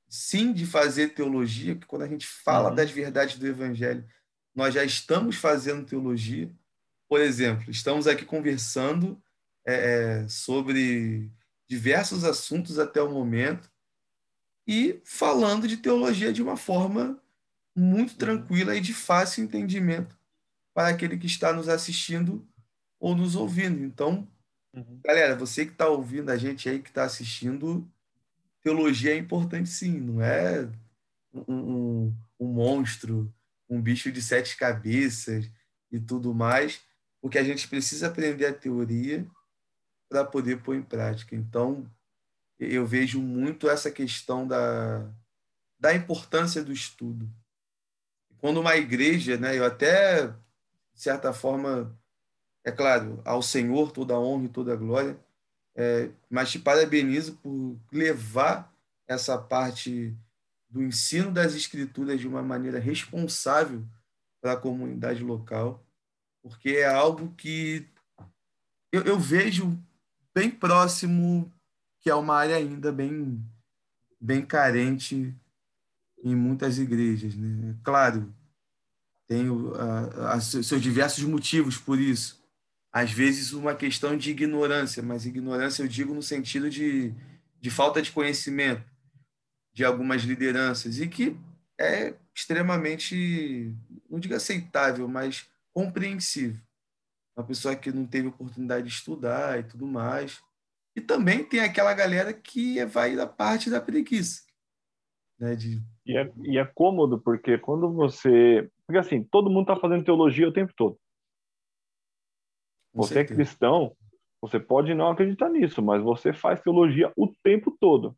sim, 0.07 0.53
de 0.53 0.65
fazer 0.65 1.09
teologia, 1.09 1.75
que 1.75 1.85
quando 1.85 2.03
a 2.03 2.07
gente 2.07 2.27
fala 2.27 2.69
uhum. 2.69 2.75
das 2.75 2.91
verdades 2.91 3.37
do 3.37 3.47
Evangelho, 3.47 4.05
nós 4.53 4.73
já 4.73 4.83
estamos 4.83 5.37
fazendo 5.37 5.85
teologia. 5.85 6.49
Por 7.07 7.21
exemplo, 7.21 7.69
estamos 7.71 8.07
aqui 8.07 8.25
conversando 8.25 9.21
é, 9.65 10.23
é 10.23 10.27
sobre 10.27 11.31
diversos 11.69 12.23
assuntos 12.23 12.79
até 12.79 13.01
o 13.01 13.11
momento 13.11 13.69
e 14.65 14.99
falando 15.05 15.67
de 15.67 15.77
teologia 15.77 16.33
de 16.33 16.41
uma 16.41 16.57
forma 16.57 17.21
muito 17.75 18.11
uhum. 18.11 18.17
tranquila 18.17 18.75
e 18.75 18.81
de 18.81 18.93
fácil 18.93 19.43
entendimento 19.43 20.17
para 20.73 20.89
aquele 20.89 21.17
que 21.17 21.27
está 21.27 21.53
nos 21.53 21.69
assistindo 21.69 22.47
ou 22.99 23.15
nos 23.15 23.35
ouvindo. 23.35 23.83
Então, 23.83 24.27
uhum. 24.73 24.99
galera, 25.03 25.35
você 25.35 25.65
que 25.65 25.71
está 25.71 25.87
ouvindo 25.87 26.29
a 26.29 26.37
gente 26.37 26.67
aí, 26.67 26.79
que 26.79 26.89
está 26.89 27.03
assistindo, 27.03 27.89
teologia 28.61 29.13
é 29.13 29.17
importante 29.17 29.69
sim, 29.69 29.99
não 29.99 30.21
é 30.21 30.67
um, 31.33 31.53
um, 31.53 32.15
um 32.39 32.47
monstro, 32.47 33.33
um 33.69 33.81
bicho 33.81 34.11
de 34.11 34.21
sete 34.21 34.57
cabeças 34.57 35.49
e 35.91 35.99
tudo 35.99 36.33
mais, 36.33 36.81
porque 37.27 37.39
a 37.39 37.43
gente 37.43 37.67
precisa 37.67 38.07
aprender 38.07 38.45
a 38.45 38.53
teoria 38.53 39.27
para 40.07 40.23
poder 40.23 40.63
pôr 40.63 40.77
em 40.77 40.81
prática. 40.81 41.35
Então, 41.35 41.85
eu 42.57 42.85
vejo 42.85 43.21
muito 43.21 43.69
essa 43.69 43.91
questão 43.91 44.47
da, 44.47 45.05
da 45.77 45.93
importância 45.93 46.63
do 46.63 46.71
estudo. 46.71 47.29
Quando 48.37 48.61
uma 48.61 48.77
igreja, 48.77 49.35
né, 49.35 49.57
eu 49.57 49.65
até, 49.65 50.27
de 50.27 50.35
certa 51.01 51.33
forma, 51.33 51.93
é 52.63 52.71
claro, 52.71 53.21
ao 53.25 53.41
Senhor 53.41 53.91
toda 53.91 54.13
a 54.13 54.19
honra 54.19 54.45
e 54.45 54.49
toda 54.49 54.71
a 54.71 54.77
glória, 54.77 55.19
é, 55.75 56.09
mas 56.29 56.49
te 56.49 56.59
parabenizo 56.59 57.35
por 57.43 57.77
levar 57.91 58.73
essa 59.05 59.37
parte 59.37 60.15
do 60.69 60.81
ensino 60.81 61.29
das 61.29 61.55
escrituras 61.55 62.21
de 62.21 62.27
uma 62.27 62.41
maneira 62.41 62.79
responsável 62.79 63.85
para 64.39 64.53
a 64.53 64.57
comunidade 64.57 65.21
local, 65.21 65.83
porque 66.47 66.69
é 66.69 66.87
algo 66.87 67.33
que 67.35 67.85
eu, 68.91 69.03
eu 69.03 69.19
vejo 69.19 69.77
bem 70.33 70.49
próximo, 70.49 71.51
que 71.99 72.09
é 72.09 72.15
uma 72.15 72.35
área 72.35 72.55
ainda 72.55 72.91
bem, 72.91 73.43
bem 74.19 74.45
carente 74.45 75.35
em 76.23 76.35
muitas 76.35 76.77
igrejas. 76.77 77.35
Né? 77.35 77.75
Claro, 77.83 78.33
tem 79.27 79.49
uh, 79.49 80.41
seus 80.41 80.81
diversos 80.81 81.23
motivos 81.23 81.77
por 81.77 81.99
isso. 81.99 82.41
Às 82.91 83.11
vezes, 83.11 83.51
uma 83.51 83.75
questão 83.75 84.17
de 84.17 84.31
ignorância, 84.31 85.03
mas 85.03 85.25
ignorância 85.25 85.83
eu 85.83 85.87
digo 85.87 86.13
no 86.13 86.23
sentido 86.23 86.69
de, 86.69 87.13
de 87.59 87.69
falta 87.69 88.01
de 88.01 88.11
conhecimento 88.11 88.83
de 89.73 89.83
algumas 89.83 90.23
lideranças 90.23 90.99
e 90.99 91.07
que 91.07 91.37
é 91.79 92.15
extremamente, 92.33 93.75
não 94.09 94.19
digo 94.19 94.33
aceitável, 94.33 95.07
mas 95.07 95.45
compreensível. 95.77 96.59
Uma 97.37 97.45
pessoa 97.45 97.75
que 97.75 97.91
não 97.91 98.07
teve 98.07 98.29
oportunidade 98.29 98.87
de 98.87 98.93
estudar 98.93 99.59
e 99.59 99.63
tudo 99.63 99.85
mais. 99.85 100.41
E 100.95 101.01
também 101.01 101.43
tem 101.43 101.59
aquela 101.59 101.93
galera 101.93 102.33
que 102.33 102.83
vai 102.85 103.15
da 103.15 103.27
parte 103.27 103.69
da 103.69 103.79
preguiça. 103.79 104.41
Né? 105.39 105.55
De... 105.55 105.79
E, 106.03 106.17
é, 106.17 106.33
e 106.45 106.57
é 106.57 106.65
cômodo, 106.65 107.21
porque 107.21 107.59
quando 107.59 107.93
você. 107.93 108.67
Porque 108.87 108.97
assim, 108.97 109.23
todo 109.23 109.51
mundo 109.51 109.69
está 109.69 109.75
fazendo 109.75 110.03
teologia 110.03 110.47
o 110.47 110.53
tempo 110.53 110.73
todo. 110.75 110.97
você 112.91 113.19
é 113.19 113.23
cristão, 113.23 113.95
você 114.41 114.59
pode 114.59 114.95
não 114.95 115.11
acreditar 115.11 115.49
nisso, 115.49 115.79
mas 115.83 116.01
você 116.01 116.33
faz 116.33 116.59
teologia 116.59 117.13
o 117.15 117.31
tempo 117.43 117.77
todo. 117.79 118.17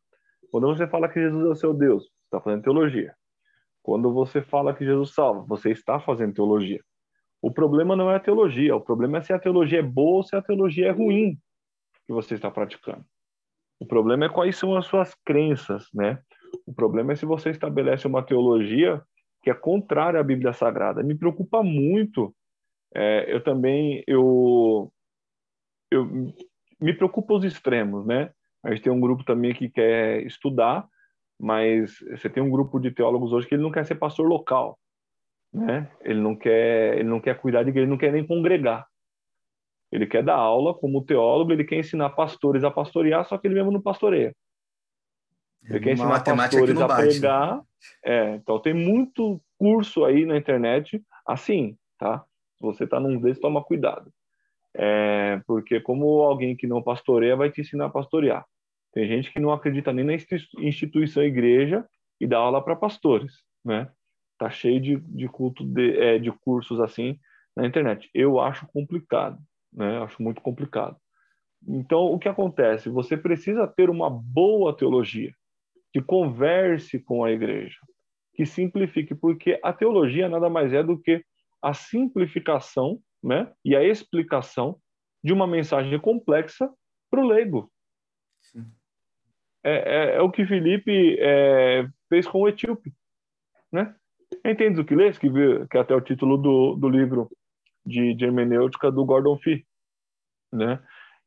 Quando 0.50 0.68
você 0.68 0.88
fala 0.88 1.10
que 1.10 1.20
Jesus 1.20 1.46
é 1.46 1.50
o 1.50 1.56
seu 1.56 1.74
Deus, 1.74 2.04
você 2.04 2.24
está 2.24 2.40
fazendo 2.40 2.64
teologia. 2.64 3.14
Quando 3.84 4.14
você 4.14 4.42
fala 4.42 4.74
que 4.74 4.86
Jesus 4.86 5.14
salva, 5.14 5.42
você 5.42 5.72
está 5.72 6.00
fazendo 6.00 6.34
teologia. 6.34 6.82
O 7.42 7.52
problema 7.52 7.96
não 7.96 8.12
é 8.12 8.16
a 8.16 8.20
teologia, 8.20 8.76
o 8.76 8.82
problema 8.82 9.18
é 9.18 9.22
se 9.22 9.32
a 9.32 9.40
teologia 9.40 9.80
é 9.80 9.84
boa 9.84 10.18
ou 10.18 10.24
se 10.24 10.36
a 10.36 10.42
teologia 10.42 10.88
é 10.88 10.92
ruim 10.92 11.38
que 12.06 12.14
você 12.14 12.36
está 12.36 12.52
praticando. 12.52 13.06
O 13.80 13.86
problema 13.86 14.26
é 14.26 14.30
quais 14.30 14.58
são 14.58 14.76
as 14.76 14.86
suas 14.86 15.16
crenças, 15.26 15.88
né? 15.94 16.22
O 16.66 16.74
problema 16.74 17.14
é 17.14 17.16
se 17.16 17.26
você 17.26 17.50
estabelece 17.50 18.08
uma 18.08 18.24
teologia 18.24 19.02
que 19.42 19.50
é 19.50 19.54
contrária 19.54 20.20
à 20.20 20.24
Bíblia 20.24 20.52
Sagrada. 20.52 21.02
Me 21.02 21.16
preocupa 21.16 21.64
muito. 21.64 22.36
É, 22.94 23.34
eu 23.34 23.42
também 23.42 24.04
eu, 24.06 24.92
eu 25.90 26.06
me 26.80 26.94
preocupa 26.94 27.36
os 27.36 27.46
extremos, 27.46 28.06
né? 28.06 28.32
A 28.64 28.72
gente 28.72 28.84
tem 28.84 28.92
um 28.92 29.00
grupo 29.00 29.24
também 29.24 29.54
que 29.54 29.70
quer 29.70 30.26
estudar, 30.26 30.86
mas 31.40 32.00
você 32.12 32.30
tem 32.30 32.44
um 32.44 32.50
grupo 32.50 32.80
de 32.80 32.92
teólogos 32.92 33.32
hoje 33.32 33.48
que 33.48 33.56
ele 33.56 33.64
não 33.64 33.72
quer 33.72 33.86
ser 33.86 33.96
pastor 33.96 34.28
local, 34.28 34.78
né? 35.54 35.92
Ele 36.02 36.22
não 36.22 36.36
quer, 36.36 36.98
ele 36.98 37.10
não 37.10 37.20
quer 37.20 37.40
cuidar 37.40 37.64
de 37.64 37.70
igreja, 37.70 37.86
ele 37.86 37.92
não 37.92 37.98
quer 37.98 38.12
nem 38.12 38.26
congregar. 38.26 38.88
Ele 39.92 40.06
quer 40.06 40.24
dar 40.24 40.36
aula 40.36 40.74
como 40.74 41.04
teólogo, 41.04 41.52
ele 41.52 41.64
quer 41.64 41.78
ensinar 41.78 42.12
pastores 42.12 42.64
a 42.64 42.70
pastorear, 42.70 43.26
só 43.26 43.38
que 43.38 43.48
ele 43.48 43.56
mesmo 43.56 43.72
não 43.72 43.82
pastoreia. 43.82 44.36
Ele 45.64 45.80
quer 45.80 45.94
ensinar 45.94 46.24
pastores 46.24 46.80
a 46.80 46.88
pregar. 46.88 47.62
É, 48.04 48.36
então 48.36 48.60
tem 48.60 48.74
muito 48.74 49.42
curso 49.58 50.06
aí 50.06 50.26
na 50.26 50.38
internet 50.38 51.02
assim, 51.26 51.78
tá? 51.98 52.24
Se 52.58 52.62
você 52.62 52.84
está 52.84 53.00
num 53.00 53.20
desses, 53.20 53.42
toma 53.42 53.64
cuidado. 53.64 54.12
É, 54.76 55.42
porque 55.48 55.80
como 55.80 56.22
alguém 56.22 56.56
que 56.56 56.68
não 56.68 56.84
pastoreia 56.84 57.36
vai 57.36 57.50
te 57.50 57.62
ensinar 57.62 57.86
a 57.86 57.90
pastorear. 57.90 58.46
Tem 58.94 59.08
gente 59.08 59.32
que 59.32 59.40
não 59.40 59.52
acredita 59.52 59.94
nem 59.94 60.06
na 60.06 60.14
instituição 60.14 61.24
igreja 61.24 61.86
e 62.20 62.28
dá 62.28 62.38
aula 62.38 62.64
para 62.64 62.76
pastores, 62.76 63.44
né? 63.64 63.90
Tá 64.40 64.50
cheio 64.50 64.82
de, 64.82 64.96
de 64.96 65.28
culto 65.28 65.64
de, 65.64 66.00
é, 66.00 66.18
de 66.18 66.32
cursos 66.32 66.80
assim 66.80 67.20
na 67.56 67.68
internet. 67.68 68.10
Eu 68.14 68.40
acho 68.40 68.66
complicado, 68.68 69.38
né? 69.72 70.02
Acho 70.02 70.24
muito 70.24 70.42
complicado. 70.42 70.98
Então, 71.68 72.06
o 72.06 72.18
que 72.18 72.30
acontece? 72.30 72.90
Você 72.90 73.18
precisa 73.18 73.68
ter 73.68 73.90
uma 73.90 74.10
boa 74.10 74.76
teologia, 74.76 75.34
que 75.92 76.02
converse 76.02 77.00
com 77.00 77.24
a 77.24 77.32
igreja, 77.32 77.78
que 78.34 78.46
simplifique, 78.46 79.14
porque 79.14 79.60
a 79.62 79.74
teologia 79.74 80.30
nada 80.30 80.50
mais 80.50 80.72
é 80.74 80.82
do 80.82 80.98
que 80.98 81.24
a 81.62 81.74
simplificação 81.74 83.02
né, 83.22 83.52
e 83.66 83.76
a 83.76 83.84
explicação 83.84 84.80
de 85.22 85.34
uma 85.34 85.46
mensagem 85.46 86.00
complexa 86.00 86.70
para 87.12 87.20
o 87.20 87.28
leigo. 87.28 87.70
É, 89.62 89.72
é, 89.72 90.16
é, 90.16 90.22
o 90.22 90.32
que 90.32 90.46
Felipe 90.46 91.18
é, 91.20 91.86
fez 92.08 92.26
com 92.26 92.40
o 92.40 92.48
etíope. 92.48 92.94
Né? 93.72 93.94
Entende 94.46 94.82
o 94.82 94.86
que 94.86 94.96
lês? 94.96 95.18
Que, 95.18 95.30
que 95.30 95.78
é 95.78 95.82
até 95.82 95.96
o 95.96 96.02
título 96.02 96.38
do, 96.38 96.76
do 96.76 96.90
livro 96.90 97.30
de, 97.86 98.14
de 98.14 98.26
hermenêutica 98.26 98.92
do 98.92 99.06
Gordon 99.06 99.38
Fee. 99.38 99.66
Né? 100.52 100.80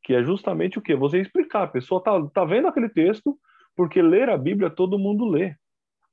Que 0.03 0.13
é 0.13 0.23
justamente 0.23 0.77
o 0.77 0.81
que? 0.81 0.95
Você 0.95 1.19
explicar. 1.19 1.63
A 1.63 1.67
pessoa 1.67 1.99
está 1.99 2.25
tá 2.29 2.45
vendo 2.45 2.67
aquele 2.67 2.89
texto, 2.89 3.37
porque 3.75 4.01
ler 4.01 4.29
a 4.29 4.37
Bíblia 4.37 4.69
todo 4.69 4.99
mundo 4.99 5.25
lê. 5.25 5.55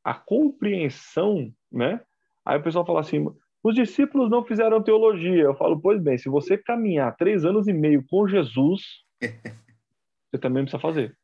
A 0.02 0.14
compreensão, 0.14 1.52
né? 1.70 2.00
Aí 2.44 2.58
o 2.58 2.62
pessoal 2.62 2.86
fala 2.86 3.00
assim, 3.00 3.26
os 3.62 3.74
discípulos 3.74 4.30
não 4.30 4.44
fizeram 4.44 4.82
teologia. 4.82 5.42
Eu 5.42 5.54
falo, 5.54 5.78
pois 5.80 6.00
bem, 6.00 6.16
se 6.16 6.28
você 6.28 6.56
caminhar 6.56 7.16
três 7.16 7.44
anos 7.44 7.68
e 7.68 7.72
meio 7.72 8.04
com 8.08 8.26
Jesus, 8.26 8.82
você 9.20 10.38
também 10.40 10.64
precisa 10.64 10.80
fazer. 10.80 11.16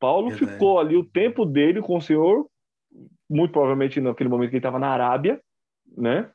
Paulo 0.00 0.30
ficou 0.30 0.80
ali 0.80 0.96
o 0.96 1.04
tempo 1.04 1.44
dele 1.44 1.82
com 1.82 1.98
o 1.98 2.00
Senhor, 2.00 2.49
muito 3.30 3.52
provavelmente 3.52 4.00
naquele 4.00 4.28
momento 4.28 4.50
que 4.50 4.56
ele 4.56 4.58
estava 4.58 4.78
na 4.78 4.88
Arábia, 4.88 5.40
né? 5.96 6.30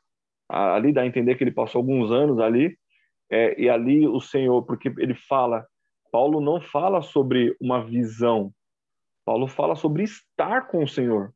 Ali 0.48 0.92
dá 0.92 1.02
a 1.02 1.06
entender 1.06 1.34
que 1.34 1.44
ele 1.44 1.52
passou 1.52 1.80
alguns 1.80 2.10
anos 2.10 2.38
ali, 2.38 2.76
é, 3.30 3.60
e 3.60 3.68
ali 3.68 4.08
o 4.08 4.20
Senhor, 4.20 4.62
porque 4.62 4.88
ele 4.98 5.14
fala, 5.14 5.66
Paulo 6.10 6.40
não 6.40 6.60
fala 6.60 7.02
sobre 7.02 7.54
uma 7.60 7.84
visão, 7.84 8.52
Paulo 9.24 9.46
fala 9.46 9.74
sobre 9.74 10.04
estar 10.04 10.68
com 10.68 10.82
o 10.82 10.88
Senhor. 10.88 11.32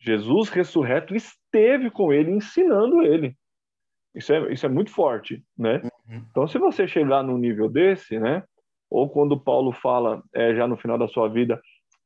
Jesus 0.00 0.48
ressurreto 0.48 1.14
esteve 1.14 1.90
com 1.90 2.12
ele, 2.12 2.30
ensinando 2.30 3.02
ele. 3.02 3.36
Isso 4.14 4.32
é, 4.32 4.52
isso 4.52 4.64
é 4.66 4.68
muito 4.68 4.90
forte, 4.90 5.44
né? 5.56 5.82
Uhum. 6.08 6.24
Então, 6.30 6.48
se 6.48 6.58
você 6.58 6.88
chegar 6.88 7.22
num 7.22 7.36
nível 7.38 7.68
desse, 7.68 8.18
né? 8.18 8.42
Ou 8.88 9.08
quando 9.08 9.38
Paulo 9.38 9.72
fala, 9.72 10.22
é, 10.34 10.54
já 10.54 10.66
no 10.66 10.76
final 10.76 10.98
da 10.98 11.06
sua 11.06 11.28
vida, 11.28 11.60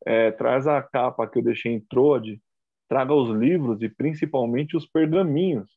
é, 0.07 0.31
traz 0.31 0.67
a 0.67 0.83
capa 0.83 1.27
que 1.27 1.39
eu 1.39 1.43
deixei 1.43 1.73
em 1.73 1.81
Troade, 1.81 2.41
traga 2.89 3.15
os 3.15 3.31
livros 3.31 3.83
e 3.83 3.89
principalmente 3.89 4.77
os 4.77 4.87
pergaminhos. 4.87 5.71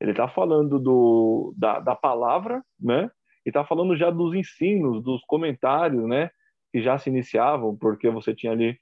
Ele 0.00 0.12
está 0.12 0.28
falando 0.28 0.78
do, 0.78 1.54
da, 1.56 1.80
da 1.80 1.94
palavra, 1.94 2.62
né? 2.80 3.10
E 3.44 3.50
está 3.50 3.64
falando 3.64 3.96
já 3.96 4.10
dos 4.10 4.34
ensinos, 4.34 5.02
dos 5.02 5.22
comentários, 5.24 6.06
né? 6.06 6.30
Que 6.72 6.80
já 6.80 6.98
se 6.98 7.08
iniciavam, 7.08 7.76
porque 7.76 8.10
você 8.10 8.34
tinha 8.34 8.52
ali 8.52 8.78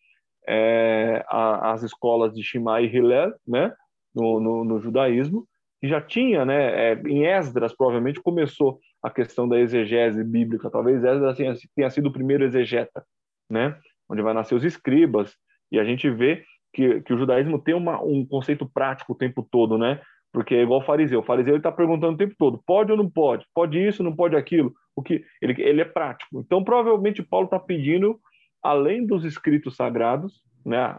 é, 0.47 1.25
a, 1.29 1.73
as 1.73 1.83
escolas 1.83 2.33
de 2.33 2.43
Shema 2.43 2.81
e 2.81 2.87
Hillel, 2.87 3.35
né, 3.47 3.73
no, 4.15 4.41
no, 4.41 4.65
no, 4.65 4.81
judaísmo, 4.81 5.47
que 5.81 5.89
já 5.89 6.01
tinha, 6.01 6.45
né, 6.45 6.93
é, 6.93 7.03
em 7.07 7.27
Esdras 7.27 7.75
provavelmente 7.75 8.23
começou 8.23 8.79
a 9.03 9.11
questão 9.11 9.49
da 9.49 9.59
exegese 9.59 10.23
bíblica, 10.23 10.71
talvez 10.71 11.05
Esdras 11.05 11.37
tenha, 11.37 11.55
tenha 11.75 11.91
sido 11.91 12.09
o 12.09 12.13
primeiro 12.13 12.45
exegeta, 12.45 13.05
né, 13.51 13.79
onde 14.09 14.23
vai 14.23 14.35
nascer 14.35 14.55
os 14.55 14.65
escribas, 14.65 15.35
e 15.71 15.79
a 15.79 15.85
gente 15.85 16.09
vê 16.11 16.45
que, 16.73 17.01
que 17.03 17.13
o 17.13 17.19
judaísmo 17.19 17.59
tem 17.59 17.75
uma, 17.75 18.03
um 18.03 18.25
conceito 18.27 18.69
prático 18.69 19.13
o 19.13 19.17
tempo 19.17 19.47
todo, 19.51 19.79
né, 19.79 20.01
porque 20.33 20.55
é 20.55 20.63
igual 20.63 20.81
o 20.81 20.85
fariseu, 20.85 21.21
o 21.21 21.25
fariseu 21.25 21.57
está 21.57 21.73
perguntando 21.73 22.15
o 22.15 22.19
tempo 22.19 22.35
todo, 22.39 22.63
pode 22.67 22.93
ou 22.93 22.99
não 22.99 23.09
pode, 23.09 23.47
pode 23.55 23.79
isso, 23.79 24.03
não 24.03 24.15
pode 24.15 24.37
aquilo, 24.37 24.73
o 24.95 25.03
que 25.03 25.25
ele, 25.41 25.55
ele 25.63 25.81
é 25.81 25.85
prático. 25.85 26.41
Então, 26.41 26.63
provavelmente 26.63 27.23
Paulo 27.23 27.47
está 27.47 27.59
pedindo 27.59 28.21
além 28.63 29.07
dos 29.07 29.25
escritos 29.25 29.77
sagrados, 29.77 30.43
né, 30.65 30.99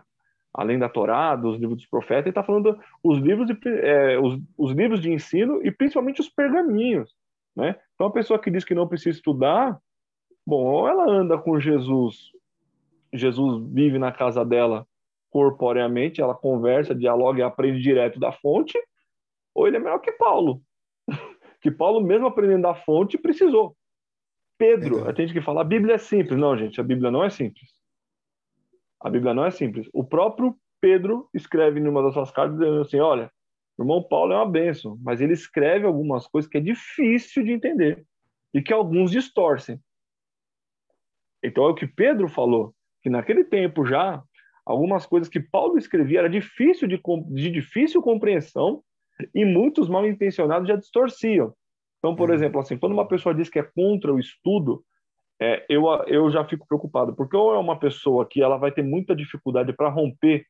além 0.58 0.80
da 0.80 0.90
Torá, 0.90 1.36
dos 1.36 1.60
livros 1.60 1.78
dos 1.78 1.86
profetas, 1.86 2.24
ele 2.24 2.30
está 2.30 2.44
falando 2.44 2.78
os 3.04 3.20
livros, 3.20 3.46
de, 3.46 3.58
é, 3.64 4.18
os, 4.20 4.40
os, 4.58 4.72
livros 4.72 5.00
de 5.00 5.12
ensino 5.12 5.64
e 5.64 5.72
principalmente 5.72 6.20
os 6.20 6.30
pergaminhos. 6.30 7.14
Né? 7.56 7.76
Então, 7.94 8.08
a 8.08 8.12
pessoa 8.12 8.40
que 8.40 8.50
diz 8.50 8.66
que 8.66 8.74
não 8.74 8.88
precisa 8.88 9.16
estudar, 9.16 9.78
bom, 10.46 10.64
ou 10.66 10.88
ela 10.88 11.08
anda 11.08 11.38
com 11.38 11.60
Jesus, 11.60 12.32
Jesus 13.18 13.64
vive 13.74 13.98
na 13.98 14.12
casa 14.12 14.46
dela 14.46 14.88
corporeamente, 15.30 16.22
ela 16.22 16.34
conversa, 16.34 16.96
dialoga 16.96 17.40
e 17.40 17.44
aprende 17.44 17.82
direto 17.82 18.20
da 18.20 18.32
fonte, 18.32 18.80
ou 19.54 19.68
ele 19.68 19.78
é 19.78 19.80
melhor 19.80 20.00
que 20.00 20.12
Paulo, 20.12 20.62
que 21.62 21.70
Paulo, 21.72 22.02
mesmo 22.02 22.28
aprendendo 22.28 22.64
da 22.64 22.76
fonte, 22.76 23.18
precisou. 23.18 23.76
Pedro, 24.58 25.00
Entendi. 25.00 25.14
tem 25.16 25.28
gente 25.28 25.40
que 25.40 25.46
fala, 25.46 25.62
a 25.62 25.66
Bíblia 25.66 25.96
é 25.96 25.98
simples. 25.98 26.40
Não, 26.40 26.58
gente, 26.58 26.82
a 26.82 26.84
Bíblia 26.84 27.12
não 27.12 27.24
é 27.24 27.30
simples. 27.30 27.70
A 29.00 29.10
Bíblia 29.10 29.34
não 29.34 29.46
é 29.46 29.52
simples. 29.52 29.88
O 29.94 30.04
próprio 30.04 30.56
Pedro 30.82 31.30
escreve 31.34 31.80
numa 31.80 32.02
das 32.02 32.14
suas 32.14 32.32
cartas 32.32 32.58
dizendo 32.58 32.82
assim, 32.82 33.00
olha, 33.00 33.32
o 33.78 33.84
irmão 33.84 34.02
Paulo 34.02 34.34
é 34.34 34.36
uma 34.36 34.50
bênção, 34.50 34.98
mas 35.02 35.22
ele 35.22 35.34
escreve 35.34 35.86
algumas 35.86 36.28
coisas 36.28 36.50
que 36.50 36.58
é 36.58 36.62
difícil 36.62 37.44
de 37.44 37.52
entender 37.52 38.06
e 38.54 38.62
que 38.62 38.74
alguns 38.74 39.12
distorcem. 39.12 39.80
Então 41.44 41.66
é 41.66 41.70
o 41.70 41.76
que 41.76 41.86
Pedro 41.86 42.28
falou, 42.28 42.74
que 43.02 43.10
naquele 43.10 43.44
tempo 43.44 43.86
já 43.86 44.22
algumas 44.66 45.06
coisas 45.06 45.30
que 45.30 45.40
Paulo 45.40 45.78
escrevia 45.78 46.20
era 46.20 46.30
difícil 46.30 46.88
de, 46.88 47.00
de 47.30 47.50
difícil 47.50 48.02
compreensão 48.02 48.84
e 49.34 49.46
muitos 49.46 49.88
mal 49.88 50.06
intencionados 50.06 50.68
já 50.68 50.76
distorciam. 50.76 51.54
Então, 52.00 52.16
por 52.16 52.30
uhum. 52.30 52.36
exemplo, 52.36 52.60
assim, 52.60 52.78
quando 52.78 52.94
uma 52.94 53.08
pessoa 53.08 53.34
diz 53.34 53.50
que 53.50 53.60
é 53.60 53.64
contra 53.64 54.14
o 54.14 54.20
estudo, 54.20 54.84
é, 55.40 55.66
eu, 55.70 55.86
eu 56.08 56.30
já 56.30 56.44
fico 56.46 56.68
preocupado, 56.68 57.16
porque 57.16 57.36
ou 57.36 57.54
é 57.54 57.58
uma 57.58 57.80
pessoa 57.80 58.28
que 58.28 58.42
ela 58.42 58.58
vai 58.58 58.72
ter 58.72 58.84
muita 58.84 59.16
dificuldade 59.16 59.74
para 59.74 59.90
romper 59.90 60.46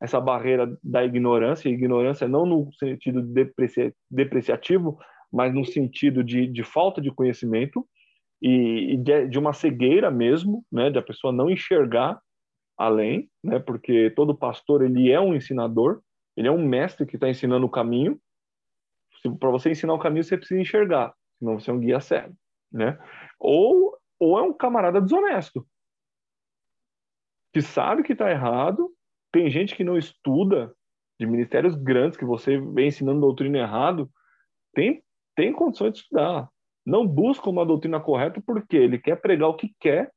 essa 0.00 0.20
barreira 0.20 0.76
da 0.82 1.04
ignorância, 1.04 1.68
ignorância 1.68 2.26
não 2.26 2.44
no 2.44 2.72
sentido 2.72 3.22
depreci, 3.22 3.94
depreciativo, 4.10 4.98
mas 5.32 5.54
no 5.54 5.64
sentido 5.64 6.24
de, 6.24 6.46
de 6.46 6.64
falta 6.64 7.00
de 7.00 7.10
conhecimento 7.10 7.86
e, 8.42 8.94
e 8.94 8.96
de, 8.96 9.28
de, 9.28 9.38
uma 9.38 9.52
cegueira 9.52 10.10
mesmo, 10.10 10.64
né, 10.70 10.90
de 10.90 10.98
a 10.98 11.02
pessoa 11.02 11.32
não 11.32 11.48
enxergar 11.48 12.20
além, 12.76 13.30
né, 13.42 13.60
porque 13.60 14.10
todo 14.10 14.36
pastor 14.36 14.82
ele 14.82 15.10
é 15.10 15.20
um 15.20 15.34
ensinador, 15.34 16.02
ele 16.36 16.48
é 16.48 16.50
um 16.50 16.66
mestre 16.66 17.06
que 17.06 17.16
está 17.16 17.28
ensinando 17.28 17.64
o 17.64 17.70
caminho. 17.70 18.20
Para 19.38 19.50
você 19.50 19.70
ensinar 19.70 19.94
o 19.94 19.98
caminho, 19.98 20.24
você 20.24 20.36
precisa 20.36 20.60
enxergar, 20.60 21.14
senão 21.38 21.60
você 21.60 21.70
é 21.70 21.74
um 21.74 21.78
guia 21.78 22.00
cego, 22.00 22.34
né? 22.72 22.98
Ou 23.38 23.96
ou 24.18 24.38
é 24.38 24.42
um 24.42 24.52
camarada 24.52 25.00
desonesto 25.00 25.66
que 27.52 27.60
sabe 27.60 28.02
que 28.02 28.12
está 28.12 28.30
errado. 28.30 28.90
Tem 29.32 29.50
gente 29.50 29.74
que 29.74 29.84
não 29.84 29.98
estuda 29.98 30.74
de 31.18 31.26
ministérios 31.26 31.74
grandes 31.74 32.16
que 32.16 32.24
você 32.24 32.58
vem 32.58 32.88
ensinando 32.88 33.20
doutrina 33.20 33.58
errado, 33.58 34.10
tem 34.74 35.02
tem 35.34 35.52
condições 35.52 35.92
de 35.92 35.98
estudar. 36.00 36.48
Não 36.84 37.06
busca 37.06 37.48
uma 37.48 37.64
doutrina 37.64 38.00
correta 38.00 38.42
porque 38.44 38.76
ele 38.76 38.98
quer 38.98 39.16
pregar 39.16 39.48
o 39.48 39.54
que 39.54 39.72
quer 39.78 40.10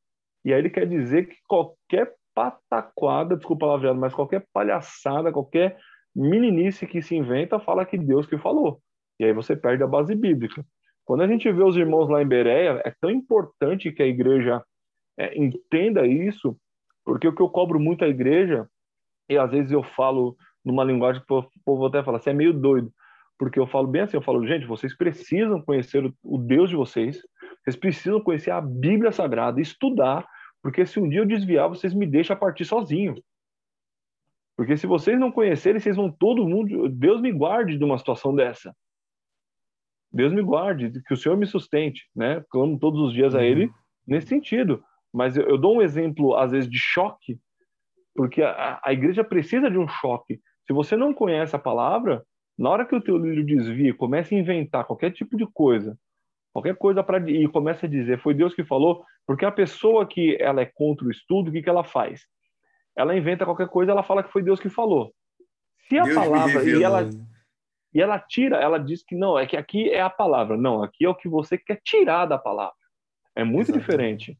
e 0.43 0.53
aí 0.53 0.59
ele 0.59 0.69
quer 0.69 0.87
dizer 0.87 1.27
que 1.27 1.37
qualquer 1.47 2.13
pataquada, 2.33 3.35
desculpa 3.35 3.65
a 3.65 3.93
mas 3.93 4.13
qualquer 4.13 4.45
palhaçada, 4.53 5.31
qualquer 5.31 5.77
meninice 6.15 6.85
que 6.85 7.01
se 7.01 7.15
inventa 7.15 7.59
fala 7.59 7.85
que 7.85 7.97
Deus 7.97 8.27
que 8.27 8.37
falou. 8.37 8.79
E 9.19 9.25
aí 9.25 9.33
você 9.33 9.55
perde 9.55 9.83
a 9.83 9.87
base 9.87 10.13
bíblica. 10.13 10.63
Quando 11.03 11.21
a 11.21 11.27
gente 11.27 11.51
vê 11.51 11.63
os 11.63 11.77
irmãos 11.77 12.09
lá 12.09 12.21
em 12.21 12.27
Bereia, 12.27 12.81
é 12.83 12.93
tão 12.99 13.09
importante 13.09 13.91
que 13.91 14.03
a 14.03 14.07
igreja 14.07 14.61
é, 15.17 15.37
entenda 15.37 16.05
isso, 16.05 16.57
porque 17.05 17.27
o 17.27 17.33
que 17.33 17.41
eu 17.41 17.49
cobro 17.49 17.79
muito 17.79 18.03
à 18.03 18.07
igreja, 18.07 18.67
e 19.29 19.37
às 19.37 19.51
vezes 19.51 19.71
eu 19.71 19.83
falo 19.83 20.35
numa 20.63 20.83
linguagem 20.83 21.23
que 21.25 21.33
o 21.33 21.47
povo 21.63 21.85
até 21.85 22.03
fala, 22.03 22.19
você 22.19 22.31
é 22.31 22.33
meio 22.33 22.53
doido, 22.53 22.91
porque 23.37 23.59
eu 23.59 23.67
falo 23.67 23.87
bem 23.87 24.01
assim, 24.01 24.17
eu 24.17 24.21
falo, 24.21 24.45
gente, 24.47 24.65
vocês 24.65 24.95
precisam 24.95 25.61
conhecer 25.61 26.05
o, 26.05 26.13
o 26.23 26.37
Deus 26.37 26.69
de 26.69 26.75
vocês, 26.75 27.21
vocês 27.63 27.75
precisam 27.75 28.21
conhecer 28.21 28.51
a 28.51 28.61
Bíblia 28.61 29.11
Sagrada, 29.11 29.59
estudar, 29.59 30.25
porque 30.61 30.85
se 30.85 30.99
um 30.99 31.07
dia 31.07 31.19
eu 31.19 31.25
desviar, 31.25 31.69
vocês 31.69 31.93
me 31.93 32.07
deixam 32.07 32.35
partir 32.35 32.65
sozinho. 32.65 33.15
Porque 34.57 34.77
se 34.77 34.87
vocês 34.87 35.19
não 35.19 35.31
conhecerem, 35.31 35.79
vocês 35.79 35.95
vão 35.95 36.09
todo 36.09 36.47
mundo, 36.47 36.87
Deus 36.89 37.21
me 37.21 37.31
guarde 37.31 37.77
de 37.77 37.83
uma 37.83 37.97
situação 37.97 38.33
dessa. 38.33 38.73
Deus 40.11 40.31
me 40.31 40.41
guarde, 40.41 41.01
que 41.05 41.13
o 41.13 41.17
Senhor 41.17 41.37
me 41.37 41.45
sustente, 41.45 42.09
né? 42.15 42.41
Clamo 42.49 42.79
todos 42.79 43.01
os 43.01 43.13
dias 43.13 43.35
a 43.35 43.39
uhum. 43.39 43.43
Ele 43.43 43.71
nesse 44.07 44.27
sentido. 44.27 44.81
Mas 45.13 45.35
eu, 45.35 45.43
eu, 45.47 45.57
dou 45.57 45.75
um 45.75 45.81
exemplo, 45.81 46.35
às 46.37 46.51
vezes, 46.51 46.69
de 46.69 46.77
choque, 46.77 47.37
porque 48.15 48.41
a, 48.41 48.79
a, 48.83 48.93
igreja 48.93 49.23
precisa 49.23 49.69
de 49.69 49.77
um 49.77 49.87
choque. 49.87 50.39
Se 50.65 50.71
você 50.71 50.95
não 50.95 51.13
conhece 51.13 51.53
a 51.55 51.59
palavra, 51.59 52.25
na 52.57 52.69
hora 52.69 52.85
que 52.85 52.95
o 52.95 53.01
teu 53.01 53.17
lírio 53.17 53.45
desvia, 53.45 53.93
começa 53.93 54.33
a 54.33 54.37
inventar 54.37 54.85
qualquer 54.85 55.11
tipo 55.11 55.35
de 55.35 55.45
coisa, 55.45 55.97
qualquer 56.53 56.75
coisa 56.75 57.03
para 57.03 57.29
e 57.29 57.47
começa 57.47 57.85
a 57.85 57.89
dizer, 57.89 58.19
foi 58.19 58.33
Deus 58.33 58.53
que 58.53 58.63
falou, 58.63 59.03
porque 59.27 59.45
a 59.45 59.51
pessoa 59.51 60.07
que 60.07 60.37
ela 60.39 60.61
é 60.61 60.65
contra 60.65 61.05
o 61.05 61.11
estudo, 61.11 61.49
o 61.49 61.51
que, 61.51 61.61
que 61.61 61.69
ela 61.69 61.83
faz? 61.83 62.25
Ela 62.95 63.15
inventa 63.15 63.45
qualquer 63.45 63.67
coisa, 63.67 63.91
ela 63.91 64.03
fala 64.03 64.23
que 64.23 64.31
foi 64.31 64.41
Deus 64.41 64.59
que 64.59 64.69
falou. 64.69 65.13
Se 65.89 65.97
a 65.99 66.03
Deus 66.03 66.15
palavra 66.15 66.63
e 66.63 66.81
ela 66.81 67.09
e 67.93 68.01
ela 68.01 68.19
tira, 68.19 68.57
ela 68.57 68.77
diz 68.77 69.01
que 69.01 69.15
não, 69.15 69.39
é 69.39 69.45
que 69.45 69.55
aqui 69.55 69.89
é 69.89 70.01
a 70.01 70.09
palavra. 70.09 70.57
Não, 70.57 70.83
aqui 70.83 71.05
é 71.05 71.09
o 71.09 71.15
que 71.15 71.29
você 71.29 71.57
quer 71.57 71.79
tirar 71.81 72.25
da 72.25 72.37
palavra. 72.37 72.75
É 73.33 73.43
muito 73.45 73.71
Exatamente. 73.71 73.85
diferente. 73.85 74.39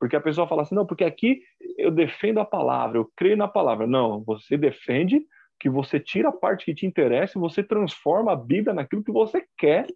Porque 0.00 0.16
a 0.16 0.20
pessoa 0.20 0.48
fala 0.48 0.62
assim, 0.62 0.74
não, 0.74 0.86
porque 0.86 1.04
aqui 1.04 1.42
eu 1.76 1.90
defendo 1.90 2.40
a 2.40 2.44
palavra, 2.44 2.96
eu 2.96 3.10
creio 3.14 3.36
na 3.36 3.46
palavra. 3.46 3.86
Não, 3.86 4.24
você 4.24 4.56
defende 4.56 5.22
que 5.58 5.68
você 5.68 5.98
tira 5.98 6.28
a 6.28 6.32
parte 6.32 6.66
que 6.66 6.74
te 6.74 6.86
interessa 6.86 7.38
e 7.38 7.40
você 7.40 7.62
transforma 7.62 8.32
a 8.32 8.36
Bíblia 8.36 8.74
naquilo 8.74 9.02
que 9.02 9.12
você 9.12 9.44
quer 9.56 9.86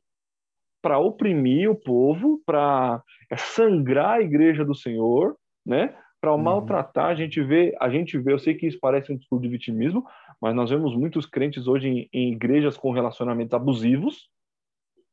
para 0.83 0.99
oprimir 0.99 1.71
o 1.71 1.75
povo, 1.75 2.41
para 2.47 3.03
é, 3.31 3.37
sangrar 3.37 4.19
a 4.19 4.23
igreja 4.23 4.65
do 4.65 4.75
Senhor, 4.75 5.37
né? 5.65 5.95
Para 6.21 6.33
uhum. 6.33 6.43
maltratar, 6.43 7.07
a 7.07 7.15
gente 7.15 7.43
vê, 7.43 7.75
a 7.81 7.89
gente 7.89 8.19
vê, 8.19 8.33
eu 8.33 8.39
sei 8.39 8.55
que 8.55 8.67
isso 8.67 8.79
parece 8.81 9.13
um 9.13 9.17
discurso 9.17 9.43
de 9.43 9.49
vitimismo, 9.49 10.05
mas 10.41 10.55
nós 10.55 10.71
vemos 10.71 10.97
muitos 10.97 11.27
crentes 11.27 11.67
hoje 11.67 11.89
em, 11.89 12.09
em 12.13 12.33
igrejas 12.33 12.77
com 12.77 12.93
relacionamentos 12.93 13.55
abusivos, 13.55 14.29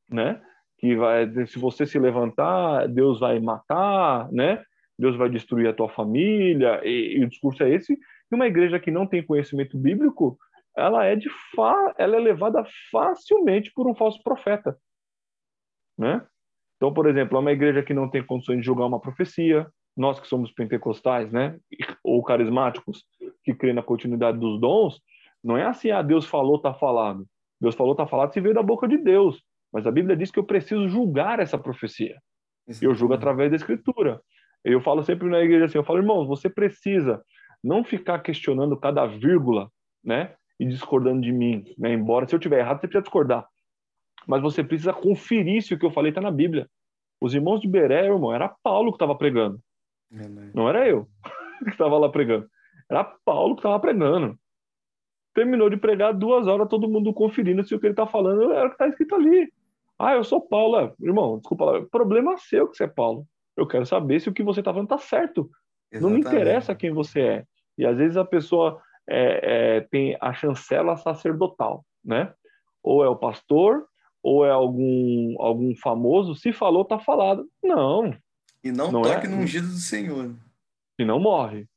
né? 0.09 0.41
Que 0.77 0.95
vai, 0.95 1.27
se 1.47 1.59
você 1.59 1.85
se 1.85 1.99
levantar, 1.99 2.87
Deus 2.87 3.19
vai 3.19 3.39
matar, 3.39 4.31
né? 4.31 4.63
Deus 4.97 5.15
vai 5.15 5.29
destruir 5.29 5.67
a 5.67 5.73
tua 5.73 5.89
família, 5.89 6.81
e, 6.83 7.17
e 7.17 7.23
o 7.23 7.29
discurso 7.29 7.63
é 7.63 7.69
esse. 7.69 7.97
E 8.31 8.35
uma 8.35 8.47
igreja 8.47 8.79
que 8.79 8.91
não 8.91 9.07
tem 9.07 9.25
conhecimento 9.25 9.77
bíblico, 9.77 10.37
ela 10.75 11.05
é 11.05 11.15
de 11.15 11.29
fa 11.55 11.95
ela 11.97 12.15
é 12.15 12.19
levada 12.19 12.63
facilmente 12.91 13.71
por 13.73 13.87
um 13.87 13.95
falso 13.95 14.21
profeta, 14.23 14.77
né? 15.97 16.25
Então, 16.75 16.93
por 16.93 17.07
exemplo, 17.07 17.39
uma 17.39 17.51
igreja 17.51 17.81
que 17.81 17.93
não 17.93 18.07
tem 18.07 18.23
condições 18.23 18.59
de 18.59 18.65
julgar 18.65 18.85
uma 18.85 18.99
profecia, 18.99 19.67
nós 19.95 20.19
que 20.19 20.27
somos 20.27 20.51
pentecostais, 20.51 21.31
né, 21.31 21.57
ou 22.03 22.23
carismáticos, 22.23 23.03
que 23.43 23.53
crê 23.55 23.73
na 23.73 23.81
continuidade 23.81 24.37
dos 24.37 24.59
dons, 24.59 25.01
não 25.43 25.57
é 25.57 25.65
assim, 25.65 25.89
ah, 25.89 26.03
Deus 26.03 26.25
falou, 26.27 26.61
tá 26.61 26.73
falado. 26.73 27.25
Deus 27.59 27.73
falou, 27.73 27.95
tá 27.95 28.05
falado, 28.05 28.31
se 28.31 28.39
veio 28.39 28.53
da 28.53 28.61
boca 28.61 28.87
de 28.87 28.97
Deus. 28.97 29.41
Mas 29.73 29.87
a 29.87 29.91
Bíblia 29.91 30.15
diz 30.15 30.29
que 30.29 30.37
eu 30.37 30.43
preciso 30.43 30.87
julgar 30.87 31.39
essa 31.39 31.57
profecia. 31.57 32.17
Isso 32.67 32.85
eu 32.85 32.93
julgo 32.93 33.15
através 33.15 33.49
da 33.49 33.55
Escritura. 33.55 34.21
Eu 34.63 34.81
falo 34.81 35.03
sempre 35.03 35.27
na 35.29 35.39
igreja 35.39 35.65
assim, 35.65 35.77
eu 35.77 35.83
falo, 35.83 35.99
irmãos, 35.99 36.27
você 36.27 36.49
precisa 36.49 37.23
não 37.63 37.83
ficar 37.83 38.19
questionando 38.19 38.77
cada 38.77 39.05
vírgula, 39.05 39.71
né, 40.03 40.35
e 40.59 40.65
discordando 40.65 41.21
de 41.21 41.31
mim, 41.31 41.63
né, 41.77 41.93
embora 41.93 42.27
se 42.27 42.35
eu 42.35 42.39
tiver 42.39 42.59
errado, 42.59 42.79
você 42.79 42.87
precisa 42.87 43.03
discordar. 43.03 43.47
Mas 44.27 44.41
você 44.41 44.63
precisa 44.63 44.93
conferir 44.93 45.61
se 45.61 45.73
o 45.73 45.79
que 45.79 45.85
eu 45.85 45.91
falei 45.91 46.09
está 46.09 46.21
na 46.21 46.31
Bíblia. 46.31 46.69
Os 47.21 47.33
irmãos 47.33 47.59
de 47.61 47.67
Beré, 47.67 48.05
irmão, 48.05 48.33
era 48.33 48.53
Paulo 48.63 48.91
que 48.91 48.95
estava 48.95 49.15
pregando. 49.15 49.59
Não 50.53 50.67
era 50.69 50.87
eu 50.87 51.07
que 51.63 51.69
estava 51.69 51.97
lá 51.97 52.09
pregando. 52.09 52.47
Era 52.89 53.03
Paulo 53.03 53.55
que 53.55 53.59
estava 53.59 53.79
pregando 53.79 54.37
terminou 55.37 55.69
de 55.69 55.77
pregar 55.77 56.15
duas 56.15 56.47
horas, 56.47 56.67
todo 56.67 56.89
mundo 56.89 57.13
conferindo 57.13 57.63
se 57.63 57.75
o 57.75 57.79
que 57.79 57.85
ele 57.85 57.93
está 57.93 58.07
falando 58.07 58.51
era 58.51 58.65
o 58.65 58.69
que 58.69 58.73
está 58.73 58.87
escrito 58.87 59.13
ali. 59.13 59.47
Ah, 59.99 60.15
eu 60.15 60.23
sou 60.23 60.41
Paulo. 60.41 60.79
É, 60.79 60.91
irmão, 60.99 61.37
desculpa, 61.37 61.87
problema 61.91 62.35
seu 62.39 62.67
que 62.67 62.75
você 62.75 62.85
é 62.85 62.87
Paulo. 62.87 63.23
Eu 63.55 63.67
quero 63.67 63.85
saber 63.85 64.19
se 64.19 64.27
o 64.27 64.33
que 64.33 64.41
você 64.41 64.61
está 64.61 64.73
falando 64.73 64.91
está 64.91 64.97
certo. 64.97 65.47
Exatamente. 65.91 66.01
Não 66.01 66.09
me 66.09 66.19
interessa 66.19 66.75
quem 66.75 66.91
você 66.91 67.21
é. 67.21 67.43
E 67.77 67.85
às 67.85 67.97
vezes 67.97 68.17
a 68.17 68.25
pessoa 68.25 68.81
é, 69.07 69.77
é, 69.77 69.81
tem 69.81 70.17
a 70.19 70.33
chancela 70.33 70.97
sacerdotal, 70.97 71.85
né? 72.03 72.33
Ou 72.83 73.03
é 73.03 73.09
o 73.09 73.15
pastor, 73.15 73.85
ou 74.21 74.45
é 74.45 74.51
algum, 74.51 75.35
algum 75.39 75.75
famoso. 75.75 76.35
Se 76.35 76.51
falou, 76.51 76.81
está 76.81 76.99
falado. 76.99 77.47
Não. 77.63 78.13
E 78.63 78.71
não, 78.71 78.91
não 78.91 79.01
toque 79.01 79.27
é... 79.27 79.29
no 79.29 79.37
ungido 79.37 79.67
do 79.67 79.73
Senhor. 79.73 80.35
E 80.99 81.05
não 81.05 81.19
morre. 81.19 81.67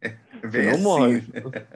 Vem 0.44 0.66
não 0.66 0.72
assim. 0.74 0.82
morre. 0.82 1.24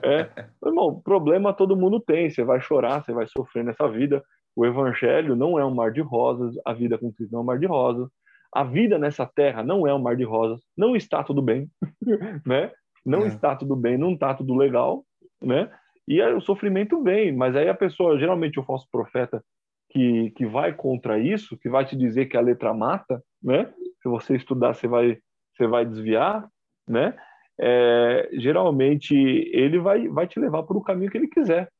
É. 0.01 0.47
Irmão, 0.65 1.01
problema 1.01 1.53
todo 1.53 1.75
mundo 1.75 1.99
tem. 1.99 2.29
Você 2.29 2.43
vai 2.43 2.61
chorar, 2.61 3.03
você 3.03 3.11
vai 3.11 3.27
sofrer 3.27 3.63
nessa 3.63 3.87
vida. 3.89 4.23
O 4.55 4.65
evangelho 4.65 5.35
não 5.35 5.59
é 5.59 5.65
um 5.65 5.73
mar 5.73 5.91
de 5.91 5.99
rosas, 5.99 6.55
a 6.63 6.73
vida 6.73 6.97
com 6.97 7.11
Cristo 7.11 7.31
não 7.31 7.39
é 7.39 7.43
um 7.43 7.45
mar 7.45 7.59
de 7.59 7.65
rosas. 7.65 8.07
A 8.53 8.63
vida 8.63 8.97
nessa 8.97 9.25
terra 9.25 9.63
não 9.63 9.87
é 9.87 9.93
um 9.93 9.99
mar 9.99 10.15
de 10.15 10.23
rosas. 10.23 10.61
Não 10.77 10.95
está 10.95 11.23
tudo 11.23 11.41
bem, 11.41 11.69
né? 12.45 12.71
Não 13.05 13.23
é. 13.23 13.27
está 13.27 13.55
tudo 13.55 13.75
bem, 13.75 13.97
não 13.97 14.13
está 14.13 14.33
tudo 14.33 14.55
legal, 14.55 15.05
né? 15.41 15.69
E 16.07 16.21
aí 16.21 16.33
o 16.33 16.41
sofrimento 16.41 17.01
vem, 17.01 17.35
mas 17.35 17.55
aí 17.55 17.69
a 17.69 17.73
pessoa, 17.73 18.19
geralmente 18.19 18.59
o 18.59 18.63
falso 18.63 18.87
profeta 18.91 19.43
que, 19.89 20.31
que 20.31 20.45
vai 20.45 20.73
contra 20.73 21.19
isso, 21.19 21.57
que 21.57 21.69
vai 21.69 21.85
te 21.85 21.95
dizer 21.95 22.25
que 22.25 22.37
a 22.37 22.41
letra 22.41 22.73
mata, 22.73 23.21
né? 23.41 23.71
Se 24.01 24.09
você 24.09 24.35
estudar, 24.35 24.73
você 24.73 24.87
vai, 24.87 25.17
você 25.55 25.67
vai 25.67 25.85
desviar, 25.85 26.47
né? 26.87 27.15
é, 27.59 28.29
geralmente 28.33 29.15
ele 29.15 29.79
vai, 29.79 30.07
vai 30.07 30.27
te 30.27 30.39
levar 30.39 30.63
para 30.63 30.77
o 30.77 30.83
caminho 30.83 31.11
que 31.11 31.17
ele 31.17 31.27
quiser. 31.27 31.71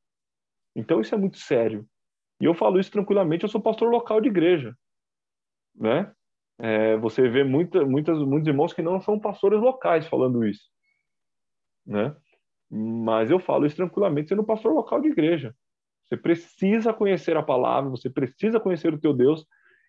Então 0.76 1.02
isso 1.02 1.14
é 1.14 1.18
muito 1.18 1.38
sério. 1.38 1.86
E 2.40 2.46
eu 2.46 2.54
falo 2.54 2.80
isso 2.80 2.92
tranquilamente, 2.92 3.44
eu 3.44 3.50
sou 3.50 3.62
pastor 3.62 3.90
local 3.90 4.20
de 4.20 4.28
igreja. 4.28 4.76
Né? 5.76 6.12
É, 6.60 6.98
você 6.98 7.28
vê 7.28 7.44
muita, 7.44 7.86
muitas, 7.86 8.18
muitos 8.20 8.48
irmãos 8.48 8.74
que 8.74 8.82
não 8.82 9.02
são 9.02 9.20
pastores 9.20 9.60
locais 9.60 10.08
falando 10.08 10.46
isso. 10.46 10.70
Né? 11.86 12.16
Mas 12.70 13.30
eu 13.30 13.40
falo 13.40 13.66
isso 13.66 13.76
tranquilamente 13.76 14.30
sendo 14.30 14.44
pastor 14.44 14.74
local 14.74 15.02
de 15.02 15.10
igreja. 15.10 15.56
Você 16.06 16.18
precisa 16.18 16.94
conhecer 16.94 17.36
a 17.38 17.44
palavra, 17.44 17.90
você 17.90 18.10
precisa 18.10 18.60
conhecer 18.60 18.94
o 18.94 19.00
teu 19.00 19.14
Deus 19.14 19.46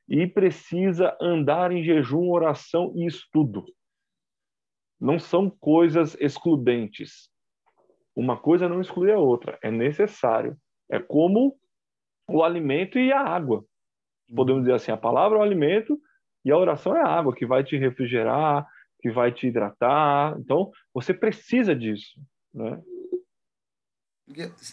e 0.08 0.26
precisa 0.26 1.16
andar 1.20 1.72
em 1.72 1.82
jejum, 1.82 2.30
oração 2.30 2.92
e 2.94 3.06
estudo 3.06 3.64
não 5.04 5.18
são 5.18 5.50
coisas 5.50 6.16
excludentes. 6.18 7.28
Uma 8.16 8.38
coisa 8.38 8.68
não 8.68 8.80
exclui 8.80 9.12
a 9.12 9.18
outra, 9.18 9.58
é 9.62 9.70
necessário. 9.70 10.56
É 10.90 10.98
como 10.98 11.58
o 12.26 12.42
alimento 12.42 12.98
e 12.98 13.12
a 13.12 13.20
água. 13.20 13.64
Podemos 14.34 14.62
dizer 14.62 14.74
assim, 14.74 14.92
a 14.92 14.96
palavra 14.96 15.36
é 15.36 15.40
o 15.40 15.44
alimento 15.44 16.00
e 16.44 16.50
a 16.50 16.56
oração 16.56 16.96
é 16.96 17.00
a 17.00 17.08
água 17.08 17.34
que 17.34 17.46
vai 17.46 17.64
te 17.64 17.76
refrigerar, 17.76 18.66
que 19.00 19.10
vai 19.10 19.32
te 19.32 19.46
hidratar. 19.46 20.36
Então, 20.38 20.70
você 20.92 21.14
precisa 21.14 21.74
disso, 21.74 22.20
né? 22.52 22.80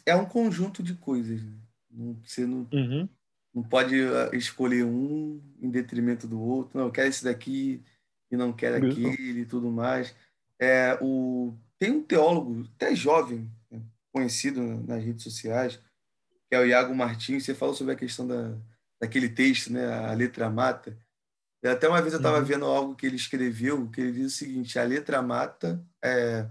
É 0.06 0.16
um 0.16 0.26
conjunto 0.26 0.82
de 0.82 0.96
coisas. 0.96 1.42
Né? 1.90 2.16
Você 2.26 2.46
não, 2.46 2.68
uhum. 2.72 3.10
não 3.54 3.64
pode 3.64 3.96
ah, 4.02 4.30
escolher 4.34 4.86
um 4.86 5.42
em 5.62 5.70
detrimento 5.70 6.28
do 6.28 6.40
outro. 6.40 6.78
Não, 6.78 6.86
eu 6.86 6.92
quero 6.92 7.10
esse 7.10 7.24
daqui 7.24 7.84
e 8.32 8.38
não 8.38 8.54
quero 8.54 8.78
aquele 8.78 9.42
e 9.42 9.46
tudo 9.46 9.70
mais. 9.70 10.16
É, 10.60 10.98
o, 11.02 11.54
tem 11.78 11.92
um 11.92 12.04
teólogo, 12.04 12.68
até 12.76 12.96
jovem, 12.96 13.50
né, 13.70 13.82
conhecido 14.14 14.62
nas 14.62 15.04
redes 15.04 15.24
sociais, 15.24 15.80
que 16.48 16.56
é 16.56 16.60
o 16.60 16.66
Iago 16.66 16.96
Martins. 16.96 17.44
Você 17.44 17.54
falou 17.54 17.76
sobre 17.76 17.94
a 17.94 17.98
questão 17.98 18.26
da, 18.26 18.56
daquele 19.02 19.28
texto, 19.28 19.74
né, 19.74 19.86
a 19.94 20.14
letra 20.14 20.50
mata. 20.50 20.98
Até 21.64 21.88
uma 21.88 22.02
vez 22.02 22.14
eu 22.14 22.18
estava 22.18 22.40
uhum. 22.40 22.46
vendo 22.46 22.66
algo 22.66 22.96
que 22.96 23.06
ele 23.06 23.16
escreveu, 23.16 23.90
que 23.90 24.02
ele 24.02 24.12
diz 24.14 24.34
o 24.34 24.38
seguinte: 24.38 24.80
a 24.80 24.84
letra 24.84 25.22
mata, 25.22 25.84
é, 26.04 26.50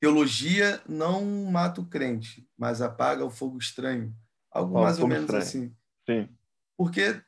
teologia 0.00 0.80
não 0.88 1.24
mata 1.50 1.80
o 1.80 1.86
crente, 1.86 2.48
mas 2.56 2.80
apaga 2.80 3.24
o 3.24 3.30
fogo 3.30 3.58
estranho. 3.58 4.14
Algo 4.50 4.80
mais 4.80 4.98
ou 5.00 5.08
menos 5.08 5.24
estranho. 5.24 5.42
assim. 5.42 5.76
Sim. 6.06 6.28
Porque 6.76 7.20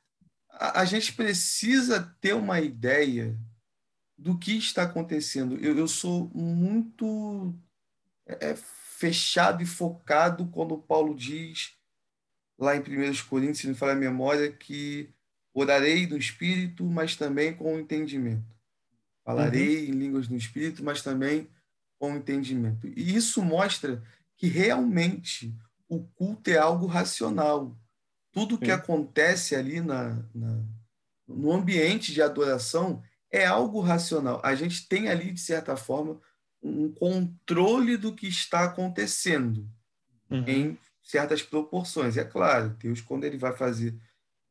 a, 0.51 0.81
a, 0.81 0.85
gente 0.85 1.13
precisa 1.13 2.17
ter 2.21 2.35
uma 2.35 2.61
ideia 2.61 3.37
do 4.17 4.39
que 4.39 4.57
está 4.57 4.85
acontecendo. 4.85 5.57
Eu, 5.57 5.77
eu 5.77 5.89
sou 5.89 6.31
muito 6.33 7.59
é, 8.27 8.55
fechado 8.55 9.63
e 9.63 9.67
focado 9.67 10.47
quando 10.49 10.79
Paulo 10.79 11.15
diz 11.15 11.77
lá 12.59 12.77
em 12.77 12.81
1 12.81 12.85
Coríntios, 13.29 13.59
se 13.59 13.69
me 13.69 13.75
fala 13.75 13.93
a 13.93 13.97
memória, 13.97 14.51
que 14.51 15.15
orarei 15.57 16.07
no 16.07 16.19
Espírito, 16.19 16.85
mas 16.85 17.17
também 17.17 17.55
com 17.55 17.79
entendimento. 17.79 18.55
Falarei 19.25 19.87
uhum. 19.87 19.95
em 19.95 19.99
línguas 19.99 20.29
no 20.29 20.37
Espírito, 20.37 20.85
mas 20.85 21.03
também 21.03 21.49
com 21.99 22.15
entendimento. 22.15 22.87
E 22.87 23.17
isso 23.17 23.43
mostra 23.43 24.03
que 24.37 24.49
realmente 24.49 25.57
o 25.89 26.05
culto 26.05 26.51
é 26.51 26.59
algo 26.59 26.87
racional. 26.87 27.75
Tudo 28.31 28.59
que 28.59 28.71
acontece 28.71 29.57
ali 29.57 29.81
na, 29.81 30.23
na, 30.35 30.63
no 31.27 31.51
ambiente 31.51 32.13
de 32.13 32.21
adoração 32.21 33.03
é 33.31 33.47
algo 33.47 33.81
racional. 33.81 34.43
A 34.45 34.55
gente 34.55 34.87
tem 34.87 35.09
ali, 35.09 35.33
de 35.33 35.41
certa 35.41 35.75
forma, 35.75 36.21
um 36.63 36.93
controle 36.93 37.97
do 37.97 38.15
que 38.15 38.29
está 38.29 38.65
acontecendo 38.65 39.67
uhum. 40.29 40.45
em 40.47 40.79
certas 41.03 41.43
proporções. 41.43 42.19
É 42.19 42.25
claro, 42.25 42.77
Deus, 42.79 43.01
quando 43.01 43.25
ele 43.25 43.39
vai 43.39 43.57
fazer 43.57 43.99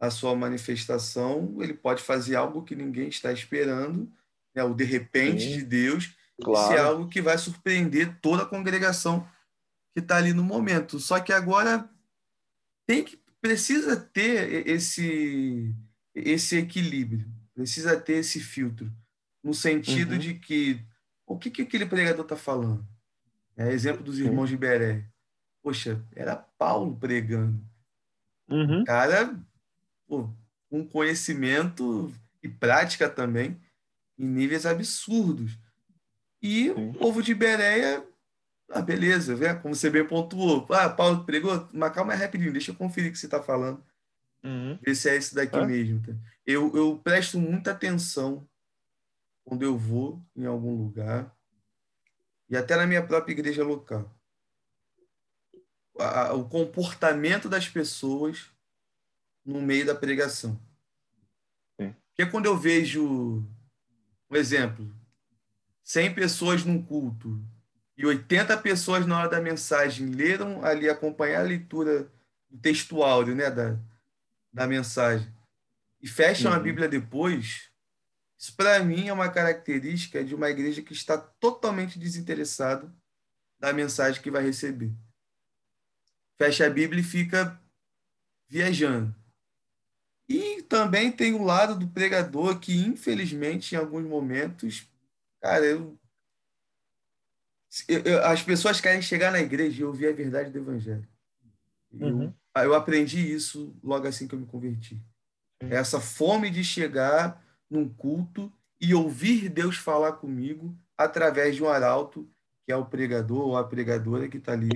a 0.06 0.12
sua 0.12 0.36
manifestação, 0.36 1.58
ele 1.62 1.74
pode 1.74 2.02
fazer 2.02 2.36
algo 2.36 2.64
que 2.64 2.76
ninguém 2.76 3.08
está 3.08 3.32
esperando, 3.32 4.12
né? 4.54 4.64
o 4.64 4.74
de 4.74 4.84
repente 4.84 5.44
Sim, 5.44 5.58
de 5.58 5.64
Deus, 5.64 6.16
claro. 6.42 6.66
isso 6.66 6.80
é 6.80 6.82
algo 6.82 7.10
que 7.10 7.22
vai 7.22 7.38
surpreender 7.38 8.20
toda 8.22 8.44
a 8.44 8.48
congregação 8.48 9.28
que 9.94 10.00
está 10.00 10.18
ali 10.18 10.34
no 10.34 10.44
momento. 10.44 11.00
Só 11.00 11.20
que 11.20 11.34
agora 11.34 11.90
tem 12.86 13.04
que 13.04 13.18
precisa 13.42 13.96
ter 13.96 14.68
esse 14.68 15.74
esse 16.14 16.58
equilíbrio, 16.58 17.28
precisa 17.54 18.00
ter 18.00 18.14
esse 18.14 18.40
filtro, 18.40 18.90
no 19.44 19.54
sentido 19.54 20.14
uhum. 20.14 20.18
de 20.18 20.34
que 20.36 20.82
o 21.28 21.38
que, 21.38 21.52
que 21.52 21.62
aquele 21.64 21.86
pregador 21.86 22.24
está 22.24 22.36
falando? 22.36 22.88
É 23.58 23.72
exemplo 23.72 24.04
dos 24.04 24.20
irmãos 24.20 24.50
de 24.50 24.58
Beré. 24.58 25.06
Poxa, 25.62 26.04
era 26.16 26.36
Paulo 26.36 26.96
pregando. 26.96 27.60
Uhum. 28.48 28.82
O 28.82 28.86
cara 28.86 29.38
pô, 30.08 30.30
um 30.72 30.86
conhecimento 30.86 32.14
e 32.42 32.50
prática 32.50 33.10
também 33.10 33.60
em 34.18 34.26
níveis 34.26 34.66
absurdos. 34.66 35.58
E 36.42 36.66
Sim. 36.66 36.90
o 36.90 36.94
povo 36.94 37.22
de 37.22 37.34
Bereia, 37.34 38.06
ah, 38.70 38.82
beleza, 38.82 39.36
vê? 39.36 39.54
como 39.56 39.76
você 39.76 39.90
bem 39.90 40.06
pontuou. 40.06 40.66
Ah, 40.70 40.90
Paulo 40.90 41.26
pregou, 41.26 41.68
mas 41.74 41.94
calma 41.94 42.14
aí 42.14 42.20
rapidinho, 42.20 42.52
deixa 42.52 42.72
eu 42.72 42.76
conferir 42.76 43.10
o 43.10 43.14
que 43.14 43.20
você 43.20 43.26
está 43.28 43.42
falando. 43.42 43.84
Uhum. 44.44 44.78
Ver 44.82 44.96
se 44.96 45.10
é 45.10 45.16
esse 45.16 45.34
daqui 45.34 45.58
é. 45.58 45.66
mesmo. 45.66 46.02
Tá? 46.02 46.14
Eu, 46.46 46.76
eu 46.76 47.00
presto 47.04 47.40
muita 47.40 47.72
atenção 47.72 48.48
quando 49.44 49.64
eu 49.64 49.78
vou 49.78 50.24
em 50.36 50.46
algum 50.46 50.76
lugar 50.76 51.36
e 52.50 52.56
até 52.56 52.76
na 52.76 52.86
minha 52.86 53.06
própria 53.06 53.34
igreja 53.34 53.64
local. 53.64 54.12
O 56.36 56.44
comportamento 56.44 57.48
das 57.48 57.70
pessoas 57.70 58.52
no 59.46 59.62
meio 59.62 59.86
da 59.86 59.94
pregação. 59.94 60.60
Sim. 61.80 61.94
Porque 62.10 62.26
quando 62.32 62.48
eu 62.48 62.58
vejo, 62.58 63.46
um 64.30 64.36
exemplo, 64.36 64.92
100 65.84 66.16
pessoas 66.16 66.64
num 66.64 66.82
culto 66.82 67.40
e 67.98 68.06
80 68.06 68.58
pessoas 68.58 69.06
na 69.06 69.20
hora 69.20 69.30
da 69.30 69.40
mensagem 69.40 70.08
leram 70.08 70.66
ali, 70.66 70.90
acompanhar 70.90 71.42
a 71.42 71.48
leitura 71.48 72.12
textual 72.62 73.26
né, 73.28 73.52
da, 73.52 73.78
da 74.52 74.68
mensagem 74.68 75.34
e 76.02 76.08
fecham 76.08 76.52
uhum. 76.52 76.58
a 76.58 76.60
Bíblia 76.60 76.88
depois, 76.88 77.72
isso 78.38 78.56
para 78.56 78.80
mim 78.84 79.08
é 79.08 79.14
uma 79.14 79.28
característica 79.28 80.24
de 80.24 80.36
uma 80.36 80.50
igreja 80.50 80.82
que 80.82 80.94
está 80.94 81.18
totalmente 81.18 81.98
desinteressada 81.98 82.94
da 83.60 83.74
mensagem 83.74 84.22
que 84.22 84.30
vai 84.30 84.44
receber. 84.44 84.92
Fecha 86.38 86.68
a 86.68 86.70
Bíblia 86.70 87.02
e 87.02 87.04
fica 87.04 87.60
viajando. 88.48 89.16
Também 90.68 91.12
tem 91.12 91.34
o 91.34 91.44
lado 91.44 91.78
do 91.78 91.88
pregador 91.88 92.60
que, 92.60 92.76
infelizmente, 92.76 93.76
em 93.76 93.78
alguns 93.78 94.06
momentos, 94.06 94.88
cara, 95.42 95.66
eu, 95.66 95.98
eu, 97.88 98.26
as 98.26 98.42
pessoas 98.42 98.82
querem 98.82 99.02
chegar 99.02 99.32
na 99.32 99.40
igreja 99.40 99.82
e 99.82 99.86
ouvir 99.86 100.08
a 100.08 100.14
verdade 100.14 100.52
do 100.52 100.60
evangelho. 100.60 101.08
Uhum. 101.92 102.34
Eu, 102.56 102.64
eu 102.64 102.74
aprendi 102.74 103.20
isso 103.34 103.76
logo 103.84 104.08
assim 104.08 104.28
que 104.28 104.36
eu 104.36 104.40
me 104.40 104.46
converti. 104.46 105.02
Essa 105.60 106.00
fome 106.00 106.50
de 106.50 106.64
chegar 106.64 107.44
num 107.70 107.88
culto 107.88 108.52
e 108.80 108.94
ouvir 108.94 109.50
Deus 109.50 109.78
falar 109.78 110.14
comigo 110.14 110.78
através 110.98 111.56
de 111.56 111.64
um 111.64 111.70
arauto, 111.70 112.30
que 112.66 112.72
é 112.72 112.76
o 112.76 112.86
pregador 112.86 113.48
ou 113.48 113.58
a 113.58 113.64
pregadora 113.64 114.28
que 114.28 114.38
está 114.38 114.54
ali 114.54 114.70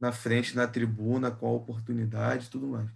na 0.00 0.12
frente, 0.12 0.56
na 0.56 0.66
tribuna, 0.66 1.30
com 1.30 1.46
a 1.46 1.52
oportunidade 1.52 2.46
e 2.46 2.50
tudo 2.50 2.68
mais. 2.68 2.90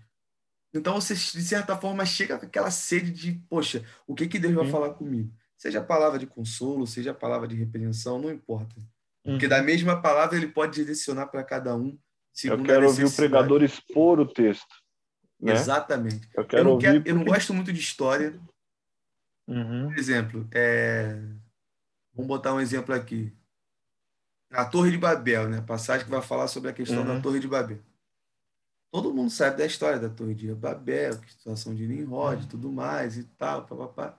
Então 0.74 1.00
você, 1.00 1.14
de 1.14 1.42
certa 1.42 1.76
forma, 1.76 2.04
chega 2.04 2.36
com 2.36 2.46
aquela 2.46 2.70
sede 2.70 3.12
de, 3.12 3.32
poxa, 3.48 3.84
o 4.06 4.14
que, 4.14 4.26
que 4.26 4.40
Deus 4.40 4.54
vai 4.54 4.68
falar 4.68 4.90
comigo? 4.94 5.32
Seja 5.56 5.78
a 5.78 5.84
palavra 5.84 6.18
de 6.18 6.26
consolo, 6.26 6.84
seja 6.84 7.12
a 7.12 7.14
palavra 7.14 7.46
de 7.46 7.54
repreensão, 7.54 8.18
não 8.18 8.30
importa. 8.30 8.74
Porque 9.22 9.48
da 9.48 9.62
mesma 9.62 10.02
palavra 10.02 10.36
ele 10.36 10.48
pode 10.48 10.74
direcionar 10.74 11.28
para 11.28 11.44
cada 11.44 11.74
um. 11.74 11.96
Eu 12.42 12.62
quero 12.62 12.86
ouvir 12.86 13.04
o 13.04 13.12
pregador 13.12 13.62
expor 13.62 14.18
o 14.18 14.26
texto. 14.26 14.74
Né? 15.40 15.52
Exatamente. 15.52 16.28
Eu, 16.34 16.44
quero 16.44 16.60
eu, 16.60 16.72
não 16.72 16.78
quero, 16.78 16.94
porque... 16.96 17.10
eu 17.10 17.14
não 17.14 17.24
gosto 17.24 17.54
muito 17.54 17.72
de 17.72 17.80
história. 17.80 18.38
Uhum. 19.46 19.88
Por 19.88 19.98
exemplo, 19.98 20.46
é... 20.52 21.18
vamos 22.12 22.28
botar 22.28 22.52
um 22.52 22.60
exemplo 22.60 22.94
aqui. 22.94 23.32
A 24.50 24.64
Torre 24.64 24.90
de 24.90 24.98
Babel, 24.98 25.48
né? 25.48 25.60
Passagem 25.62 26.04
que 26.04 26.10
vai 26.10 26.20
falar 26.20 26.48
sobre 26.48 26.70
a 26.70 26.72
questão 26.72 26.98
uhum. 26.98 27.06
da 27.06 27.20
Torre 27.20 27.40
de 27.40 27.48
Babel. 27.48 27.78
Todo 28.94 29.12
mundo 29.12 29.28
sabe 29.28 29.56
da 29.56 29.66
história 29.66 29.98
da 29.98 30.08
Torre 30.08 30.34
de 30.34 30.54
Babel, 30.54 31.14
situação 31.26 31.74
de 31.74 31.84
Nimrod 31.84 32.44
e 32.44 32.46
tudo 32.46 32.70
mais 32.70 33.18
e 33.18 33.24
tal, 33.24 33.66
papapá. 33.66 34.16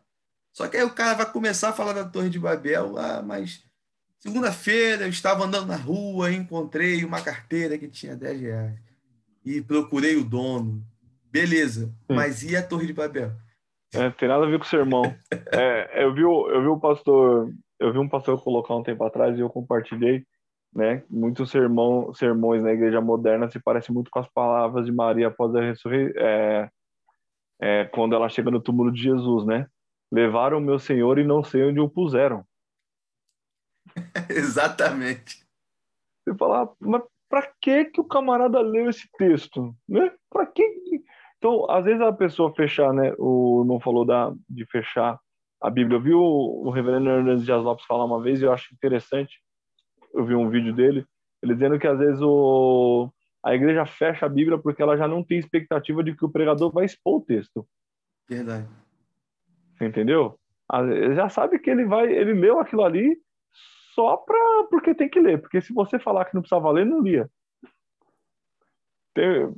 Só 0.51 0.67
que 0.67 0.75
aí 0.75 0.83
o 0.83 0.93
cara 0.93 1.13
vai 1.13 1.31
começar 1.31 1.69
a 1.69 1.73
falar 1.73 1.93
da 1.93 2.03
Torre 2.03 2.29
de 2.29 2.37
Babel, 2.37 2.97
ah, 2.97 3.23
mas 3.25 3.63
segunda-feira 4.19 5.05
eu 5.05 5.09
estava 5.09 5.45
andando 5.45 5.67
na 5.67 5.77
rua 5.77 6.29
e 6.29 6.35
encontrei 6.35 7.05
uma 7.05 7.21
carteira 7.21 7.77
que 7.77 7.87
tinha 7.87 8.17
10 8.17 8.41
reais. 8.41 8.77
E 9.45 9.61
procurei 9.61 10.17
o 10.17 10.25
dono. 10.25 10.85
Beleza, 11.31 11.89
mas 12.09 12.43
e 12.43 12.57
a 12.57 12.61
Torre 12.61 12.87
de 12.87 12.93
Babel? 12.93 13.31
É, 13.93 14.09
tem 14.09 14.27
nada 14.27 14.45
a 14.45 14.49
ver 14.49 14.59
com 14.59 14.65
o 14.65 14.67
sermão. 14.67 15.03
é, 15.53 16.03
eu, 16.03 16.13
vi, 16.13 16.23
eu 16.23 16.61
vi 16.61 16.67
o 16.67 16.77
pastor, 16.77 17.49
eu 17.79 17.93
vi 17.93 17.97
um 17.97 18.09
pastor 18.09 18.43
colocar 18.43 18.75
um 18.75 18.83
tempo 18.83 19.05
atrás 19.05 19.37
e 19.37 19.39
eu 19.39 19.49
compartilhei 19.49 20.25
né? 20.75 21.03
Muitos 21.09 21.49
sermão, 21.49 22.13
sermões 22.13 22.61
na 22.61 22.73
igreja 22.73 22.99
moderna 22.99 23.49
se 23.49 23.59
parecem 23.59 23.95
muito 23.95 24.11
com 24.11 24.19
as 24.19 24.27
palavras 24.27 24.85
de 24.85 24.91
Maria 24.91 25.27
após 25.27 25.55
a 25.55 25.61
ressurreição, 25.61 26.21
é, 26.21 26.69
é, 27.61 27.85
quando 27.85 28.13
ela 28.13 28.27
chega 28.27 28.51
no 28.51 28.59
túmulo 28.59 28.91
de 28.91 29.01
Jesus, 29.01 29.45
né? 29.45 29.67
Levaram 30.11 30.57
o 30.57 30.61
meu 30.61 30.77
Senhor 30.77 31.17
e 31.17 31.23
não 31.23 31.43
sei 31.43 31.63
onde 31.63 31.79
o 31.79 31.89
puseram. 31.89 32.45
Exatamente. 34.29 35.45
Você 36.23 36.35
fala, 36.37 36.63
ah, 36.63 36.69
mas 36.79 37.03
para 37.29 37.49
que 37.61 37.85
que 37.85 38.01
o 38.01 38.05
camarada 38.05 38.59
leu 38.59 38.89
esse 38.89 39.09
texto, 39.17 39.73
né? 39.87 40.11
Para 40.29 40.45
que? 40.45 40.63
Então, 41.37 41.69
às 41.69 41.85
vezes 41.85 42.01
a 42.01 42.11
pessoa 42.11 42.53
fechar, 42.53 42.93
né? 42.93 43.13
O 43.17 43.63
não 43.65 43.79
falou 43.79 44.05
da 44.05 44.33
de 44.49 44.65
fechar 44.65 45.17
a 45.61 45.69
Bíblia. 45.69 45.97
Eu 45.97 46.01
vi 46.01 46.13
o, 46.13 46.21
o 46.65 46.69
reverendo 46.69 47.09
Hernandes 47.09 47.45
Dias 47.45 47.63
Lopes 47.63 47.85
falar 47.85 48.03
uma 48.03 48.21
vez 48.21 48.41
e 48.41 48.43
eu 48.43 48.51
acho 48.51 48.73
interessante. 48.73 49.44
Eu 50.15 50.25
vi 50.25 50.33
um 50.33 50.49
vídeo 50.49 50.73
dele, 50.73 51.05
ele 51.43 51.53
dizendo 51.53 51.77
que 51.77 51.87
às 51.87 51.99
vezes 51.99 52.21
o, 52.21 53.11
a 53.43 53.53
igreja 53.53 53.85
fecha 53.85 54.25
a 54.25 54.29
Bíblia 54.29 54.57
porque 54.57 54.81
ela 54.81 54.97
já 54.97 55.07
não 55.07 55.23
tem 55.23 55.37
expectativa 55.37 56.03
de 56.03 56.15
que 56.15 56.25
o 56.25 56.31
pregador 56.31 56.71
vai 56.71 56.85
expor 56.85 57.17
o 57.17 57.21
texto. 57.21 57.67
Verdade. 58.27 58.67
Você 59.77 59.85
entendeu? 59.85 60.39
Ele 60.73 61.13
já 61.13 61.29
sabe 61.29 61.59
que 61.59 61.69
ele 61.69 61.85
vai, 61.85 62.11
ele 62.11 62.33
leu 62.33 62.59
aquilo 62.59 62.83
ali 62.83 63.17
só 63.93 64.17
pra, 64.17 64.67
porque 64.69 64.95
tem 64.95 65.09
que 65.09 65.19
ler, 65.19 65.39
porque 65.39 65.61
se 65.61 65.73
você 65.73 65.99
falar 65.99 66.25
que 66.25 66.33
não 66.33 66.41
precisava 66.41 66.71
ler, 66.71 66.85
não 66.85 67.01
lia. 67.01 67.29
Tem, 69.13 69.53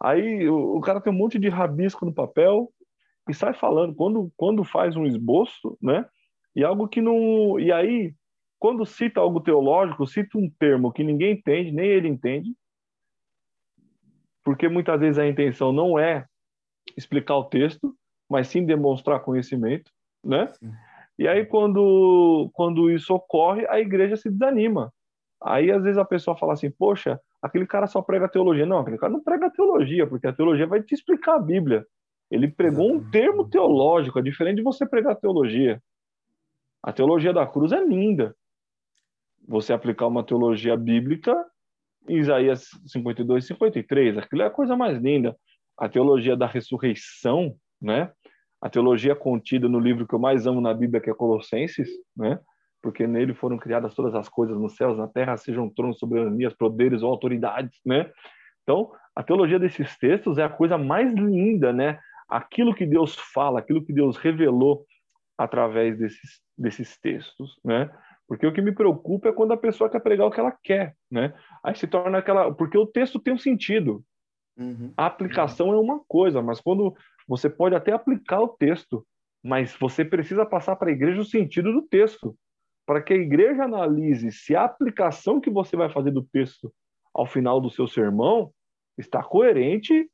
aí 0.00 0.48
o, 0.48 0.76
o, 0.76 0.80
cara 0.80 1.00
tem 1.00 1.12
um 1.12 1.16
monte 1.16 1.38
de 1.38 1.48
rabisco 1.48 2.04
no 2.04 2.14
papel 2.14 2.72
e 3.28 3.34
sai 3.34 3.52
falando 3.54 3.94
quando 3.94 4.32
quando 4.36 4.64
faz 4.64 4.96
um 4.96 5.04
esboço, 5.04 5.78
né? 5.80 6.04
E 6.56 6.64
algo 6.64 6.88
que 6.88 7.00
não, 7.00 7.60
e 7.60 7.70
aí 7.70 8.14
quando 8.58 8.84
cita 8.84 9.20
algo 9.20 9.40
teológico, 9.40 10.06
cita 10.06 10.36
um 10.36 10.50
termo 10.58 10.92
que 10.92 11.04
ninguém 11.04 11.32
entende, 11.34 11.72
nem 11.72 11.86
ele 11.86 12.08
entende, 12.08 12.50
porque 14.44 14.68
muitas 14.68 14.98
vezes 14.98 15.18
a 15.18 15.26
intenção 15.26 15.72
não 15.72 15.98
é 15.98 16.26
explicar 16.96 17.36
o 17.36 17.44
texto, 17.44 17.94
mas 18.28 18.48
sim 18.48 18.64
demonstrar 18.64 19.20
conhecimento, 19.20 19.90
né? 20.24 20.48
Sim. 20.48 20.72
E 21.18 21.26
aí 21.26 21.44
quando 21.44 22.48
quando 22.52 22.90
isso 22.90 23.14
ocorre, 23.14 23.66
a 23.68 23.80
igreja 23.80 24.16
se 24.16 24.30
desanima. 24.30 24.92
Aí 25.42 25.70
às 25.70 25.82
vezes 25.82 25.98
a 25.98 26.04
pessoa 26.04 26.36
fala 26.36 26.52
assim: 26.52 26.70
"Poxa, 26.70 27.20
aquele 27.42 27.66
cara 27.66 27.86
só 27.86 28.00
prega 28.00 28.28
teologia". 28.28 28.64
Não, 28.66 28.78
aquele 28.78 28.98
cara 28.98 29.12
não 29.12 29.22
prega 29.22 29.50
teologia, 29.50 30.06
porque 30.06 30.26
a 30.26 30.32
teologia 30.32 30.66
vai 30.66 30.82
te 30.82 30.94
explicar 30.94 31.34
a 31.36 31.40
Bíblia. 31.40 31.84
Ele 32.30 32.48
pregou 32.48 32.92
um 32.92 33.10
termo 33.10 33.48
teológico, 33.48 34.18
é 34.18 34.22
diferente 34.22 34.56
de 34.56 34.62
você 34.62 34.86
pregar 34.86 35.16
teologia. 35.16 35.82
A 36.82 36.92
teologia 36.92 37.32
da 37.32 37.46
cruz 37.46 37.72
é 37.72 37.84
linda. 37.84 38.34
Você 39.48 39.72
aplicar 39.72 40.06
uma 40.06 40.22
teologia 40.22 40.76
bíblica 40.76 41.34
Isaías 42.08 42.68
52, 42.86 43.46
53, 43.46 44.18
aquilo 44.18 44.42
é 44.42 44.46
a 44.46 44.50
coisa 44.50 44.76
mais 44.76 44.98
linda. 44.98 45.36
A 45.76 45.88
teologia 45.88 46.36
da 46.36 46.46
ressurreição, 46.46 47.54
né? 47.80 48.10
A 48.60 48.68
teologia 48.68 49.14
contida 49.14 49.68
no 49.68 49.78
livro 49.78 50.06
que 50.06 50.14
eu 50.14 50.18
mais 50.18 50.46
amo 50.46 50.60
na 50.60 50.74
Bíblia, 50.74 51.00
que 51.00 51.10
é 51.10 51.14
Colossenses, 51.14 51.88
né? 52.16 52.38
Porque 52.82 53.06
nele 53.06 53.34
foram 53.34 53.58
criadas 53.58 53.94
todas 53.94 54.14
as 54.14 54.28
coisas 54.28 54.58
nos 54.58 54.76
céus, 54.76 54.98
na 54.98 55.06
terra, 55.06 55.36
sejam 55.36 55.68
tronos, 55.68 55.98
soberanias, 55.98 56.54
poderes 56.54 57.02
ou 57.02 57.10
autoridades, 57.10 57.78
né? 57.84 58.10
Então, 58.62 58.90
a 59.14 59.22
teologia 59.22 59.58
desses 59.58 59.96
textos 59.98 60.38
é 60.38 60.44
a 60.44 60.48
coisa 60.48 60.76
mais 60.76 61.12
linda, 61.14 61.72
né? 61.72 61.98
Aquilo 62.28 62.74
que 62.74 62.86
Deus 62.86 63.14
fala, 63.32 63.60
aquilo 63.60 63.84
que 63.84 63.92
Deus 63.92 64.16
revelou 64.16 64.84
através 65.36 65.96
desses, 65.98 66.40
desses 66.56 66.98
textos, 67.00 67.58
né? 67.64 67.90
Porque 68.28 68.46
o 68.46 68.52
que 68.52 68.60
me 68.60 68.72
preocupa 68.72 69.30
é 69.30 69.32
quando 69.32 69.52
a 69.52 69.56
pessoa 69.56 69.88
quer 69.88 70.00
pregar 70.00 70.26
o 70.26 70.30
que 70.30 70.38
ela 70.38 70.52
quer, 70.62 70.94
né? 71.10 71.32
Aí 71.64 71.74
se 71.74 71.86
torna 71.86 72.18
aquela. 72.18 72.52
Porque 72.52 72.76
o 72.76 72.86
texto 72.86 73.18
tem 73.18 73.32
um 73.32 73.38
sentido. 73.38 74.04
Uhum. 74.56 74.92
A 74.94 75.06
aplicação 75.06 75.72
é 75.72 75.76
uma 75.78 76.00
coisa, 76.06 76.42
mas 76.42 76.60
quando 76.60 76.94
você 77.26 77.48
pode 77.48 77.74
até 77.74 77.92
aplicar 77.92 78.42
o 78.42 78.48
texto, 78.48 79.06
mas 79.42 79.74
você 79.80 80.04
precisa 80.04 80.44
passar 80.44 80.76
para 80.76 80.90
a 80.90 80.92
igreja 80.92 81.20
o 81.20 81.24
sentido 81.24 81.72
do 81.72 81.82
texto, 81.82 82.36
para 82.84 83.00
que 83.00 83.14
a 83.14 83.16
igreja 83.16 83.64
analise 83.64 84.30
se 84.30 84.54
a 84.54 84.64
aplicação 84.64 85.40
que 85.40 85.48
você 85.48 85.76
vai 85.76 85.88
fazer 85.90 86.10
do 86.10 86.22
texto 86.22 86.72
ao 87.14 87.26
final 87.26 87.60
do 87.60 87.70
seu 87.70 87.86
sermão 87.86 88.52
está 88.98 89.22
coerente 89.22 90.10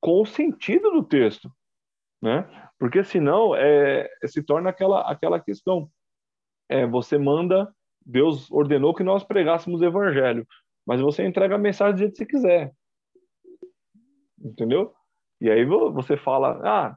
com 0.00 0.20
o 0.20 0.26
sentido 0.26 0.90
do 0.90 1.02
texto, 1.02 1.50
né? 2.20 2.46
Porque 2.78 3.02
senão 3.02 3.54
é, 3.56 4.10
se 4.26 4.42
torna 4.42 4.70
aquela 4.70 5.10
aquela 5.10 5.40
questão 5.40 5.88
é, 6.68 6.86
você 6.86 7.18
manda, 7.18 7.72
Deus 8.04 8.50
ordenou 8.50 8.94
que 8.94 9.02
nós 9.02 9.24
pregássemos 9.24 9.80
o 9.80 9.84
evangelho, 9.84 10.46
mas 10.86 11.00
você 11.00 11.24
entrega 11.24 11.54
a 11.54 11.58
mensagem 11.58 11.94
do 11.94 11.98
jeito 11.98 12.12
que 12.12 12.18
você 12.18 12.26
quiser. 12.26 12.72
Entendeu? 14.40 14.94
E 15.40 15.50
aí 15.50 15.64
você 15.64 16.16
fala, 16.16 16.60
ah, 16.64 16.96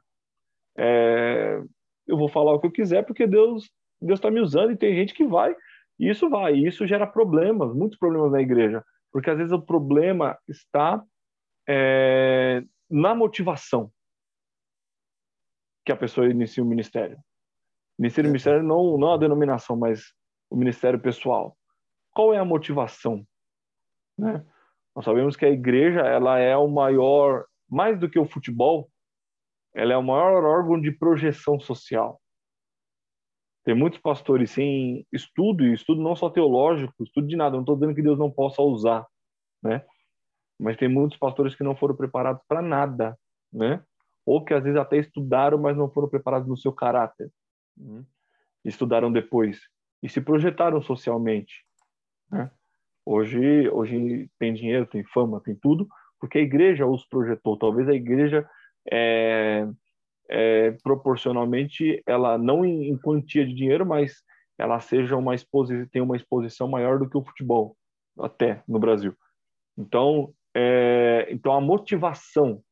é, 0.78 1.60
eu 2.06 2.16
vou 2.16 2.28
falar 2.28 2.52
o 2.52 2.60
que 2.60 2.66
eu 2.66 2.72
quiser 2.72 3.04
porque 3.04 3.26
Deus 3.26 3.70
Deus 4.00 4.18
está 4.18 4.30
me 4.30 4.40
usando 4.40 4.72
e 4.72 4.76
tem 4.76 4.94
gente 4.94 5.12
que 5.12 5.26
vai 5.26 5.54
e 5.98 6.08
isso 6.08 6.30
vai 6.30 6.54
e 6.54 6.66
isso 6.66 6.86
gera 6.86 7.06
problemas, 7.06 7.74
muitos 7.74 7.98
problemas 7.98 8.32
na 8.32 8.40
igreja, 8.40 8.82
porque 9.12 9.28
às 9.28 9.36
vezes 9.36 9.52
o 9.52 9.60
problema 9.60 10.38
está 10.48 11.04
é, 11.68 12.62
na 12.88 13.14
motivação 13.14 13.92
que 15.84 15.92
a 15.92 15.96
pessoa 15.96 16.28
inicia 16.28 16.62
o 16.62 16.66
ministério. 16.66 17.18
Ministério, 18.00 18.28
é. 18.28 18.30
ministério 18.30 18.62
não, 18.62 18.96
não 18.96 19.12
a 19.12 19.18
denominação, 19.18 19.76
mas 19.76 20.14
o 20.48 20.56
ministério 20.56 20.98
pessoal. 20.98 21.54
Qual 22.14 22.32
é 22.32 22.38
a 22.38 22.44
motivação? 22.44 23.22
Né? 24.16 24.42
Nós 24.96 25.04
sabemos 25.04 25.36
que 25.36 25.44
a 25.44 25.50
igreja 25.50 26.00
ela 26.00 26.38
é 26.38 26.56
o 26.56 26.66
maior, 26.66 27.44
mais 27.68 28.00
do 28.00 28.08
que 28.08 28.18
o 28.18 28.24
futebol, 28.24 28.90
ela 29.74 29.92
é 29.92 29.96
o 29.98 30.02
maior 30.02 30.42
órgão 30.44 30.80
de 30.80 30.90
projeção 30.90 31.60
social. 31.60 32.18
Tem 33.64 33.74
muitos 33.74 34.00
pastores 34.00 34.50
sem 34.50 35.06
estudo, 35.12 35.66
e 35.66 35.74
estudo 35.74 36.00
não 36.00 36.16
só 36.16 36.30
teológico, 36.30 37.04
estudo 37.04 37.26
de 37.26 37.36
nada, 37.36 37.52
não 37.52 37.60
estou 37.60 37.76
dizendo 37.76 37.94
que 37.94 38.02
Deus 38.02 38.18
não 38.18 38.30
possa 38.30 38.62
usar, 38.62 39.06
né? 39.62 39.84
Mas 40.58 40.78
tem 40.78 40.88
muitos 40.88 41.18
pastores 41.18 41.54
que 41.54 41.62
não 41.62 41.76
foram 41.76 41.94
preparados 41.94 42.42
para 42.48 42.62
nada, 42.62 43.16
né? 43.52 43.84
Ou 44.24 44.42
que 44.42 44.54
às 44.54 44.64
vezes 44.64 44.78
até 44.78 44.96
estudaram, 44.96 45.58
mas 45.58 45.76
não 45.76 45.90
foram 45.90 46.08
preparados 46.08 46.48
no 46.48 46.56
seu 46.56 46.72
caráter. 46.72 47.30
Né? 47.80 48.04
estudaram 48.64 49.10
depois 49.10 49.60
e 50.02 50.08
se 50.08 50.20
projetaram 50.20 50.80
socialmente. 50.80 51.64
Né? 52.30 52.50
Hoje, 53.04 53.68
hoje 53.70 54.30
tem 54.38 54.54
dinheiro, 54.54 54.86
tem 54.86 55.04
fama, 55.04 55.40
tem 55.40 55.54
tudo, 55.54 55.88
porque 56.18 56.38
a 56.38 56.42
igreja 56.42 56.86
os 56.86 57.06
projetou. 57.06 57.56
Talvez 57.56 57.88
a 57.88 57.94
igreja, 57.94 58.48
é, 58.90 59.66
é, 60.28 60.70
proporcionalmente, 60.82 62.02
ela 62.06 62.38
não 62.38 62.64
em, 62.64 62.88
em, 62.88 62.96
quantia 62.96 63.46
de 63.46 63.54
dinheiro, 63.54 63.86
mas 63.86 64.22
ela 64.58 64.78
seja 64.80 65.16
uma 65.16 65.34
exposição, 65.34 65.86
tem 65.90 66.02
uma 66.02 66.16
exposição 66.16 66.68
maior 66.68 66.98
do 66.98 67.08
que 67.08 67.16
o 67.16 67.24
futebol, 67.24 67.76
até 68.18 68.62
no 68.68 68.78
Brasil. 68.78 69.14
Então, 69.76 70.34
é, 70.54 71.26
então 71.30 71.52
a 71.54 71.60
motivação, 71.60 72.62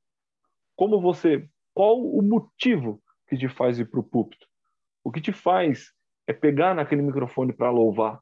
como 0.77 1.01
você, 1.01 1.49
qual 1.75 1.99
o 1.99 2.23
motivo 2.23 3.03
que 3.29 3.37
te 3.37 3.49
faz 3.49 3.79
ir 3.79 3.87
para 3.87 4.01
o 4.01 4.05
púlpito? 4.05 4.48
O 5.09 5.11
que 5.11 5.23
te 5.23 5.33
faz 5.33 5.91
é 6.27 6.35
pegar 6.35 6.75
naquele 6.75 7.01
microfone 7.01 7.51
para 7.51 7.71
louvar. 7.71 8.21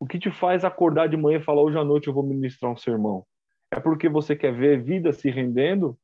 O 0.00 0.06
que 0.06 0.18
te 0.18 0.30
faz 0.30 0.64
acordar 0.64 1.10
de 1.10 1.16
manhã 1.18 1.36
e 1.36 1.42
falar 1.42 1.60
hoje 1.60 1.76
à 1.76 1.84
noite 1.84 2.08
eu 2.08 2.14
vou 2.14 2.22
ministrar 2.22 2.72
um 2.72 2.76
sermão? 2.76 3.26
É 3.70 3.78
porque 3.78 4.08
você 4.08 4.34
quer 4.34 4.50
ver 4.50 4.82
vida 4.82 5.12
se 5.12 5.28
rendendo? 5.28 5.94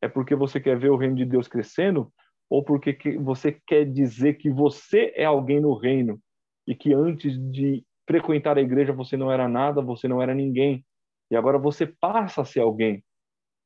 É 0.00 0.08
porque 0.08 0.34
você 0.34 0.58
quer 0.58 0.78
ver 0.78 0.88
o 0.88 0.96
reino 0.96 1.16
de 1.16 1.26
Deus 1.26 1.48
crescendo? 1.48 2.10
Ou 2.48 2.64
porque 2.64 2.96
você 3.18 3.52
quer 3.66 3.84
dizer 3.84 4.38
que 4.38 4.48
você 4.48 5.12
é 5.14 5.26
alguém 5.26 5.60
no 5.60 5.74
reino 5.74 6.18
e 6.66 6.74
que 6.74 6.94
antes 6.94 7.38
de 7.52 7.84
frequentar 8.08 8.56
a 8.56 8.62
igreja 8.62 8.94
você 8.94 9.18
não 9.18 9.30
era 9.30 9.46
nada, 9.46 9.82
você 9.82 10.08
não 10.08 10.22
era 10.22 10.34
ninguém 10.34 10.82
e 11.30 11.36
agora 11.36 11.58
você 11.58 11.86
passa 11.86 12.40
a 12.40 12.46
ser 12.46 12.60
alguém? 12.60 13.04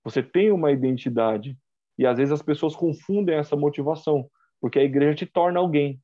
Você 0.03 0.21
tem 0.21 0.51
uma 0.51 0.73
identidade 0.73 1.57
e 1.97 2.05
às 2.05 2.19
vezes 2.19 2.33
as 2.33 2.43
pessoas 2.43 2.75
confundem 2.75 3.37
essa 3.37 3.55
motivação 3.55 4.29
porque 4.67 4.81
a 4.81 4.85
igreja 4.85 5.15
te 5.15 5.27
torna 5.27 5.61
alguém. 5.61 6.03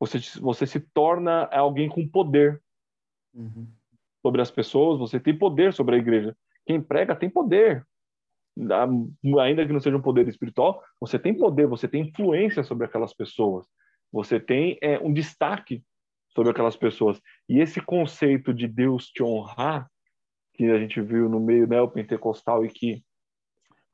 Você, 0.00 0.18
você 0.40 0.66
se 0.66 0.80
torna 0.80 1.44
alguém 1.44 1.88
com 1.88 2.08
poder 2.08 2.60
uhum. 3.32 3.68
sobre 4.20 4.42
as 4.42 4.50
pessoas, 4.50 4.98
você 4.98 5.20
tem 5.20 5.38
poder 5.38 5.72
sobre 5.72 5.94
a 5.94 5.98
igreja. 5.98 6.36
Quem 6.66 6.82
prega 6.82 7.14
tem 7.14 7.30
poder. 7.30 7.86
Ainda 9.40 9.64
que 9.64 9.72
não 9.72 9.78
seja 9.78 9.96
um 9.96 10.02
poder 10.02 10.26
espiritual, 10.26 10.82
você 11.00 11.20
tem 11.20 11.32
poder, 11.38 11.68
você 11.68 11.86
tem 11.86 12.08
influência 12.08 12.64
sobre 12.64 12.84
aquelas 12.84 13.14
pessoas. 13.14 13.64
Você 14.10 14.40
tem 14.40 14.76
é, 14.82 14.98
um 14.98 15.12
destaque 15.12 15.84
sobre 16.30 16.50
aquelas 16.50 16.76
pessoas. 16.76 17.22
E 17.48 17.60
esse 17.60 17.80
conceito 17.80 18.52
de 18.52 18.66
Deus 18.66 19.06
te 19.06 19.22
honrar, 19.22 19.88
que 20.54 20.64
a 20.64 20.80
gente 20.80 21.00
viu 21.00 21.28
no 21.28 21.38
meio 21.38 21.68
neopentecostal 21.68 22.64
e 22.64 22.70
que 22.70 23.04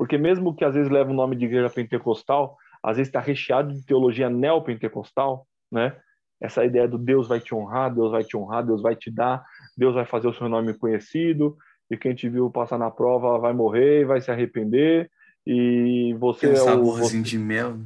porque 0.01 0.17
mesmo 0.17 0.57
que 0.57 0.65
às 0.65 0.75
vezes 0.75 0.91
leva 0.91 1.11
o 1.11 1.15
nome 1.15 1.37
de 1.37 1.45
igreja 1.45 1.69
pentecostal, 1.69 2.57
às 2.83 2.97
vezes 2.97 3.11
está 3.11 3.21
recheado 3.21 3.75
de 3.75 3.85
teologia 3.85 4.31
neopentecostal, 4.31 5.47
né? 5.71 5.95
Essa 6.41 6.65
ideia 6.65 6.89
do 6.89 6.97
Deus 6.97 7.29
vai 7.29 7.39
te 7.39 7.55
honrar, 7.55 7.95
Deus 7.95 8.11
vai 8.11 8.25
te 8.25 8.35
honrar, 8.35 8.65
Deus 8.65 8.81
vai 8.81 8.97
te 8.97 9.11
dar, 9.11 9.45
Deus 9.77 9.95
vai 9.95 10.07
fazer 10.07 10.27
o 10.27 10.33
seu 10.33 10.49
nome 10.49 10.73
conhecido, 10.73 11.55
e 11.91 11.99
quem 11.99 12.15
te 12.15 12.31
viu 12.31 12.51
passar 12.51 12.79
na 12.79 12.91
prova 12.91 13.39
vai 13.39 13.53
morrer, 13.53 14.07
vai 14.07 14.23
se 14.23 14.31
arrepender, 14.31 15.11
e 15.47 16.17
você 16.19 16.47
Tem 16.47 16.49
um 16.49 16.53
é 16.55 16.65
saborzinho 16.65 17.23
de 17.23 17.39
mel. 17.39 17.77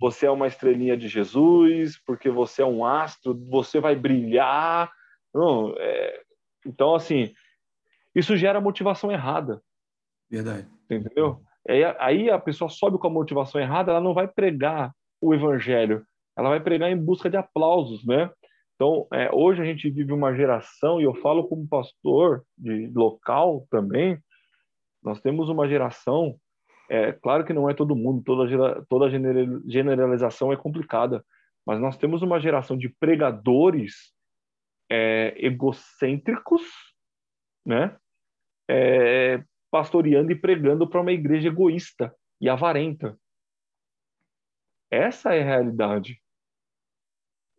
Você 0.00 0.26
é 0.26 0.30
uma 0.32 0.48
estrelinha 0.48 0.96
de 0.96 1.06
Jesus, 1.06 2.02
porque 2.04 2.30
você 2.30 2.62
é 2.62 2.66
um 2.66 2.84
astro, 2.84 3.32
você 3.48 3.78
vai 3.78 3.94
brilhar. 3.94 4.90
Não, 5.32 5.72
é... 5.78 6.20
Então, 6.66 6.96
assim, 6.96 7.32
isso 8.12 8.36
gera 8.36 8.60
motivação 8.60 9.12
errada. 9.12 9.62
Verdade. 10.28 10.73
Entendeu? 10.90 11.40
Aí 11.98 12.28
a 12.28 12.38
pessoa 12.38 12.68
sobe 12.68 12.98
com 12.98 13.06
a 13.06 13.10
motivação 13.10 13.60
errada, 13.60 13.90
ela 13.90 14.00
não 14.00 14.12
vai 14.12 14.28
pregar 14.28 14.92
o 15.20 15.34
evangelho, 15.34 16.04
ela 16.36 16.50
vai 16.50 16.60
pregar 16.60 16.90
em 16.90 16.96
busca 16.96 17.30
de 17.30 17.36
aplausos, 17.36 18.04
né? 18.04 18.30
Então, 18.74 19.06
é, 19.12 19.30
hoje 19.32 19.62
a 19.62 19.64
gente 19.64 19.88
vive 19.88 20.12
uma 20.12 20.34
geração, 20.34 21.00
e 21.00 21.04
eu 21.04 21.14
falo 21.14 21.48
como 21.48 21.66
pastor 21.66 22.44
de 22.58 22.90
local 22.94 23.66
também, 23.70 24.18
nós 25.02 25.20
temos 25.20 25.48
uma 25.48 25.68
geração, 25.68 26.36
é 26.90 27.12
claro 27.12 27.44
que 27.44 27.52
não 27.52 27.70
é 27.70 27.74
todo 27.74 27.96
mundo, 27.96 28.22
toda, 28.24 28.84
toda 28.88 29.10
generalização 29.10 30.52
é 30.52 30.56
complicada, 30.56 31.24
mas 31.64 31.80
nós 31.80 31.96
temos 31.96 32.20
uma 32.20 32.38
geração 32.38 32.76
de 32.76 32.88
pregadores 32.88 34.12
é, 34.90 35.34
egocêntricos, 35.38 36.62
né? 37.64 37.96
É, 38.68 39.42
pastoreando 39.74 40.30
e 40.30 40.40
pregando 40.40 40.88
para 40.88 41.00
uma 41.00 41.10
igreja 41.10 41.48
egoísta 41.48 42.14
e 42.40 42.48
avarenta. 42.48 43.18
Essa 44.88 45.34
é 45.34 45.42
a 45.42 45.44
realidade. 45.44 46.22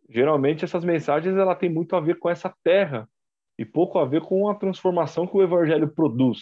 Geralmente 0.08 0.64
essas 0.64 0.82
mensagens 0.82 1.36
ela 1.36 1.54
tem 1.54 1.68
muito 1.68 1.94
a 1.94 2.00
ver 2.00 2.18
com 2.18 2.30
essa 2.30 2.48
terra 2.64 3.06
e 3.58 3.66
pouco 3.66 3.98
a 3.98 4.06
ver 4.06 4.22
com 4.22 4.48
a 4.48 4.54
transformação 4.54 5.26
que 5.26 5.36
o 5.36 5.42
evangelho 5.42 5.92
produz. 5.92 6.40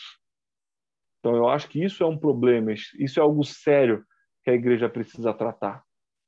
Então 1.18 1.34
eu 1.34 1.48
acho 1.48 1.68
que 1.68 1.82
isso 1.82 2.04
é 2.04 2.06
um 2.06 2.16
problema, 2.16 2.72
isso 2.72 3.18
é 3.18 3.22
algo 3.24 3.42
sério 3.42 4.06
que 4.44 4.50
a 4.50 4.54
igreja 4.54 4.88
precisa 4.88 5.34
tratar. 5.34 5.82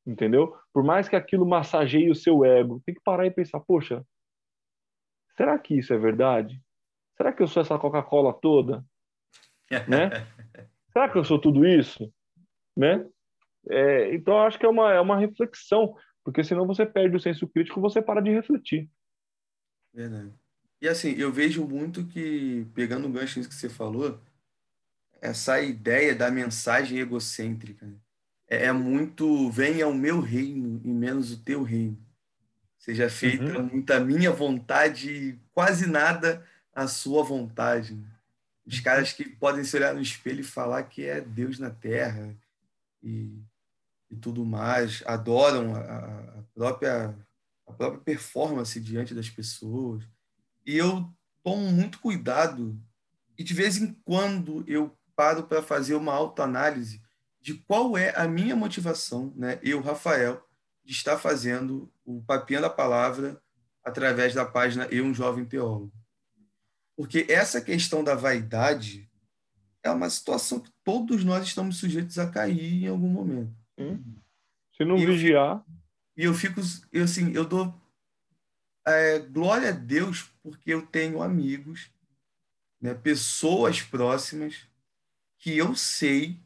Entendeu? 0.05 0.57
Por 0.73 0.83
mais 0.83 1.09
que 1.09 1.15
aquilo 1.15 1.47
massageie 1.47 2.11
o 2.11 2.17
seu 2.17 2.45
ego, 2.45 2.83
tem 2.85 2.97
que 2.97 3.01
parar 3.01 3.27
e 3.27 3.31
pensar, 3.31 3.61
poxa, 3.61 4.05
será 5.37 5.57
que 5.57 5.79
isso 5.79 5.95
é 5.95 5.99
verdade? 5.99 6.61
Será 7.17 7.33
que 7.33 7.45
eu 7.45 7.47
sou 7.47 7.63
essa 7.63 7.79
Coca-Cola 7.79 8.35
toda? 8.35 8.85
Né? 9.89 10.27
Será 10.93 11.09
que 11.09 11.19
eu 11.19 11.25
sou 11.25 11.41
tudo 11.41 11.67
isso? 11.67 12.13
Né? 12.77 13.07
É, 13.69 14.15
então, 14.15 14.39
acho 14.39 14.59
que 14.59 14.67
é 14.67 14.69
uma, 14.69 14.93
é 14.93 15.01
uma 15.01 15.19
reflexão, 15.19 15.95
porque 16.25 16.45
senão 16.45 16.67
você 16.67 16.87
perde 16.87 17.17
o 17.17 17.21
senso 17.21 17.49
crítico 17.49 17.81
você 17.81 18.01
para 18.01 18.21
de 18.21 18.31
refletir. 18.31 18.89
Verdade. 19.93 20.33
E 20.81 20.89
assim, 20.89 21.13
eu 21.13 21.33
vejo 21.33 21.67
muito 21.67 22.07
que, 22.07 22.67
pegando 22.75 23.09
o 23.09 23.11
gancho 23.11 23.41
que 23.41 23.55
você 23.55 23.69
falou, 23.69 24.21
essa 25.21 25.61
ideia 25.61 26.15
da 26.15 26.31
mensagem 26.31 26.99
egocêntrica 26.99 27.91
é, 28.49 28.67
é 28.67 28.73
muito 28.73 29.51
venha 29.51 29.89
o 29.89 29.95
meu 29.95 30.21
reino 30.21 30.81
e 30.85 30.89
menos 30.89 31.33
o 31.33 31.43
teu 31.43 31.63
reino. 31.63 31.99
Seja 32.79 33.09
feita 33.09 33.59
uhum. 33.59 33.67
muito 33.67 33.91
a 33.91 33.99
minha 33.99 34.31
vontade, 34.31 35.41
quase 35.53 35.89
nada 35.89 36.47
a 36.73 36.87
sua 36.87 37.25
vontade. 37.25 37.99
Os 38.67 38.81
caras 38.81 39.13
que 39.13 39.25
podem 39.25 39.63
se 39.63 39.77
olhar 39.77 39.95
no 39.95 40.01
espelho 40.01 40.41
e 40.41 40.45
falar 40.45 40.83
que 40.83 41.05
é 41.05 41.21
Deus 41.21 41.59
na 41.59 41.71
Terra 41.71 42.37
e, 43.03 43.41
e 44.11 44.17
tudo 44.17 44.45
mais, 44.45 45.03
adoram 45.07 45.75
a, 45.77 45.81
a, 45.81 46.43
própria, 46.55 47.17
a 47.67 47.73
própria 47.73 48.01
performance 48.01 48.81
diante 48.81 49.15
das 49.15 49.31
pessoas. 49.31 50.03
E 50.65 50.77
eu 50.77 51.09
tomo 51.45 51.71
muito 51.71 52.01
cuidado 52.01 52.77
e 53.39 53.45
de 53.45 53.55
vez 53.55 53.77
em 53.77 53.93
quando 54.05 54.65
eu 54.67 54.97
paro 55.15 55.45
para 55.45 55.63
fazer 55.63 55.95
uma 55.95 56.13
autoanálise 56.13 57.01
de 57.41 57.55
qual 57.55 57.97
é 57.97 58.13
a 58.17 58.27
minha 58.27 58.57
motivação, 58.57 59.33
né? 59.37 59.61
eu, 59.63 59.81
Rafael, 59.81 60.45
de 60.85 60.93
estar 60.93 61.17
fazendo 61.17 61.89
o 62.05 62.21
Papinha 62.23 62.61
da 62.61 62.71
Palavra 62.71 63.41
através 63.85 64.35
da 64.35 64.45
página 64.45 64.89
Eu, 64.91 65.05
um 65.05 65.15
Jovem 65.15 65.45
Teólogo. 65.45 65.93
Porque 66.97 67.27
essa 67.29 67.61
questão 67.61 68.03
da 68.03 68.15
vaidade 68.15 69.09
é 69.83 69.91
uma 69.91 70.09
situação 70.09 70.59
que 70.59 70.71
todos 70.83 71.23
nós 71.25 71.47
estamos 71.47 71.77
sujeitos 71.77 72.19
a 72.19 72.31
cair 72.31 72.85
em 72.85 72.89
algum 72.89 73.09
momento. 73.09 73.55
Hum. 73.79 74.03
Se 74.77 74.85
não 74.85 74.97
e 74.97 75.07
vigiar. 75.07 75.63
Eu, 76.17 76.25
e 76.25 76.25
eu 76.25 76.35
fico, 76.35 76.61
eu, 76.93 77.05
assim, 77.05 77.33
eu 77.33 77.45
dou 77.45 77.75
é, 78.87 79.19
glória 79.19 79.69
a 79.69 79.73
Deus 79.73 80.31
porque 80.43 80.73
eu 80.73 80.87
tenho 80.87 81.23
amigos, 81.23 81.91
né, 82.81 82.95
pessoas 82.95 83.83
próximas 83.83 84.67
que 85.39 85.57
eu 85.57 85.75
sei 85.75 86.41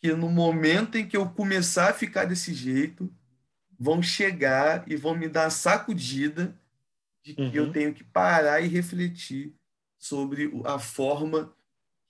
que 0.00 0.12
no 0.12 0.30
momento 0.30 0.96
em 0.96 1.06
que 1.06 1.16
eu 1.16 1.28
começar 1.28 1.90
a 1.90 1.94
ficar 1.94 2.24
desse 2.24 2.54
jeito, 2.54 3.12
vão 3.78 4.02
chegar 4.02 4.84
e 4.86 4.96
vão 4.96 5.14
me 5.14 5.28
dar 5.28 5.46
a 5.46 5.50
sacudida 5.50 6.54
de 7.24 7.34
que 7.34 7.42
uhum. 7.42 7.52
eu 7.52 7.72
tenho 7.72 7.92
que 7.92 8.04
parar 8.04 8.60
e 8.60 8.68
refletir 8.68 9.54
sobre 9.98 10.50
a 10.64 10.78
forma 10.78 11.54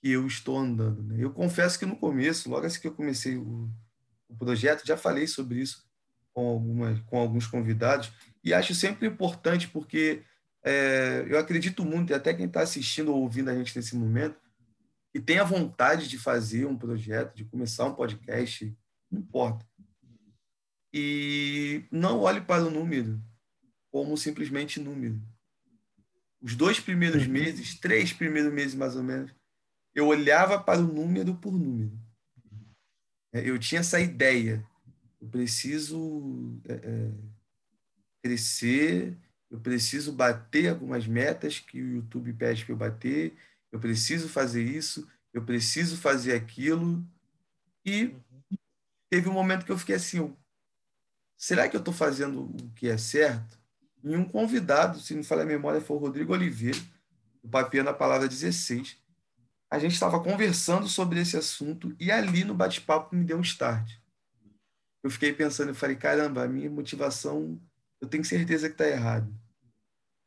que 0.01 0.11
eu 0.11 0.27
estou 0.27 0.57
andando. 0.57 1.01
Né? 1.03 1.17
Eu 1.19 1.31
confesso 1.31 1.77
que 1.77 1.85
no 1.85 1.95
começo, 1.95 2.49
logo 2.49 2.65
assim 2.65 2.79
que 2.79 2.87
eu 2.87 2.93
comecei 2.93 3.37
o, 3.37 3.69
o 4.27 4.35
projeto, 4.35 4.85
já 4.85 4.97
falei 4.97 5.27
sobre 5.27 5.59
isso 5.59 5.87
com, 6.33 6.47
algumas, 6.47 6.99
com 7.01 7.17
alguns 7.17 7.47
convidados, 7.47 8.11
e 8.43 8.53
acho 8.53 8.75
sempre 8.75 9.07
importante 9.07 9.67
porque 9.67 10.23
é, 10.63 11.25
eu 11.27 11.39
acredito 11.39 11.83
muito, 11.83 12.11
e 12.11 12.13
até 12.13 12.33
quem 12.33 12.45
está 12.45 12.61
assistindo 12.61 13.11
ou 13.11 13.21
ouvindo 13.21 13.49
a 13.49 13.55
gente 13.55 13.75
nesse 13.75 13.95
momento, 13.95 14.39
e 15.13 15.19
tem 15.19 15.39
a 15.39 15.43
vontade 15.43 16.07
de 16.07 16.17
fazer 16.17 16.65
um 16.65 16.77
projeto, 16.77 17.35
de 17.35 17.45
começar 17.45 17.85
um 17.85 17.95
podcast, 17.95 18.77
não 19.09 19.19
importa. 19.19 19.65
E 20.93 21.85
não 21.91 22.19
olhe 22.19 22.41
para 22.41 22.65
o 22.65 22.69
número 22.69 23.21
como 23.91 24.15
simplesmente 24.15 24.79
número 24.79 25.21
os 26.47 26.55
dois 26.55 26.79
primeiros 26.79 27.23
uhum. 27.23 27.33
meses, 27.33 27.77
três 27.77 28.13
primeiros 28.13 28.53
meses 28.53 28.73
mais 28.73 28.95
ou 28.95 29.03
menos, 29.03 29.35
eu 29.93 30.07
olhava 30.07 30.57
para 30.57 30.79
o 30.79 30.87
número 30.87 31.35
por 31.35 31.51
número. 31.51 31.91
É, 33.33 33.41
eu 33.41 33.59
tinha 33.59 33.81
essa 33.81 33.99
ideia. 33.99 34.65
Eu 35.19 35.27
preciso 35.27 36.57
é, 36.63 36.73
é, 36.73 37.11
crescer, 38.23 39.17
eu 39.51 39.59
preciso 39.59 40.13
bater 40.13 40.69
algumas 40.69 41.05
metas 41.05 41.59
que 41.59 41.81
o 41.81 41.95
YouTube 41.95 42.31
pede 42.31 42.63
para 42.63 42.73
eu 42.73 42.77
bater, 42.77 43.35
eu 43.69 43.77
preciso 43.77 44.29
fazer 44.29 44.63
isso, 44.63 45.05
eu 45.33 45.43
preciso 45.43 45.97
fazer 45.97 46.33
aquilo. 46.33 47.05
E 47.85 48.15
teve 49.09 49.27
um 49.27 49.33
momento 49.33 49.65
que 49.65 49.71
eu 49.73 49.77
fiquei 49.77 49.95
assim: 49.95 50.33
será 51.35 51.67
que 51.67 51.75
eu 51.75 51.79
estou 51.81 51.93
fazendo 51.93 52.43
o 52.43 52.71
que 52.73 52.87
é 52.87 52.97
certo? 52.97 53.56
E 54.03 54.15
um 54.15 54.23
convidado, 54.23 54.99
se 54.99 55.15
não 55.15 55.23
falha 55.23 55.43
a 55.43 55.45
memória, 55.45 55.81
foi 55.81 55.97
o 55.97 55.99
Rodrigo 55.99 56.33
Oliveira, 56.33 56.79
do 57.43 57.49
Papia 57.49 57.83
na 57.83 57.93
Palavra 57.93 58.27
16. 58.27 58.97
A 59.69 59.79
gente 59.79 59.93
estava 59.93 60.19
conversando 60.19 60.87
sobre 60.87 61.19
esse 61.19 61.35
assunto 61.35 61.95
e 61.99 62.11
ali 62.11 62.43
no 62.43 62.53
bate-papo 62.53 63.15
me 63.15 63.25
deu 63.25 63.37
um 63.37 63.41
start. 63.41 63.97
Eu 65.03 65.09
fiquei 65.09 65.33
pensando, 65.33 65.69
eu 65.69 65.75
falei, 65.75 65.95
caramba, 65.95 66.43
a 66.43 66.47
minha 66.47 66.69
motivação, 66.69 67.59
eu 67.99 68.07
tenho 68.07 68.23
certeza 68.23 68.67
que 68.67 68.75
está 68.75 68.87
errado. 68.87 69.33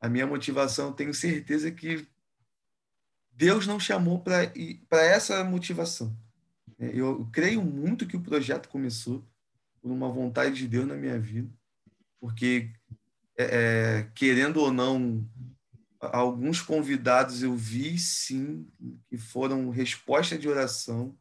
A 0.01 0.09
minha 0.09 0.27
motivação, 0.27 0.89
eu 0.89 0.93
tenho 0.93 1.13
certeza 1.13 1.71
que 1.71 2.07
Deus 3.33 3.67
não 3.67 3.81
chamou 3.81 4.21
para 4.21 5.03
essa 5.03 5.43
motivação. 5.45 6.15
Eu, 6.79 7.21
eu 7.21 7.29
creio 7.33 7.63
muito 7.63 8.07
que 8.07 8.17
o 8.17 8.23
projeto 8.23 8.69
começou 8.69 9.25
por 9.81 9.91
uma 9.91 10.11
vontade 10.11 10.55
de 10.57 10.69
Deus 10.69 10.87
na 10.87 10.95
minha 10.95 11.19
vida, 11.19 11.51
porque 12.19 12.71
é, 13.41 13.49
é, 14.01 14.11
querendo 14.15 14.59
ou 14.59 14.71
não, 14.71 15.27
alguns 15.99 16.61
convidados 16.61 17.43
eu 17.43 17.57
vi 17.57 17.99
sim 17.99 18.69
que 19.09 19.17
foram 19.17 19.71
resposta 19.71 20.37
de 20.37 20.47
oração, 20.47 21.17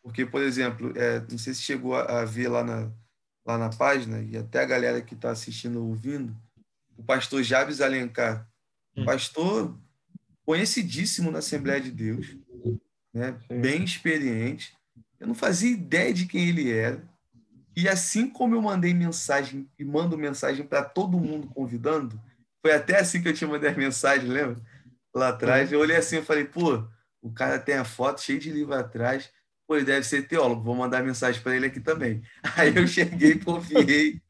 porque, 0.00 0.24
por 0.24 0.42
exemplo, 0.42 0.96
é, 0.96 1.20
não 1.28 1.36
sei 1.36 1.52
se 1.54 1.62
chegou 1.62 1.96
a, 1.96 2.20
a, 2.20 2.24
ver 2.24 2.48
lá 2.48 2.62
na, 2.62 2.92
lá 3.44 3.58
na 3.58 3.68
página, 3.68 4.22
e 4.22 4.36
até 4.36 4.60
a 4.60 4.66
galera 4.66 5.02
que 5.02 5.14
está 5.14 5.32
assistindo 5.32 5.80
ou 5.80 5.88
ouvindo, 5.88 6.36
o 6.96 7.02
pastor 7.02 7.42
Jabes 7.42 7.80
Alencar, 7.80 8.48
hum. 8.96 9.04
pastor 9.04 9.76
conhecidíssimo 10.44 11.32
na 11.32 11.40
Assembleia 11.40 11.80
de 11.80 11.90
Deus, 11.90 12.36
né? 13.12 13.36
bem 13.60 13.82
experiente. 13.82 14.72
Eu 15.18 15.26
não 15.26 15.34
fazia 15.34 15.70
ideia 15.70 16.14
de 16.14 16.26
quem 16.26 16.48
ele 16.48 16.70
era. 16.70 17.02
E 17.76 17.88
assim 17.88 18.28
como 18.28 18.54
eu 18.54 18.62
mandei 18.62 18.92
mensagem 18.92 19.68
e 19.78 19.84
mando 19.84 20.18
mensagem 20.18 20.66
para 20.66 20.82
todo 20.82 21.20
mundo 21.20 21.48
convidando, 21.48 22.20
foi 22.60 22.72
até 22.72 22.98
assim 22.98 23.22
que 23.22 23.28
eu 23.28 23.34
te 23.34 23.46
mandei 23.46 23.70
a 23.70 23.76
mensagem, 23.76 24.28
lembra? 24.28 24.60
Lá 25.14 25.28
atrás, 25.28 25.72
eu 25.72 25.80
olhei 25.80 25.96
assim 25.96 26.18
e 26.18 26.22
falei, 26.22 26.44
pô, 26.44 26.84
o 27.22 27.32
cara 27.32 27.58
tem 27.58 27.76
a 27.76 27.84
foto 27.84 28.20
cheia 28.20 28.38
de 28.38 28.50
livro 28.50 28.74
atrás, 28.74 29.30
pô, 29.66 29.76
ele 29.76 29.84
deve 29.84 30.06
ser 30.06 30.26
teólogo, 30.26 30.62
vou 30.62 30.74
mandar 30.74 31.02
mensagem 31.02 31.40
para 31.42 31.56
ele 31.56 31.66
aqui 31.66 31.80
também. 31.80 32.22
Aí 32.56 32.76
eu 32.76 32.86
cheguei, 32.86 33.38
confiei, 33.38 34.20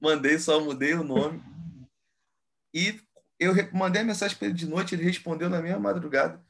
mandei, 0.00 0.38
só 0.38 0.60
mudei 0.60 0.94
o 0.94 1.04
nome. 1.04 1.42
E 2.74 3.00
eu 3.38 3.54
mandei 3.72 4.02
a 4.02 4.04
mensagem 4.04 4.36
para 4.36 4.48
ele 4.48 4.56
de 4.56 4.66
noite, 4.66 4.94
ele 4.94 5.04
respondeu 5.04 5.48
na 5.48 5.62
mesma 5.62 5.78
madrugada. 5.78 6.40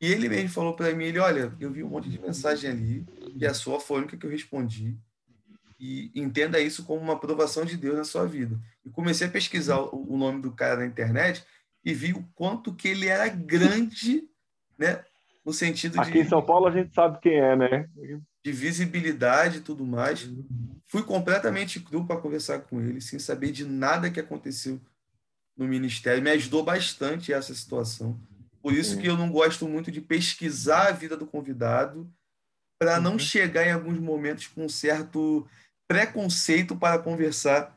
E 0.00 0.06
ele 0.06 0.28
mesmo 0.28 0.48
falou 0.48 0.74
para 0.74 0.94
mim, 0.94 1.04
ele, 1.04 1.18
olha, 1.18 1.54
eu 1.60 1.70
vi 1.70 1.82
um 1.82 1.88
monte 1.88 2.08
de 2.08 2.18
mensagem 2.18 2.70
ali, 2.70 3.06
e 3.36 3.46
a 3.46 3.52
sua 3.52 3.78
foi 3.78 3.96
a 3.96 4.00
única 4.00 4.16
que 4.16 4.24
eu 4.24 4.30
respondi 4.30 4.98
e 5.80 6.12
entenda 6.14 6.60
isso 6.60 6.84
como 6.84 7.00
uma 7.00 7.14
aprovação 7.14 7.64
de 7.64 7.76
Deus 7.76 7.96
na 7.96 8.04
sua 8.04 8.26
vida. 8.26 8.60
E 8.84 8.90
comecei 8.90 9.26
a 9.26 9.30
pesquisar 9.30 9.80
o 9.80 10.16
nome 10.16 10.42
do 10.42 10.52
cara 10.52 10.76
na 10.76 10.86
internet 10.86 11.42
e 11.82 11.94
vi 11.94 12.12
o 12.12 12.22
quanto 12.34 12.74
que 12.74 12.86
ele 12.86 13.08
era 13.08 13.26
grande, 13.28 14.28
né, 14.78 15.02
no 15.44 15.54
sentido 15.54 15.98
Aqui 15.98 16.12
de. 16.12 16.18
em 16.18 16.28
São 16.28 16.44
Paulo 16.44 16.66
a 16.66 16.70
gente 16.70 16.94
sabe 16.94 17.18
quem 17.20 17.34
é, 17.34 17.56
né? 17.56 17.88
De 18.44 18.52
visibilidade 18.52 19.58
e 19.58 19.62
tudo 19.62 19.86
mais. 19.86 20.28
Fui 20.86 21.02
completamente 21.02 21.80
cru 21.80 22.06
para 22.06 22.20
conversar 22.20 22.60
com 22.60 22.78
ele, 22.80 23.00
sem 23.00 23.18
saber 23.18 23.50
de 23.50 23.64
nada 23.64 24.10
que 24.10 24.20
aconteceu 24.20 24.78
no 25.56 25.66
ministério. 25.66 26.22
Me 26.22 26.30
ajudou 26.30 26.62
bastante 26.62 27.32
essa 27.32 27.54
situação. 27.54 28.20
Por 28.62 28.74
isso 28.74 28.98
que 28.98 29.06
eu 29.06 29.16
não 29.16 29.30
gosto 29.30 29.66
muito 29.66 29.90
de 29.90 30.02
pesquisar 30.02 30.88
a 30.88 30.92
vida 30.92 31.16
do 31.16 31.26
convidado, 31.26 32.12
para 32.78 33.00
não 33.00 33.12
uhum. 33.12 33.18
chegar 33.18 33.66
em 33.66 33.72
alguns 33.72 33.98
momentos 33.98 34.46
com 34.46 34.64
um 34.64 34.68
certo 34.68 35.46
preconceito 35.90 36.76
para 36.76 37.00
conversar 37.00 37.76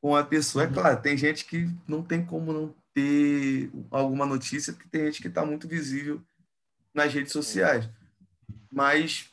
com 0.00 0.16
a 0.16 0.24
pessoa. 0.24 0.64
É 0.64 0.66
uhum. 0.66 0.72
claro, 0.72 1.02
tem 1.02 1.14
gente 1.14 1.44
que 1.44 1.68
não 1.86 2.02
tem 2.02 2.24
como 2.24 2.54
não 2.54 2.74
ter 2.94 3.70
alguma 3.90 4.24
notícia, 4.24 4.72
porque 4.72 4.88
tem 4.88 5.04
gente 5.04 5.20
que 5.20 5.28
está 5.28 5.44
muito 5.44 5.68
visível 5.68 6.22
nas 6.94 7.12
redes 7.12 7.32
sociais. 7.32 7.86
Mas 8.72 9.28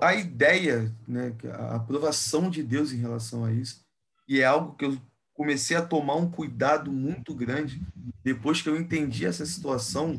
a 0.00 0.14
ideia, 0.14 0.90
né, 1.06 1.36
a 1.52 1.76
aprovação 1.76 2.48
de 2.48 2.62
Deus 2.62 2.90
em 2.90 2.96
relação 2.96 3.44
a 3.44 3.52
isso, 3.52 3.84
e 4.26 4.40
é 4.40 4.46
algo 4.46 4.74
que 4.74 4.86
eu 4.86 4.98
comecei 5.34 5.76
a 5.76 5.84
tomar 5.84 6.14
um 6.14 6.30
cuidado 6.30 6.90
muito 6.90 7.34
grande 7.34 7.82
depois 8.24 8.62
que 8.62 8.68
eu 8.70 8.80
entendi 8.80 9.26
essa 9.26 9.44
situação, 9.44 10.18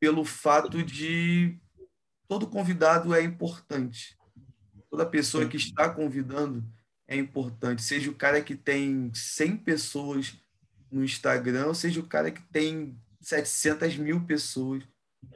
pelo 0.00 0.24
fato 0.24 0.82
de 0.82 1.56
todo 2.26 2.48
convidado 2.48 3.14
é 3.14 3.22
importante. 3.22 4.16
Toda 4.96 5.10
pessoa 5.10 5.46
que 5.46 5.58
está 5.58 5.90
convidando 5.90 6.64
é 7.06 7.14
importante. 7.14 7.82
Seja 7.82 8.10
o 8.10 8.14
cara 8.14 8.40
que 8.40 8.54
tem 8.54 9.10
100 9.12 9.58
pessoas 9.58 10.34
no 10.90 11.04
Instagram, 11.04 11.66
ou 11.66 11.74
seja 11.74 12.00
o 12.00 12.06
cara 12.06 12.30
que 12.30 12.40
tem 12.44 12.98
700 13.20 13.98
mil 13.98 14.22
pessoas 14.22 14.82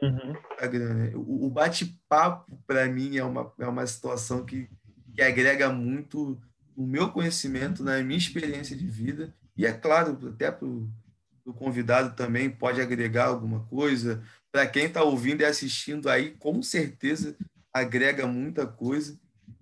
uhum. 0.00 0.32
no 0.32 0.38
Instagram. 0.52 0.94
Né? 0.94 1.12
O, 1.14 1.44
o 1.44 1.50
bate-papo, 1.50 2.58
para 2.66 2.86
mim, 2.88 3.18
é 3.18 3.22
uma, 3.22 3.52
é 3.58 3.66
uma 3.66 3.86
situação 3.86 4.46
que, 4.46 4.66
que 5.12 5.20
agrega 5.20 5.68
muito 5.68 6.40
no 6.74 6.86
meu 6.86 7.10
conhecimento, 7.10 7.84
na 7.84 8.02
minha 8.02 8.16
experiência 8.16 8.74
de 8.74 8.86
vida. 8.86 9.34
E, 9.54 9.66
é 9.66 9.74
claro, 9.74 10.18
até 10.26 10.50
para 10.50 10.66
o 10.66 11.52
convidado 11.54 12.16
também 12.16 12.48
pode 12.48 12.80
agregar 12.80 13.26
alguma 13.26 13.60
coisa. 13.66 14.22
Para 14.50 14.66
quem 14.66 14.86
está 14.86 15.02
ouvindo 15.02 15.42
e 15.42 15.44
assistindo 15.44 16.08
aí, 16.08 16.30
com 16.30 16.62
certeza 16.62 17.36
agrega 17.70 18.26
muita 18.26 18.66
coisa. 18.66 19.20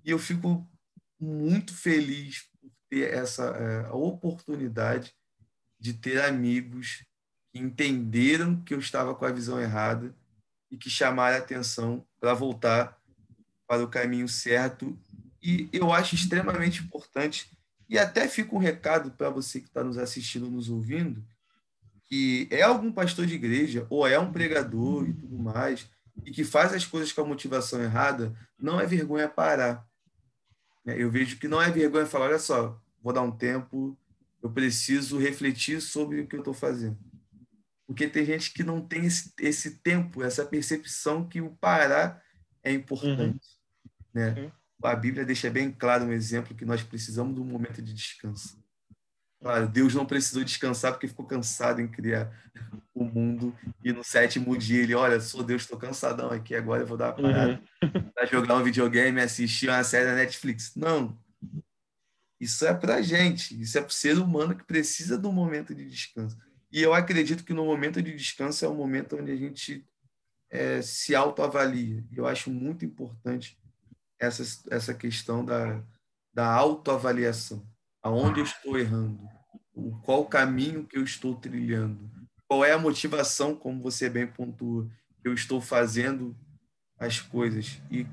E 0.08 0.10
eu 0.10 0.18
fico 0.18 0.66
muito 1.20 1.74
feliz 1.74 2.48
por 2.58 2.70
ter 2.88 3.12
essa 3.12 3.44
é, 3.44 3.90
oportunidade 3.90 5.14
de 5.78 5.92
ter 5.92 6.22
amigos 6.22 7.04
que 7.52 7.58
entenderam 7.58 8.58
que 8.62 8.72
eu 8.72 8.78
estava 8.78 9.14
com 9.14 9.26
a 9.26 9.30
visão 9.30 9.60
errada 9.60 10.14
e 10.70 10.78
que 10.78 10.88
chamaram 10.88 11.36
a 11.36 11.40
atenção 11.40 12.06
para 12.18 12.32
voltar 12.32 12.98
para 13.66 13.84
o 13.84 13.88
caminho 13.88 14.26
certo. 14.26 14.98
E 15.42 15.68
eu 15.74 15.92
acho 15.92 16.14
extremamente 16.14 16.82
importante, 16.82 17.50
e 17.86 17.98
até 17.98 18.26
fica 18.26 18.54
um 18.54 18.58
recado 18.58 19.10
para 19.10 19.28
você 19.28 19.60
que 19.60 19.66
está 19.66 19.84
nos 19.84 19.98
assistindo, 19.98 20.50
nos 20.50 20.70
ouvindo, 20.70 21.22
que 22.06 22.48
é 22.50 22.62
algum 22.62 22.90
pastor 22.90 23.26
de 23.26 23.34
igreja 23.34 23.86
ou 23.90 24.06
é 24.06 24.18
um 24.18 24.32
pregador 24.32 25.06
e 25.06 25.12
tudo 25.12 25.38
mais, 25.38 25.86
e 26.24 26.30
que 26.30 26.44
faz 26.44 26.72
as 26.72 26.86
coisas 26.86 27.12
com 27.12 27.20
a 27.20 27.26
motivação 27.26 27.82
errada, 27.82 28.34
não 28.58 28.80
é 28.80 28.86
vergonha 28.86 29.28
parar. 29.28 29.86
Né? 30.88 30.94
Eu 30.96 31.10
vejo 31.10 31.38
que 31.38 31.46
não 31.46 31.60
é 31.60 31.70
vergonha 31.70 32.06
falar, 32.06 32.28
olha 32.28 32.38
só, 32.38 32.80
vou 33.02 33.12
dar 33.12 33.20
um 33.20 33.30
tempo, 33.30 33.94
eu 34.42 34.50
preciso 34.50 35.18
refletir 35.18 35.82
sobre 35.82 36.22
o 36.22 36.26
que 36.26 36.34
eu 36.34 36.40
estou 36.40 36.54
fazendo. 36.54 36.96
Porque 37.86 38.08
tem 38.08 38.24
gente 38.24 38.54
que 38.54 38.62
não 38.62 38.80
tem 38.80 39.04
esse, 39.04 39.30
esse 39.38 39.78
tempo, 39.80 40.22
essa 40.22 40.46
percepção 40.46 41.28
que 41.28 41.42
o 41.42 41.50
parar 41.56 42.22
é 42.62 42.72
importante. 42.72 43.46
Uhum. 44.14 44.14
Né? 44.14 44.30
Uhum. 44.30 44.50
A 44.82 44.96
Bíblia 44.96 45.26
deixa 45.26 45.50
bem 45.50 45.70
claro 45.70 46.06
um 46.06 46.12
exemplo 46.12 46.56
que 46.56 46.64
nós 46.64 46.82
precisamos 46.82 47.34
de 47.34 47.40
um 47.40 47.44
momento 47.44 47.82
de 47.82 47.92
descanso. 47.92 48.58
Claro, 49.42 49.68
Deus 49.68 49.94
não 49.94 50.06
precisou 50.06 50.42
descansar 50.42 50.92
porque 50.92 51.08
ficou 51.08 51.26
cansado 51.26 51.80
em 51.82 51.88
criar 51.88 52.32
o 53.00 53.04
mundo. 53.04 53.56
E 53.84 53.92
no 53.92 54.04
sétimo 54.04 54.56
dia 54.56 54.82
ele, 54.82 54.94
olha, 54.94 55.20
sou 55.20 55.42
Deus, 55.42 55.62
estou 55.62 55.78
cansadão 55.78 56.30
aqui, 56.30 56.54
agora 56.54 56.82
eu 56.82 56.86
vou 56.86 56.96
dar 56.96 57.06
uma 57.06 57.22
parada 57.22 57.62
uhum. 57.82 58.10
para 58.14 58.26
jogar 58.26 58.56
um 58.56 58.62
videogame, 58.62 59.20
assistir 59.20 59.68
uma 59.68 59.84
série 59.84 60.06
da 60.06 60.14
Netflix. 60.14 60.74
Não. 60.74 61.18
Isso 62.40 62.66
é 62.66 62.72
para 62.72 63.02
gente, 63.02 63.60
isso 63.60 63.76
é 63.78 63.80
para 63.80 63.88
o 63.88 63.92
ser 63.92 64.18
humano 64.18 64.54
que 64.54 64.64
precisa 64.64 65.18
de 65.18 65.26
um 65.26 65.32
momento 65.32 65.74
de 65.74 65.84
descanso. 65.88 66.36
E 66.70 66.82
eu 66.82 66.94
acredito 66.94 67.44
que 67.44 67.54
no 67.54 67.64
momento 67.64 68.00
de 68.00 68.14
descanso 68.14 68.64
é 68.64 68.68
o 68.68 68.74
momento 68.74 69.16
onde 69.16 69.32
a 69.32 69.36
gente 69.36 69.84
é, 70.50 70.80
se 70.82 71.14
autoavalia. 71.14 72.04
Eu 72.12 72.26
acho 72.26 72.50
muito 72.50 72.84
importante 72.84 73.58
essa, 74.18 74.42
essa 74.70 74.94
questão 74.94 75.44
da, 75.44 75.82
da 76.32 76.46
autoavaliação 76.46 77.66
aonde 78.02 78.40
eu 78.40 78.44
estou 78.44 78.78
errando, 78.78 79.28
qual 80.02 80.22
o 80.22 80.28
caminho 80.28 80.86
que 80.86 80.96
eu 80.96 81.04
estou 81.04 81.34
trilhando, 81.34 82.10
qual 82.48 82.64
é 82.64 82.72
a 82.72 82.78
motivação, 82.78 83.54
como 83.54 83.82
você 83.82 84.08
bem 84.08 84.26
pontua, 84.26 84.88
eu 85.22 85.34
estou 85.34 85.60
fazendo 85.60 86.34
as 86.98 87.20
coisas. 87.20 87.80
E, 87.90 88.06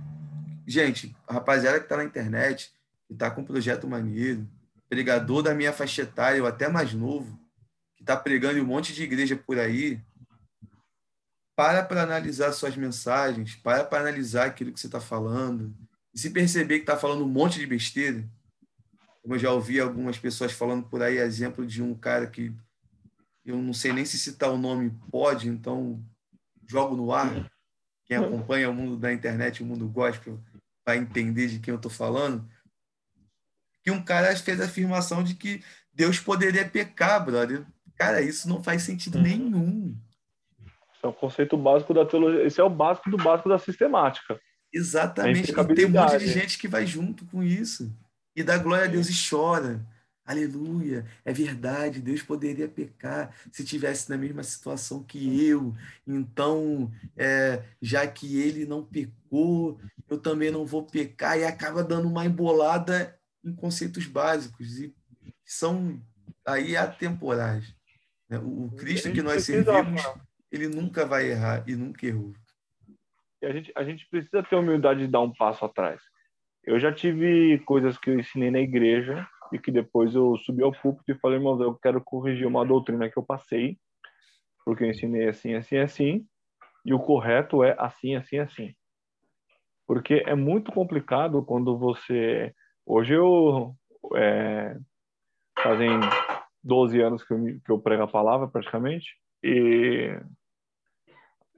gente, 0.67 1.15
a 1.25 1.35
rapaziada 1.35 1.79
que 1.79 1.85
está 1.85 1.95
na 1.95 2.03
internet, 2.03 2.73
que 3.07 3.13
está 3.13 3.31
com 3.31 3.41
um 3.41 3.45
projeto 3.45 3.87
maneiro, 3.87 4.45
pregador 4.89 5.41
da 5.41 5.55
minha 5.55 5.71
faixa 5.71 6.01
etária, 6.01 6.41
ou 6.41 6.47
até 6.47 6.67
mais 6.67 6.93
novo, 6.93 7.39
que 7.95 8.03
está 8.03 8.17
pregando 8.17 8.59
em 8.59 8.61
um 8.61 8.65
monte 8.65 8.93
de 8.93 9.03
igreja 9.03 9.37
por 9.37 9.57
aí, 9.57 10.03
para 11.55 11.81
para 11.83 12.03
analisar 12.03 12.51
suas 12.51 12.75
mensagens, 12.75 13.55
para 13.55 13.85
para 13.85 14.01
analisar 14.01 14.47
aquilo 14.47 14.73
que 14.73 14.79
você 14.79 14.87
está 14.87 14.99
falando, 14.99 15.73
e 16.13 16.19
se 16.19 16.29
perceber 16.29 16.79
que 16.79 16.83
está 16.83 16.97
falando 16.97 17.23
um 17.23 17.29
monte 17.29 17.57
de 17.57 17.65
besteira, 17.65 18.27
como 19.21 19.35
eu 19.35 19.39
já 19.39 19.51
ouvi 19.51 19.79
algumas 19.79 20.19
pessoas 20.19 20.51
falando 20.51 20.87
por 20.87 21.01
aí, 21.01 21.17
exemplo 21.17 21.65
de 21.65 21.81
um 21.81 21.95
cara 21.95 22.27
que 22.27 22.53
eu 23.45 23.57
não 23.57 23.73
sei 23.73 23.93
nem 23.93 24.03
se 24.03 24.17
citar 24.17 24.49
o 24.49 24.57
nome 24.57 24.91
pode, 25.11 25.47
então 25.47 26.03
jogo 26.67 26.95
no 26.95 27.13
ar. 27.13 27.49
Quem 28.05 28.17
acompanha 28.17 28.69
o 28.69 28.73
mundo 28.73 28.97
da 28.97 29.13
internet, 29.13 29.61
o 29.61 29.65
mundo 29.65 29.87
gospel, 29.87 30.39
vai 30.85 30.97
entender 30.97 31.47
de 31.47 31.59
quem 31.59 31.71
eu 31.71 31.77
estou 31.77 31.91
falando. 31.91 32.47
Que 33.83 33.91
um 33.91 34.03
cara 34.03 34.35
fez 34.35 34.59
a 34.61 34.65
afirmação 34.65 35.23
de 35.23 35.35
que 35.35 35.63
Deus 35.93 36.19
poderia 36.19 36.67
pecar, 36.67 37.23
brother. 37.23 37.65
Cara, 37.95 38.21
isso 38.21 38.49
não 38.49 38.63
faz 38.63 38.83
sentido 38.83 39.17
uhum. 39.17 39.23
nenhum. 39.23 39.97
Esse 40.93 41.05
é 41.05 41.07
o 41.07 41.13
conceito 41.13 41.57
básico 41.57 41.93
da 41.93 42.05
teologia. 42.05 42.43
Esse 42.45 42.59
é 42.59 42.63
o 42.63 42.69
básico 42.69 43.09
do 43.09 43.17
básico 43.17 43.49
da 43.49 43.57
sistemática. 43.57 44.39
Exatamente. 44.73 45.51
E 45.51 45.75
tem 45.75 45.85
um 45.85 45.89
monte 45.89 46.17
de 46.17 46.27
gente 46.27 46.57
que 46.57 46.67
vai 46.67 46.85
junto 46.85 47.25
com 47.25 47.41
isso 47.41 47.95
e 48.35 48.43
dá 48.43 48.57
glória 48.57 48.85
a 48.85 48.89
Deus 48.89 49.07
e 49.09 49.29
chora. 49.29 49.85
Aleluia, 50.25 51.05
é 51.23 51.31
verdade, 51.31 52.01
Deus 52.01 52.23
poderia 52.23 52.67
pecar 52.67 53.31
se 53.51 53.63
tivesse 53.63 54.09
na 54.09 54.17
mesma 54.17 54.41
situação 54.41 55.03
que 55.03 55.47
eu. 55.47 55.75
Então, 56.07 56.91
é, 57.15 57.63
já 57.79 58.07
que 58.07 58.41
ele 58.41 58.65
não 58.65 58.83
pecou, 58.83 59.79
eu 60.09 60.17
também 60.17 60.49
não 60.49 60.65
vou 60.65 60.83
pecar, 60.83 61.37
e 61.37 61.45
acaba 61.45 61.83
dando 61.83 62.07
uma 62.07 62.25
embolada 62.25 63.15
em 63.43 63.53
conceitos 63.53 64.07
básicos, 64.07 64.79
e 64.79 64.95
são 65.45 66.01
aí 66.43 66.75
atemporais. 66.75 67.71
Né? 68.27 68.39
O, 68.39 68.71
Cristo 68.71 69.11
que 69.11 69.21
nós 69.21 69.43
servimos, 69.43 70.01
ele 70.51 70.67
nunca 70.67 71.05
vai 71.05 71.29
errar 71.29 71.63
e 71.67 71.75
nunca 71.75 72.03
errou. 72.03 72.33
A 73.43 73.51
gente, 73.51 73.71
a 73.75 73.83
gente 73.83 74.07
precisa 74.09 74.41
ter 74.41 74.55
humildade 74.55 75.01
de 75.01 75.07
dar 75.07 75.21
um 75.21 75.31
passo 75.31 75.65
atrás. 75.65 76.01
Eu 76.63 76.79
já 76.79 76.91
tive 76.91 77.59
coisas 77.59 77.95
que 77.95 78.09
eu 78.09 78.19
ensinei 78.19 78.49
na 78.49 78.59
igreja 78.59 79.27
e 79.55 79.59
que 79.59 79.71
depois 79.71 80.13
eu 80.13 80.37
subi 80.37 80.61
ao 80.63 80.71
púlpito 80.71 81.11
e 81.11 81.19
falei, 81.19 81.37
irmãos, 81.37 81.59
eu 81.61 81.73
quero 81.75 82.01
corrigir 82.01 82.45
uma 82.45 82.65
doutrina 82.65 83.09
que 83.09 83.17
eu 83.17 83.23
passei, 83.23 83.77
porque 84.65 84.83
eu 84.83 84.89
ensinei 84.89 85.29
assim, 85.29 85.53
assim, 85.53 85.77
assim, 85.77 86.27
e 86.85 86.93
o 86.93 86.99
correto 86.99 87.63
é 87.63 87.75
assim, 87.79 88.15
assim, 88.15 88.37
assim. 88.37 88.75
Porque 89.87 90.23
é 90.25 90.35
muito 90.35 90.71
complicado 90.71 91.43
quando 91.43 91.77
você. 91.77 92.53
Hoje 92.85 93.13
eu. 93.13 93.75
É... 94.15 94.77
Fazem 95.57 95.89
12 96.63 96.99
anos 97.01 97.23
que 97.23 97.33
eu, 97.33 97.43
que 97.63 97.71
eu 97.71 97.79
prego 97.79 98.03
a 98.03 98.07
palavra, 98.07 98.47
praticamente, 98.47 99.15
e 99.41 100.19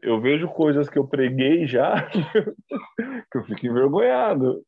eu 0.03 0.21
vejo 0.21 0.47
coisas 0.49 0.87
que 0.87 0.99
eu 0.99 1.07
preguei 1.07 1.65
já 1.65 2.07
que 3.31 3.37
eu 3.37 3.43
fico 3.45 3.65
envergonhado 3.65 4.63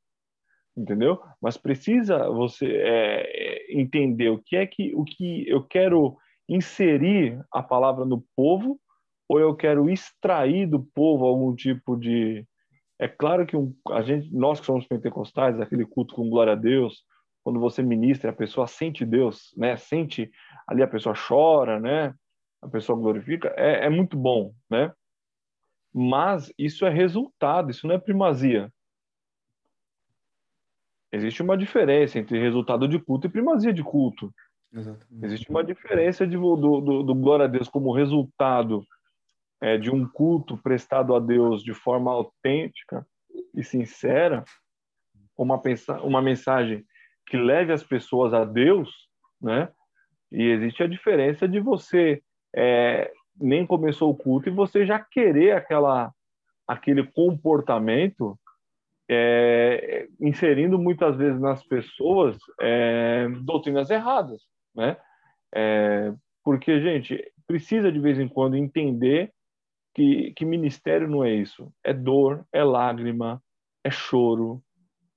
entendeu? 0.78 1.20
Mas 1.42 1.58
precisa 1.58 2.30
você 2.30 2.66
é, 2.68 3.80
entender 3.80 4.30
o 4.30 4.42
que 4.42 4.56
é 4.56 4.66
que 4.66 4.94
o 4.96 5.04
que 5.04 5.48
eu 5.48 5.64
quero 5.64 6.18
inserir 6.48 7.40
a 7.52 7.62
palavra 7.62 8.06
no 8.06 8.24
povo 8.36 8.80
ou 9.28 9.40
eu 9.40 9.56
quero 9.56 9.90
extrair 9.90 10.68
do 10.68 10.80
povo 10.96 11.26
algum 11.26 11.56
tipo 11.56 11.96
de 11.96 12.46
é 13.00 13.08
claro 13.08 13.46
que 13.46 13.56
um, 13.56 13.74
a 13.90 14.02
gente 14.02 14.34
nós 14.34 14.60
que 14.60 14.66
somos 14.66 14.88
pentecostais 14.88 15.60
aquele 15.60 15.86
culto 15.86 16.16
com 16.16 16.30
glória 16.30 16.54
a 16.54 16.56
Deus 16.56 17.04
quando 17.44 17.60
você 17.60 17.84
ministra 17.84 18.32
a 18.32 18.34
pessoa 18.36 18.68
sente 18.68 19.06
Deus 19.06 19.54
né 19.56 19.78
sente 19.78 20.30
ali 20.68 20.82
a 20.82 20.88
pessoa 20.88 21.16
chora 21.16 21.80
né 21.80 22.14
a 22.62 22.68
pessoa 22.68 22.98
glorifica 22.98 23.54
é, 23.58 23.86
é 23.86 23.90
muito 23.90 24.18
bom 24.18 24.52
né 24.70 24.92
Mas 25.94 26.52
isso 26.58 26.86
é 26.86 26.90
resultado, 26.90 27.72
isso 27.72 27.88
não 27.88 27.96
é 27.96 28.00
primazia. 28.00 28.72
Existe 31.12 31.42
uma 31.42 31.58
diferença 31.58 32.20
entre 32.20 32.40
resultado 32.40 32.88
de 32.88 33.00
culto 33.00 33.28
e 33.28 33.30
primazia 33.30 33.74
de 33.74 33.84
culto. 33.84 34.32
Exatamente. 34.72 35.26
Existe 35.26 35.50
uma 35.50 35.64
diferença 35.64 36.28
de, 36.28 36.38
do, 36.38 36.56
do, 36.56 37.04
do, 37.04 37.16
glória 37.16 37.46
a 37.46 37.48
Deus 37.48 37.68
como 37.68 37.92
resultado 37.92 38.84
é, 39.62 39.78
de 39.78 39.90
um 39.90 40.08
culto 40.08 40.56
prestado 40.58 41.16
a 41.16 41.20
Deus 41.20 41.64
de 41.64 41.74
forma 41.74 42.12
autêntica 42.12 43.06
e 43.56 43.64
sincera, 43.64 44.44
uma, 45.36 45.60
uma 46.04 46.22
mensagem 46.22 46.86
que 47.26 47.38
leve 47.38 47.74
as 47.74 47.84
pessoas 47.84 48.34
a 48.34 48.46
Deus, 48.46 49.08
né? 49.42 49.70
E 50.32 50.44
existe 50.44 50.84
a 50.84 50.88
diferença 50.88 51.48
de 51.48 51.60
você 51.60 52.22
é, 52.56 53.12
nem 53.40 53.66
começou 53.66 54.12
o 54.12 54.16
culto 54.16 54.50
e 54.50 54.52
você 54.52 54.86
já 54.86 55.00
querer 55.00 55.52
aquela 55.52 56.14
aquele 56.68 57.04
comportamento 57.04 58.40
é, 59.10 60.08
inserindo 60.22 60.78
muitas 60.78 61.18
vezes 61.18 61.42
nas 61.42 61.64
pessoas 61.64 62.38
é, 62.62 63.28
doutrinas 63.42 63.90
erradas, 63.90 64.42
né? 64.76 64.98
É, 65.54 66.14
porque, 66.44 66.80
gente, 66.80 67.20
precisa 67.48 67.92
de 67.92 68.00
vez 68.00 68.20
em 68.20 68.28
quando 68.28 68.56
entender 68.56 69.34
que, 69.96 70.32
que 70.34 70.46
ministério 70.46 71.08
não 71.08 71.24
é 71.24 71.34
isso. 71.34 71.74
É 71.84 71.92
dor, 71.92 72.46
é 72.54 72.64
lágrima, 72.64 73.42
é 73.84 73.90
choro, 73.90 74.64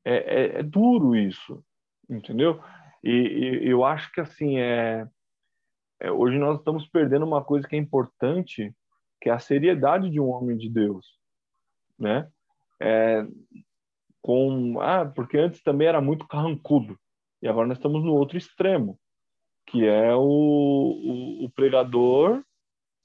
é, 0.04 0.14
é, 0.14 0.58
é 0.60 0.62
duro 0.62 1.14
isso, 1.14 1.62
entendeu? 2.08 2.62
E, 3.04 3.10
e, 3.10 3.68
eu 3.68 3.84
acho 3.84 4.10
que, 4.12 4.20
assim, 4.20 4.58
é, 4.58 5.06
é, 6.00 6.10
hoje 6.10 6.38
nós 6.38 6.58
estamos 6.58 6.88
perdendo 6.88 7.26
uma 7.26 7.44
coisa 7.44 7.68
que 7.68 7.76
é 7.76 7.78
importante, 7.78 8.74
que 9.20 9.28
é 9.28 9.32
a 9.32 9.38
seriedade 9.38 10.08
de 10.08 10.18
um 10.18 10.30
homem 10.30 10.56
de 10.56 10.70
Deus, 10.70 11.06
né? 11.98 12.28
É, 12.80 13.26
com 14.22 14.80
ah, 14.80 15.04
porque 15.04 15.36
antes 15.36 15.62
também 15.62 15.88
era 15.88 16.00
muito 16.00 16.26
carrancudo 16.26 16.98
e 17.42 17.48
agora 17.48 17.66
nós 17.66 17.76
estamos 17.76 18.04
no 18.04 18.14
outro 18.14 18.38
extremo, 18.38 18.98
que 19.66 19.84
é 19.84 20.14
o, 20.14 20.20
o, 20.20 21.44
o 21.44 21.50
pregador 21.50 22.42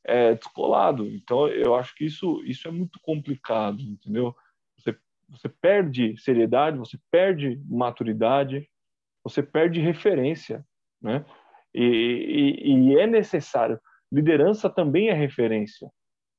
é, 0.05 0.36
descolado. 0.36 1.07
Então 1.07 1.47
eu 1.47 1.76
acho 1.76 1.95
que 1.95 2.05
isso 2.05 2.41
isso 2.45 2.68
é 2.68 2.72
muito 2.72 2.99
complicado, 3.01 3.82
entendeu? 3.82 4.36
Você 4.78 4.95
você 5.28 5.49
perde 5.49 6.15
seriedade, 6.18 6.78
você 6.78 6.97
perde 7.11 7.59
maturidade, 7.65 8.70
você 9.24 9.41
perde 9.41 9.82
referência, 9.82 10.65
né? 11.01 11.26
E, 11.74 11.84
e, 11.84 12.91
e, 12.91 12.97
é 12.97 13.05
necessário. 13.05 13.80
Liderança 14.11 14.70
também 14.70 15.09
é 15.09 15.13
referência, 15.13 15.91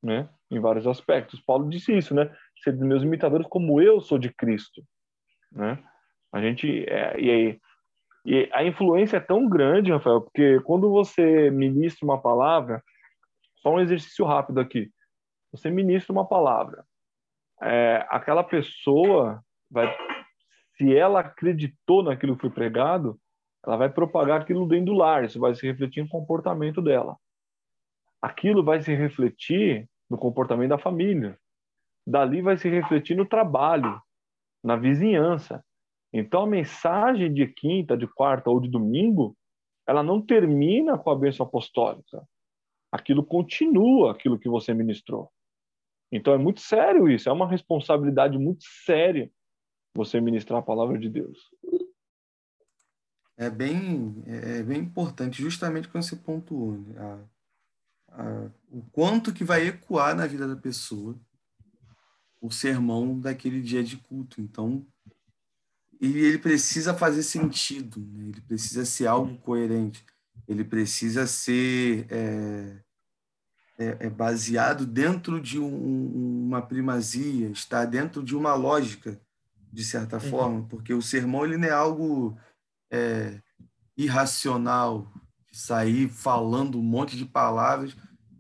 né? 0.03 0.29
Em 0.51 0.59
vários 0.59 0.87
aspectos. 0.87 1.41
Paulo 1.41 1.68
disse 1.68 1.97
isso, 1.97 2.14
né? 2.14 2.35
Ser 2.63 2.77
meus 2.77 3.03
imitadores 3.03 3.47
como 3.49 3.81
eu 3.81 4.01
sou 4.01 4.19
de 4.19 4.33
Cristo, 4.33 4.83
né? 5.53 5.83
A 6.33 6.41
gente 6.41 6.85
é, 6.89 7.19
e, 7.19 7.61
e 8.25 8.49
a 8.53 8.65
influência 8.65 9.17
é 9.17 9.21
tão 9.21 9.49
grande, 9.49 9.93
Rafael, 9.93 10.21
porque 10.21 10.61
quando 10.61 10.91
você 10.91 11.51
ministra 11.51 12.05
uma 12.05 12.21
palavra, 12.21 12.83
só 13.57 13.75
um 13.75 13.81
exercício 13.81 14.25
rápido 14.25 14.61
aqui. 14.61 14.91
Você 15.53 15.71
ministra 15.71 16.13
uma 16.13 16.29
palavra, 16.29 16.85
é, 17.63 18.07
aquela 18.11 18.45
pessoa 18.45 19.43
vai, 19.71 19.97
se 20.77 20.95
ela 20.95 21.21
acreditou 21.21 22.03
naquilo 22.03 22.35
que 22.35 22.43
foi 22.43 22.51
pregado, 22.51 23.19
ela 23.65 23.77
vai 23.77 23.89
propagar 23.89 24.41
aquilo 24.41 24.69
dentro 24.69 24.87
do 24.87 24.95
lar, 24.95 25.25
isso 25.25 25.41
vai 25.41 25.55
se 25.55 25.67
refletir 25.67 26.03
no 26.03 26.09
comportamento 26.09 26.81
dela. 26.81 27.17
Aquilo 28.23 28.65
vai 28.65 28.81
se 28.81 28.95
refletir 28.95 29.89
no 30.09 30.17
comportamento 30.17 30.71
da 30.71 30.79
família. 30.79 31.39
Dali 32.09 32.43
vai 32.43 32.57
se 32.57 32.69
refletir 32.69 33.17
no 33.17 33.27
trabalho, 33.27 34.01
na 34.63 34.77
vizinhança. 34.77 35.65
Então 36.13 36.43
a 36.43 36.47
mensagem 36.47 37.33
de 37.33 37.47
quinta, 37.47 37.97
de 37.97 38.07
quarta 38.07 38.51
ou 38.51 38.61
de 38.61 38.69
domingo, 38.69 39.37
ela 39.87 40.03
não 40.03 40.21
termina 40.21 40.97
com 40.97 41.11
a 41.11 41.17
bênção 41.17 41.45
apostólica. 41.45 42.27
Aquilo 42.91 43.25
continua, 43.25 44.13
aquilo 44.13 44.39
que 44.39 44.49
você 44.49 44.73
ministrou. 44.73 45.31
Então 46.11 46.33
é 46.33 46.39
muito 46.39 46.61
sério 46.61 47.09
isso, 47.09 47.29
é 47.29 47.33
uma 47.33 47.49
responsabilidade 47.49 48.39
muito 48.39 48.65
séria 48.85 49.31
você 49.95 50.21
ministrar 50.21 50.61
a 50.61 50.65
palavra 50.65 50.99
de 50.99 51.09
Deus 51.09 51.39
é 53.39 53.49
bem, 53.49 54.23
é, 54.27 54.63
bem 54.65 54.81
importante, 54.81 55.41
justamente 55.41 55.89
quando 55.89 56.03
você 56.03 56.17
pontuou, 56.17 56.77
né? 56.77 56.99
a, 56.99 58.23
a, 58.23 58.51
o 58.69 58.83
quanto 58.91 59.33
que 59.33 59.45
vai 59.45 59.69
ecoar 59.69 60.17
na 60.17 60.27
vida 60.27 60.47
da 60.47 60.57
pessoa 60.57 61.17
o 62.41 62.51
sermão 62.51 63.18
daquele 63.18 63.61
dia 63.61 63.82
de 63.82 63.97
culto. 63.97 64.41
Então, 64.41 64.86
ele, 66.01 66.20
ele 66.20 66.39
precisa 66.39 66.95
fazer 66.95 67.22
sentido, 67.22 68.01
né? 68.01 68.28
ele 68.28 68.41
precisa 68.41 68.84
ser 68.84 69.07
algo 69.07 69.36
coerente, 69.39 70.05
ele 70.47 70.64
precisa 70.64 71.26
ser 71.26 72.07
é, 72.11 72.76
é, 73.78 74.07
é 74.07 74.11
baseado 74.11 74.86
dentro 74.86 75.41
de 75.41 75.59
um, 75.59 76.45
uma 76.47 76.62
primazia, 76.62 77.49
está 77.49 77.84
dentro 77.84 78.22
de 78.22 78.36
uma 78.36 78.55
lógica, 78.55 79.20
de 79.72 79.84
certa 79.84 80.16
uhum. 80.16 80.30
forma, 80.30 80.66
porque 80.68 80.95
o 80.95 81.03
sermão 81.03 81.45
ele 81.45 81.57
não 81.57 81.68
é 81.68 81.72
algo 81.72 82.39
é, 82.91 83.41
irracional 83.97 85.12
sair 85.53 86.09
falando 86.09 86.78
um 86.78 86.82
monte 86.82 87.16
de 87.16 87.24
palavras 87.24 87.95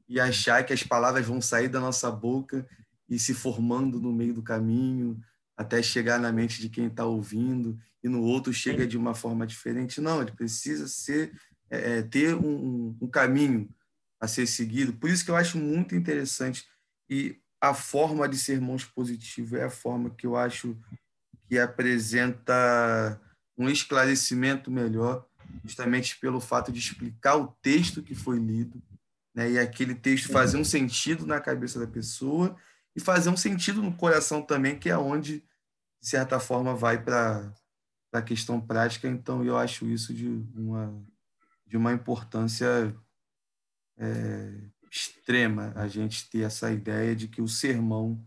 e 0.08 0.18
achar 0.20 0.64
que 0.64 0.72
as 0.72 0.82
palavras 0.82 1.26
vão 1.26 1.40
sair 1.40 1.68
da 1.68 1.80
nossa 1.80 2.10
boca 2.10 2.66
e 3.08 3.18
se 3.18 3.34
formando 3.34 4.00
no 4.00 4.12
meio 4.12 4.34
do 4.34 4.42
caminho 4.42 5.20
até 5.56 5.82
chegar 5.82 6.20
na 6.20 6.30
mente 6.30 6.60
de 6.60 6.68
quem 6.68 6.86
está 6.86 7.04
ouvindo 7.04 7.76
e 8.02 8.08
no 8.08 8.22
outro 8.22 8.52
chega 8.52 8.86
de 8.86 8.96
uma 8.96 9.14
forma 9.14 9.46
diferente. 9.46 10.00
Não, 10.00 10.22
ele 10.22 10.30
precisa 10.30 10.86
ser 10.86 11.32
é, 11.70 11.98
é, 11.98 12.02
ter 12.02 12.34
um, 12.34 12.96
um 13.00 13.08
caminho 13.08 13.68
a 14.20 14.28
ser 14.28 14.46
seguido. 14.46 14.92
Por 14.92 15.10
isso 15.10 15.24
que 15.24 15.30
eu 15.30 15.36
acho 15.36 15.58
muito 15.58 15.96
interessante 15.96 16.64
e 17.10 17.36
a 17.60 17.74
forma 17.74 18.28
de 18.28 18.38
sermão 18.38 18.76
expositivo 18.76 19.56
é 19.56 19.64
a 19.64 19.70
forma 19.70 20.10
que 20.10 20.26
eu 20.26 20.36
acho 20.36 20.76
que 21.48 21.58
apresenta 21.58 23.20
um 23.56 23.68
esclarecimento 23.68 24.70
melhor, 24.70 25.26
justamente 25.64 26.18
pelo 26.20 26.40
fato 26.40 26.70
de 26.70 26.78
explicar 26.78 27.36
o 27.36 27.48
texto 27.60 28.02
que 28.02 28.14
foi 28.14 28.38
lido, 28.38 28.80
né? 29.34 29.50
e 29.50 29.58
aquele 29.58 29.94
texto 29.94 30.30
fazer 30.30 30.56
um 30.56 30.64
sentido 30.64 31.26
na 31.26 31.40
cabeça 31.40 31.80
da 31.80 31.86
pessoa 31.86 32.56
e 32.98 33.00
fazer 33.00 33.30
um 33.30 33.36
sentido 33.36 33.80
no 33.80 33.94
coração 33.94 34.42
também, 34.42 34.76
que 34.76 34.90
é 34.90 34.98
onde, 34.98 35.38
de 36.00 36.08
certa 36.08 36.40
forma, 36.40 36.74
vai 36.74 37.00
para 37.00 37.54
a 38.12 38.20
questão 38.20 38.60
prática. 38.60 39.06
Então, 39.06 39.44
eu 39.44 39.56
acho 39.56 39.86
isso 39.86 40.12
de 40.12 40.26
uma, 40.52 41.00
de 41.64 41.76
uma 41.76 41.92
importância 41.92 42.92
é, 43.96 44.52
extrema, 44.90 45.72
a 45.76 45.86
gente 45.86 46.28
ter 46.28 46.40
essa 46.40 46.72
ideia 46.72 47.14
de 47.14 47.28
que 47.28 47.40
o 47.40 47.46
sermão 47.46 48.20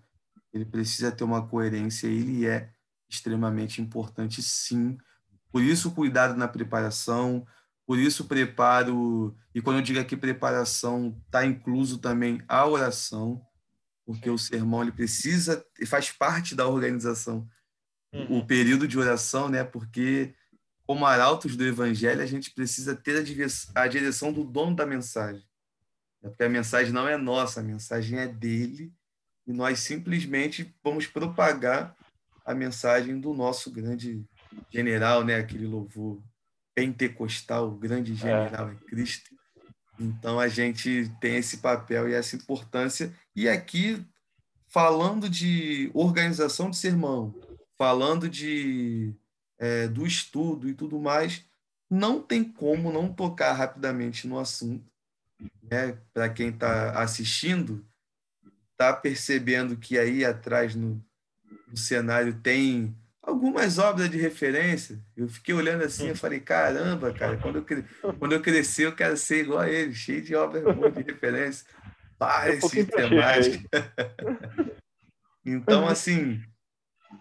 ele 0.53 0.63
precisa 0.63 1.11
ter 1.11 1.25
uma 1.25 1.45
coerência, 1.45 2.07
ele 2.07 2.47
é 2.47 2.71
extremamente 3.09 3.81
importante, 3.81 4.41
sim, 4.41 4.97
por 5.51 5.61
isso, 5.61 5.91
cuidado 5.91 6.37
na 6.37 6.47
preparação, 6.47 7.45
por 7.85 7.99
isso, 7.99 8.23
preparo. 8.23 9.35
E 9.53 9.61
quando 9.61 9.79
eu 9.79 9.83
digo 9.83 9.99
aqui 9.99 10.15
preparação, 10.15 11.21
está 11.25 11.45
incluso 11.45 11.97
também 11.97 12.41
a 12.47 12.65
oração, 12.65 13.45
porque 14.11 14.29
o 14.29 14.37
sermão 14.37 14.81
ele 14.81 14.91
precisa, 14.91 15.65
faz 15.87 16.11
parte 16.11 16.53
da 16.53 16.67
organização, 16.67 17.47
uhum. 18.13 18.39
o 18.39 18.45
período 18.45 18.87
de 18.87 18.99
oração, 18.99 19.47
né? 19.47 19.63
Porque, 19.63 20.33
como 20.85 21.05
arautos 21.05 21.55
do 21.55 21.65
evangelho, 21.65 22.21
a 22.21 22.25
gente 22.25 22.51
precisa 22.51 22.95
ter 22.95 23.17
a 23.73 23.87
direção 23.87 24.33
do 24.33 24.43
dono 24.43 24.75
da 24.75 24.85
mensagem. 24.85 25.43
Né? 26.21 26.29
Porque 26.29 26.43
a 26.43 26.49
mensagem 26.49 26.91
não 26.91 27.07
é 27.07 27.17
nossa, 27.17 27.61
a 27.61 27.63
mensagem 27.63 28.19
é 28.19 28.27
dele, 28.27 28.93
e 29.47 29.53
nós 29.53 29.79
simplesmente 29.79 30.75
vamos 30.83 31.07
propagar 31.07 31.95
a 32.45 32.53
mensagem 32.53 33.19
do 33.19 33.33
nosso 33.33 33.71
grande 33.71 34.23
general, 34.69 35.23
né? 35.23 35.35
Aquele 35.35 35.65
louvor 35.65 36.21
pentecostal, 36.75 37.69
o 37.69 37.77
grande 37.77 38.13
general 38.15 38.69
é. 38.69 38.73
é 38.73 38.75
Cristo. 38.75 39.40
Então 40.01 40.39
a 40.39 40.47
gente 40.47 41.11
tem 41.19 41.37
esse 41.37 41.57
papel 41.57 42.09
e 42.09 42.13
essa 42.13 42.35
importância. 42.35 43.13
E 43.35 43.47
aqui, 43.47 44.03
falando 44.67 45.29
de 45.29 45.91
organização 45.93 46.69
de 46.69 46.77
sermão, 46.77 47.33
falando 47.77 48.27
de 48.27 49.13
é, 49.59 49.87
do 49.87 50.07
estudo 50.07 50.67
e 50.67 50.73
tudo 50.73 50.99
mais, 50.99 51.45
não 51.89 52.21
tem 52.21 52.43
como 52.43 52.91
não 52.91 53.13
tocar 53.13 53.53
rapidamente 53.53 54.27
no 54.27 54.39
assunto. 54.39 54.89
Né? 55.63 55.97
Para 56.13 56.29
quem 56.29 56.49
está 56.49 56.99
assistindo, 56.99 57.85
está 58.71 58.93
percebendo 58.93 59.77
que 59.77 59.99
aí 59.99 60.25
atrás 60.25 60.73
no, 60.73 61.03
no 61.67 61.77
cenário 61.77 62.33
tem 62.41 62.95
algumas 63.21 63.77
obras 63.77 64.09
de 64.09 64.17
referência. 64.17 64.99
Eu 65.15 65.27
fiquei 65.29 65.53
olhando 65.53 65.83
assim, 65.83 66.07
eu 66.07 66.15
falei, 66.15 66.39
caramba, 66.39 67.13
cara, 67.13 67.37
quando 67.37 67.57
eu, 67.57 68.13
quando 68.17 68.33
eu 68.33 68.41
crescer 68.41 68.87
eu 68.87 68.95
quero 68.95 69.15
ser 69.15 69.43
igual 69.43 69.59
a 69.59 69.69
ele, 69.69 69.93
cheio 69.93 70.21
de 70.21 70.35
obras 70.35 70.63
boas 70.75 70.93
de 70.93 71.03
referência. 71.03 71.65
Paz 72.17 72.63
sistemática. 72.65 73.67
então, 75.45 75.87
assim, 75.87 76.41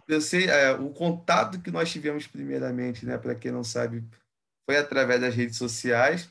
eu 0.08 0.20
sei, 0.20 0.46
é, 0.48 0.72
o 0.72 0.90
contato 0.90 1.60
que 1.60 1.70
nós 1.70 1.90
tivemos 1.90 2.26
primeiramente, 2.26 3.06
né, 3.06 3.16
para 3.16 3.34
quem 3.34 3.50
não 3.50 3.64
sabe, 3.64 4.04
foi 4.66 4.76
através 4.76 5.20
das 5.20 5.34
redes 5.34 5.56
sociais, 5.56 6.30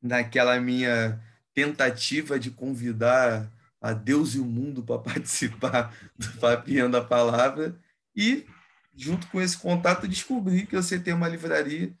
naquela 0.00 0.58
minha 0.60 1.22
tentativa 1.54 2.38
de 2.38 2.50
convidar 2.50 3.50
a 3.80 3.92
Deus 3.92 4.34
e 4.34 4.38
o 4.38 4.44
mundo 4.44 4.82
para 4.82 4.98
participar 5.02 5.94
do 6.16 6.32
Papiando 6.38 6.96
a 6.96 7.04
Palavra 7.04 7.78
e 8.14 8.46
junto 8.94 9.26
com 9.28 9.40
esse 9.40 9.58
contato 9.58 10.06
descobri 10.06 10.66
que 10.66 10.76
você 10.76 10.98
tem 10.98 11.14
uma 11.14 11.28
livraria. 11.28 11.92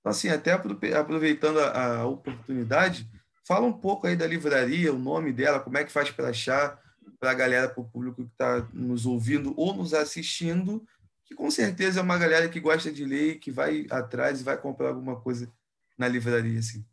Então, 0.00 0.10
assim, 0.10 0.28
até 0.28 0.52
aproveitando 0.52 1.60
a, 1.60 1.98
a 1.98 2.06
oportunidade, 2.06 3.06
fala 3.46 3.66
um 3.66 3.72
pouco 3.72 4.06
aí 4.06 4.16
da 4.16 4.26
livraria, 4.26 4.92
o 4.92 4.98
nome 4.98 5.32
dela, 5.32 5.60
como 5.60 5.76
é 5.76 5.84
que 5.84 5.92
faz 5.92 6.10
para 6.10 6.28
achar, 6.28 6.80
para 7.18 7.32
a 7.32 7.34
galera, 7.34 7.68
para 7.68 7.82
o 7.82 7.88
público 7.88 8.24
que 8.24 8.30
está 8.30 8.66
nos 8.72 9.04
ouvindo 9.04 9.52
ou 9.56 9.74
nos 9.74 9.92
assistindo, 9.92 10.82
que 11.26 11.34
com 11.34 11.50
certeza 11.50 12.00
é 12.00 12.02
uma 12.02 12.18
galera 12.18 12.48
que 12.48 12.58
gosta 12.58 12.90
de 12.90 13.04
ler, 13.04 13.38
que 13.38 13.50
vai 13.50 13.86
atrás 13.90 14.40
e 14.40 14.44
vai 14.44 14.56
comprar 14.56 14.88
alguma 14.88 15.20
coisa 15.20 15.52
na 15.98 16.08
livraria, 16.08 16.58
assim. 16.58 16.84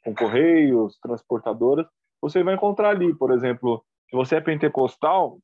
com 0.05 0.15
correios, 0.15 0.99
transportadoras, 1.01 1.87
você 2.21 2.43
vai 2.43 2.55
encontrar 2.55 2.91
ali, 2.91 3.15
por 3.15 3.31
exemplo, 3.31 3.85
se 4.09 4.17
você 4.17 4.37
é 4.37 4.41
pentecostal, 4.41 5.39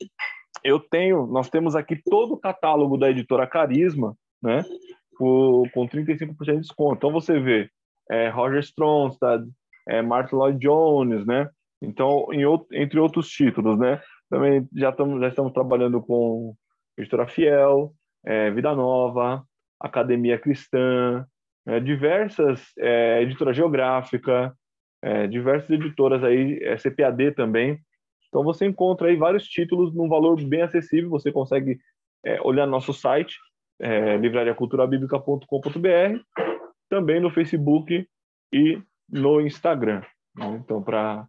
eu 0.65 0.81
tenho, 0.81 1.27
nós 1.27 1.51
temos 1.51 1.77
aqui 1.77 2.01
todo 2.03 2.35
o 2.35 2.41
catálogo 2.41 2.97
da 2.97 3.11
editora 3.11 3.47
Carisma, 3.47 4.17
né, 4.43 4.65
com, 5.17 5.65
com 5.73 5.87
35% 5.87 6.37
de 6.45 6.61
desconto. 6.61 6.97
Então 6.97 7.13
você 7.13 7.39
vê 7.39 7.69
é, 8.11 8.29
Roger 8.29 8.61
Stronstad, 8.61 9.47
é, 9.87 10.01
Martin 10.03 10.35
Lloyd 10.37 10.59
Jones, 10.59 11.27
né? 11.27 11.49
Então, 11.83 12.27
em, 12.33 12.43
entre 12.73 12.99
outros 12.99 13.29
títulos, 13.29 13.79
né? 13.79 14.01
Também 14.31 14.67
já 14.75 14.91
estamos 14.91 15.21
já 15.21 15.29
estamos 15.29 15.53
trabalhando 15.53 16.01
com 16.01 16.55
Editora 16.97 17.27
Fiel, 17.27 17.93
é, 18.25 18.51
Vida 18.51 18.75
Nova, 18.75 19.45
Academia 19.79 20.39
Cristã, 20.39 21.27
é, 21.67 21.81
diversas 21.81 22.63
é, 22.79 23.23
editoras 23.23 23.57
geográfica, 23.57 24.55
é, 25.03 25.27
diversas 25.27 25.71
editoras 25.71 26.25
aí, 26.25 26.59
é, 26.63 26.77
CPAD 26.77 27.33
também. 27.33 27.79
Então 28.35 28.43
você 28.43 28.67
encontra 28.67 29.07
aí 29.07 29.15
vários 29.15 29.47
títulos 29.47 29.95
num 29.95 30.09
valor 30.09 30.43
bem 30.43 30.63
acessível. 30.63 31.09
Você 31.11 31.31
consegue 31.31 31.79
é, 32.27 32.43
olhar 32.43 32.67
nosso 32.67 32.93
site, 32.93 33.39
é, 33.81 34.17
livrariaculturabiblica.com.br, 34.17 36.19
também 36.91 37.21
no 37.21 37.31
Facebook 37.31 38.05
e 38.53 38.83
no 39.09 39.41
Instagram. 39.41 40.03
Né? 40.35 40.61
Então, 40.65 40.83
para 40.83 41.29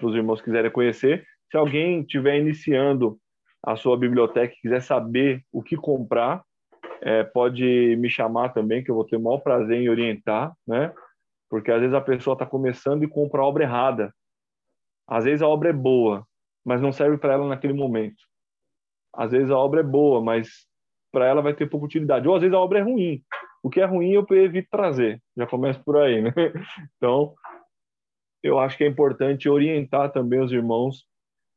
os 0.00 0.14
irmãos 0.14 0.38
que 0.38 0.44
quiserem 0.44 0.70
conhecer, 0.70 1.26
se 1.50 1.56
alguém 1.56 2.02
estiver 2.02 2.38
iniciando 2.38 3.18
a 3.60 3.74
sua 3.74 3.98
biblioteca 3.98 4.54
e 4.54 4.60
quiser 4.60 4.82
saber 4.82 5.42
o 5.52 5.60
que 5.60 5.76
comprar, 5.76 6.44
é, 7.02 7.24
pode 7.24 7.96
me 7.96 8.08
chamar 8.08 8.50
também, 8.50 8.84
que 8.84 8.90
eu 8.92 8.94
vou 8.94 9.04
ter 9.04 9.16
o 9.16 9.20
maior 9.20 9.38
prazer 9.38 9.82
em 9.82 9.88
orientar, 9.88 10.52
né? 10.64 10.92
Porque 11.48 11.72
às 11.72 11.80
vezes 11.80 11.94
a 11.94 12.00
pessoa 12.00 12.34
está 12.34 12.46
começando 12.46 13.02
e 13.02 13.08
compra 13.08 13.40
a 13.40 13.44
obra 13.44 13.64
errada. 13.64 14.14
Às 15.10 15.24
vezes 15.24 15.42
a 15.42 15.48
obra 15.48 15.70
é 15.70 15.72
boa, 15.72 16.24
mas 16.64 16.80
não 16.80 16.92
serve 16.92 17.18
para 17.18 17.32
ela 17.32 17.48
naquele 17.48 17.72
momento. 17.72 18.22
Às 19.12 19.32
vezes 19.32 19.50
a 19.50 19.58
obra 19.58 19.80
é 19.80 19.82
boa, 19.82 20.22
mas 20.22 20.66
para 21.10 21.26
ela 21.26 21.42
vai 21.42 21.52
ter 21.52 21.68
pouca 21.68 21.86
utilidade. 21.86 22.28
Ou 22.28 22.36
às 22.36 22.42
vezes 22.42 22.54
a 22.54 22.60
obra 22.60 22.78
é 22.78 22.82
ruim. 22.82 23.20
O 23.60 23.68
que 23.68 23.80
é 23.80 23.84
ruim 23.84 24.12
eu 24.12 24.24
evito 24.30 24.68
trazer. 24.70 25.20
Já 25.36 25.48
começa 25.48 25.82
por 25.84 25.96
aí, 25.96 26.22
né? 26.22 26.32
Então, 26.96 27.34
eu 28.40 28.58
acho 28.60 28.78
que 28.78 28.84
é 28.84 28.86
importante 28.86 29.48
orientar 29.48 30.12
também 30.12 30.40
os 30.40 30.52
irmãos. 30.52 31.04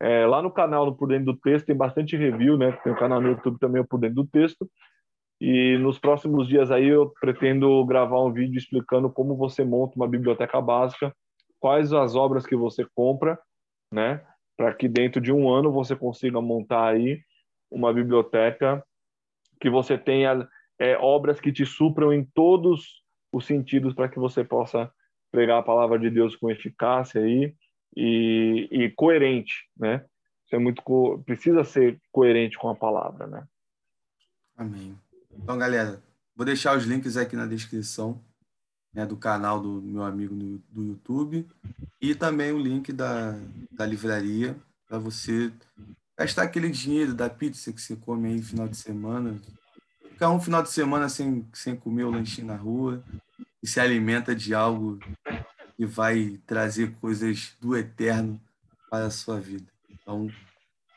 É, 0.01 0.25
lá 0.25 0.41
no 0.41 0.51
canal 0.51 0.88
no 0.88 0.97
Por 0.97 1.07
Dentro 1.07 1.25
do 1.25 1.39
Texto 1.39 1.67
tem 1.67 1.75
bastante 1.75 2.17
review, 2.17 2.57
né? 2.57 2.71
Tem 2.84 2.91
o 2.91 2.95
um 2.95 2.99
canal 2.99 3.21
no 3.21 3.30
YouTube 3.30 3.59
também, 3.59 3.81
o 3.81 3.88
Por 3.88 3.99
Dentro 3.99 4.15
do 4.15 4.27
Texto. 4.27 4.67
E 5.39 5.77
nos 5.77 5.99
próximos 5.99 6.47
dias 6.47 6.71
aí 6.71 6.88
eu 6.88 7.13
pretendo 7.21 7.85
gravar 7.85 8.19
um 8.23 8.34
vídeo 8.34 8.57
explicando 8.57 9.09
como 9.11 9.35
você 9.35 9.63
monta 9.63 9.95
uma 9.95 10.07
biblioteca 10.07 10.59
básica, 10.59 11.13
quais 11.64 11.94
as 11.94 12.14
obras 12.14 12.45
que 12.45 12.57
você 12.57 12.85
compra, 12.94 13.40
né, 13.90 14.22
para 14.57 14.73
que 14.73 14.90
dentro 14.90 15.22
de 15.22 15.31
um 15.31 15.49
ano 15.49 15.72
você 15.72 15.95
consiga 15.95 16.41
montar 16.41 16.90
aí 16.90 17.23
uma 17.72 17.94
biblioteca 17.94 18.85
que 19.61 19.69
você 19.69 19.98
tenha 19.98 20.45
é, 20.77 20.98
obras 20.98 21.40
que 21.40 21.53
te 21.53 21.65
supram 21.65 22.11
em 22.11 22.26
todos 22.26 23.02
os 23.31 23.45
sentidos 23.45 23.94
para 23.94 24.10
que 24.10 24.19
você 24.19 24.44
possa 24.44 24.91
pregar 25.31 25.60
a 25.60 25.64
palavra 25.64 25.98
de 25.98 26.10
Deus 26.10 26.35
com 26.35 26.52
eficácia 26.52 27.22
aí 27.22 27.56
e, 27.95 28.68
e 28.69 28.91
coerente, 28.91 29.53
né? 29.77 30.06
É 30.52 30.60
muito 30.60 30.84
precisa 31.26 31.64
ser 31.64 31.99
coerente 32.11 32.57
com 32.57 32.69
a 32.69 32.76
palavra, 32.76 33.26
né? 33.26 33.48
Amém. 34.57 34.95
Então, 35.31 35.57
galera, 35.57 36.03
vou 36.35 36.45
deixar 36.45 36.77
os 36.77 36.84
links 36.84 37.15
aqui 37.15 37.38
na 37.38 37.48
descrição 37.48 38.22
né, 38.94 39.06
do 39.06 39.18
canal 39.18 39.60
do 39.60 39.82
meu 39.82 40.03
amigo 40.03 40.36
no, 40.36 40.61
do 40.70 40.84
YouTube 40.84 41.48
e 42.02 42.14
também 42.14 42.52
o 42.52 42.60
link 42.60 42.91
da, 42.91 43.38
da 43.72 43.86
livraria 43.86 44.56
para 44.88 44.99
você 44.99 45.52
gastar 46.18 46.44
aquele 46.44 46.70
dinheiro 46.70 47.14
da 47.14 47.30
pizza 47.30 47.72
que 47.74 47.82
você 47.82 47.95
come 47.95 48.28
aí 48.28 48.36
no 48.36 48.44
final 48.44 48.68
de 48.68 48.78
semana. 48.78 49.41
Ficar 50.11 50.30
um 50.30 50.40
final 50.40 50.61
de 50.61 50.70
semana 50.70 51.10
sem, 51.10 51.48
sem 51.53 51.76
comer 51.76 52.03
o 52.03 52.11
lanchinho 52.11 52.48
na 52.48 52.56
rua 52.56 53.03
e 53.61 53.68
se 53.68 53.80
alimenta 53.80 54.36
de 54.36 54.53
algo 54.53 54.99
que 55.76 55.86
vai 55.86 56.40
trazer 56.45 56.94
coisas 57.02 57.56
do 57.60 57.76
eterno 57.76 58.40
para 58.90 59.06
a 59.06 59.10
sua 59.10 59.40
vida. 59.40 59.65
Então, 59.90 60.30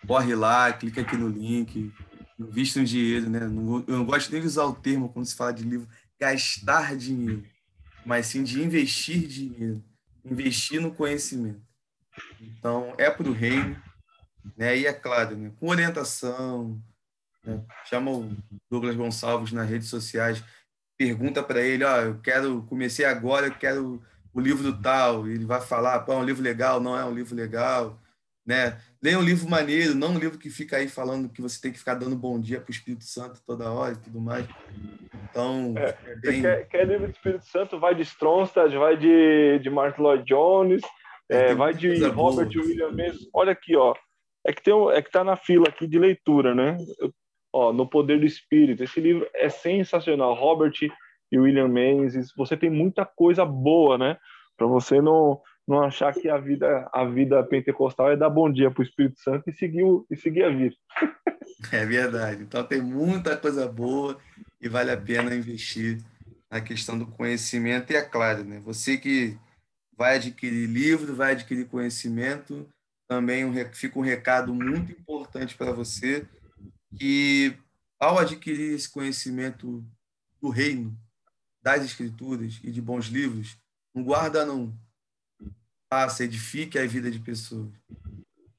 corre 0.07 0.35
lá, 0.35 0.71
clica 0.73 1.01
aqui 1.01 1.17
no 1.17 1.29
link, 1.29 1.91
Invista 2.39 2.81
um 2.81 2.85
dinheiro, 2.85 3.31
né? 3.31 3.41
Eu 3.43 3.97
não 3.97 4.05
gosto 4.05 4.31
nem 4.31 4.43
de 4.43 4.47
usar 4.47 4.65
o 4.65 4.75
termo 4.75 5.09
quando 5.09 5.25
se 5.25 5.35
fala 5.35 5.55
de 5.55 5.65
livro 5.65 5.89
gastar 6.21 6.95
dinheiro, 6.95 7.43
mas 8.07 8.27
sim 8.27 8.45
de 8.45 8.63
investir 8.63 9.27
dinheiro, 9.27 9.85
investir 10.25 10.81
no 10.81 10.95
conhecimento. 10.95 11.61
Então, 12.41 12.95
é 12.97 13.11
para 13.11 13.29
o 13.29 13.33
reino, 13.33 13.77
né? 14.57 14.79
E 14.79 14.87
é 14.87 14.93
claro, 14.93 15.37
né? 15.37 15.53
com 15.59 15.69
orientação, 15.69 16.81
né? 17.45 17.63
chama 17.85 18.13
o 18.13 18.37
Douglas 18.71 18.95
Gonçalves 18.95 19.53
nas 19.53 19.69
redes 19.69 19.89
sociais, 19.89 20.43
pergunta 20.97 21.43
para 21.43 21.61
ele, 21.61 21.85
ó, 21.85 21.97
oh, 21.97 22.01
eu 22.01 22.21
quero, 22.21 22.63
comecei 22.63 23.05
agora, 23.05 23.49
eu 23.49 23.55
quero 23.55 24.01
o 24.33 24.41
livro 24.41 24.63
do 24.63 24.81
tal, 24.81 25.27
ele 25.27 25.45
vai 25.45 25.61
falar, 25.61 26.01
pô, 26.01 26.13
é 26.13 26.17
um 26.17 26.25
livro 26.25 26.43
legal, 26.43 26.81
não 26.81 26.97
é 26.97 27.05
um 27.05 27.15
livro 27.15 27.35
legal. 27.35 28.01
né? 28.47 28.81
Leia 29.03 29.19
um 29.19 29.23
livro 29.23 29.49
maneiro, 29.49 29.95
não 29.95 30.13
um 30.13 30.19
livro 30.19 30.39
que 30.39 30.49
fica 30.49 30.77
aí 30.77 30.89
falando 30.89 31.29
que 31.29 31.43
você 31.43 31.61
tem 31.61 31.73
que 31.73 31.79
ficar 31.79 31.95
dando 31.95 32.15
bom 32.17 32.41
dia 32.41 32.61
para 32.61 32.71
o 32.71 32.75
Espírito 32.75 33.05
Santo 33.05 33.43
toda 33.45 33.71
hora 33.71 33.95
e 33.95 33.99
tudo 33.99 34.21
mais. 34.21 34.47
Então, 35.37 35.75
é, 35.77 35.95
é 36.07 36.17
bem... 36.17 36.41
quer, 36.41 36.69
quer, 36.69 36.87
livro 36.87 37.09
do 37.09 37.13
Espírito 37.13 37.45
Santo, 37.45 37.79
vai 37.79 37.95
de 37.95 38.01
Stronstadt, 38.03 38.75
vai 38.75 38.97
de, 38.97 39.59
de 39.59 39.69
Martin 39.69 40.01
Lloyd 40.01 40.25
Jones, 40.25 40.81
é, 41.29 41.55
vai 41.55 41.75
de 41.75 42.03
Robert 42.07 42.49
boa. 42.49 42.65
William 42.65 42.93
Mendes. 42.93 43.29
Olha 43.35 43.53
aqui, 43.53 43.77
ó. 43.77 43.95
É 44.47 44.53
que, 44.53 44.63
tem 44.63 44.73
um, 44.73 44.91
é 44.91 45.03
que 45.03 45.11
tá 45.11 45.23
na 45.23 45.37
fila 45.37 45.69
aqui 45.69 45.87
de 45.87 45.99
leitura, 45.99 46.55
né? 46.55 46.79
Eu, 46.99 47.13
ó, 47.53 47.71
No 47.71 47.87
Poder 47.87 48.19
do 48.19 48.25
Espírito. 48.25 48.83
Esse 48.83 48.99
livro 48.99 49.29
é 49.35 49.51
sensacional. 49.51 50.35
Robert 50.35 50.73
e 51.31 51.39
William 51.39 51.69
Menzies. 51.69 52.33
Você 52.35 52.57
tem 52.57 52.71
muita 52.71 53.05
coisa 53.05 53.45
boa, 53.45 53.99
né? 53.99 54.17
Para 54.57 54.67
você 54.67 55.03
não 55.03 55.41
não 55.69 55.83
achar 55.83 56.15
que 56.15 56.29
a 56.29 56.39
vida 56.39 56.89
a 56.93 57.05
vida 57.05 57.43
pentecostal 57.43 58.13
é 58.13 58.17
dar 58.17 58.31
bom 58.31 58.49
dia 58.49 58.71
para 58.71 58.81
o 58.81 58.85
Espírito 58.85 59.19
Santo 59.19 59.51
e 59.51 59.53
seguir, 59.53 59.85
e 60.09 60.17
seguir 60.17 60.45
a 60.45 60.51
vida. 60.51 60.75
É 61.73 61.87
verdade. 61.87 62.43
Então 62.43 62.63
tem 62.63 62.83
muita 62.83 63.37
coisa 63.37 63.67
boa 63.67 64.19
e 64.61 64.69
vale 64.69 64.91
a 64.91 64.97
pena 64.97 65.35
investir 65.35 66.03
na 66.51 66.61
questão 66.61 66.99
do 66.99 67.07
conhecimento. 67.07 67.93
E 67.93 67.97
é 67.97 68.03
claro, 68.03 68.45
né? 68.45 68.61
você 68.61 68.97
que 68.97 69.39
vai 69.97 70.17
adquirir 70.17 70.69
livro, 70.69 71.15
vai 71.15 71.33
adquirir 71.33 71.67
conhecimento, 71.67 72.69
também 73.09 73.45
um, 73.45 73.53
fica 73.73 73.99
um 73.99 74.03
recado 74.03 74.55
muito 74.55 74.93
importante 74.93 75.57
para 75.57 75.73
você 75.73 76.27
que 76.99 77.57
ao 77.99 78.19
adquirir 78.19 78.75
esse 78.75 78.89
conhecimento 78.89 79.85
do 80.41 80.51
reino, 80.51 80.97
das 81.63 81.85
escrituras 81.85 82.61
e 82.63 82.71
de 82.71 82.81
bons 82.81 83.07
livros, 83.07 83.57
não 83.95 84.05
guarda 84.05 84.45
não, 84.45 84.77
faça, 85.89 86.25
edifique 86.25 86.79
a 86.79 86.87
vida 86.87 87.11
de 87.11 87.19
pessoas. 87.19 87.73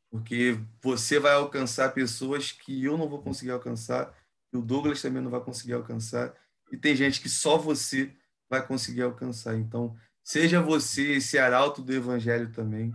Porque 0.10 0.58
você 0.82 1.20
vai 1.20 1.34
alcançar 1.34 1.94
pessoas 1.94 2.52
que 2.52 2.84
eu 2.84 2.98
não 2.98 3.08
vou 3.08 3.22
conseguir 3.22 3.52
alcançar, 3.52 4.14
o 4.54 4.62
Douglas 4.62 5.02
também 5.02 5.22
não 5.22 5.32
vai 5.32 5.42
conseguir 5.42 5.74
alcançar, 5.74 6.34
e 6.72 6.78
tem 6.78 6.96
gente 6.96 7.22
que 7.22 7.30
só 7.30 7.58
você 7.58 8.16
vai 8.50 8.66
conseguir 8.66 9.02
alcançar. 9.02 9.56
Então, 9.56 9.98
seja 10.24 10.62
você 10.62 11.14
esse 11.14 11.38
arauto 11.38 11.82
do 11.82 11.94
evangelho 11.94 12.52
também 12.52 12.94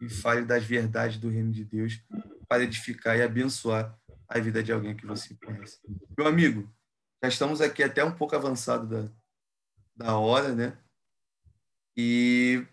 e 0.00 0.08
fale 0.08 0.44
das 0.44 0.64
verdades 0.64 1.18
do 1.18 1.28
reino 1.28 1.50
de 1.50 1.64
Deus 1.64 2.00
para 2.48 2.62
edificar 2.62 3.16
e 3.16 3.22
abençoar 3.22 3.98
a 4.28 4.38
vida 4.38 4.62
de 4.62 4.72
alguém 4.72 4.96
que 4.96 5.06
você 5.06 5.34
conhece. 5.34 5.78
Meu 6.16 6.26
amigo, 6.26 6.72
já 7.22 7.28
estamos 7.28 7.60
aqui 7.60 7.82
até 7.82 8.04
um 8.04 8.14
pouco 8.14 8.36
avançado 8.36 8.86
da, 8.86 9.10
da 9.96 10.16
hora, 10.16 10.54
né? 10.54 10.78
E 11.96 12.64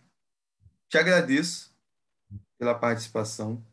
te 0.87 0.97
agradeço 0.97 1.75
pela 2.57 2.75
participação. 2.75 3.65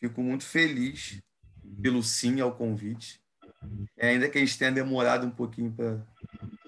Fico 0.00 0.22
muito 0.22 0.44
feliz 0.44 1.20
pelo 1.82 2.02
sim 2.02 2.40
ao 2.40 2.56
convite. 2.56 3.20
É, 3.96 4.10
ainda 4.10 4.28
que 4.28 4.38
a 4.38 4.40
gente 4.40 4.58
tenha 4.58 4.70
demorado 4.70 5.26
um 5.26 5.30
pouquinho 5.30 5.74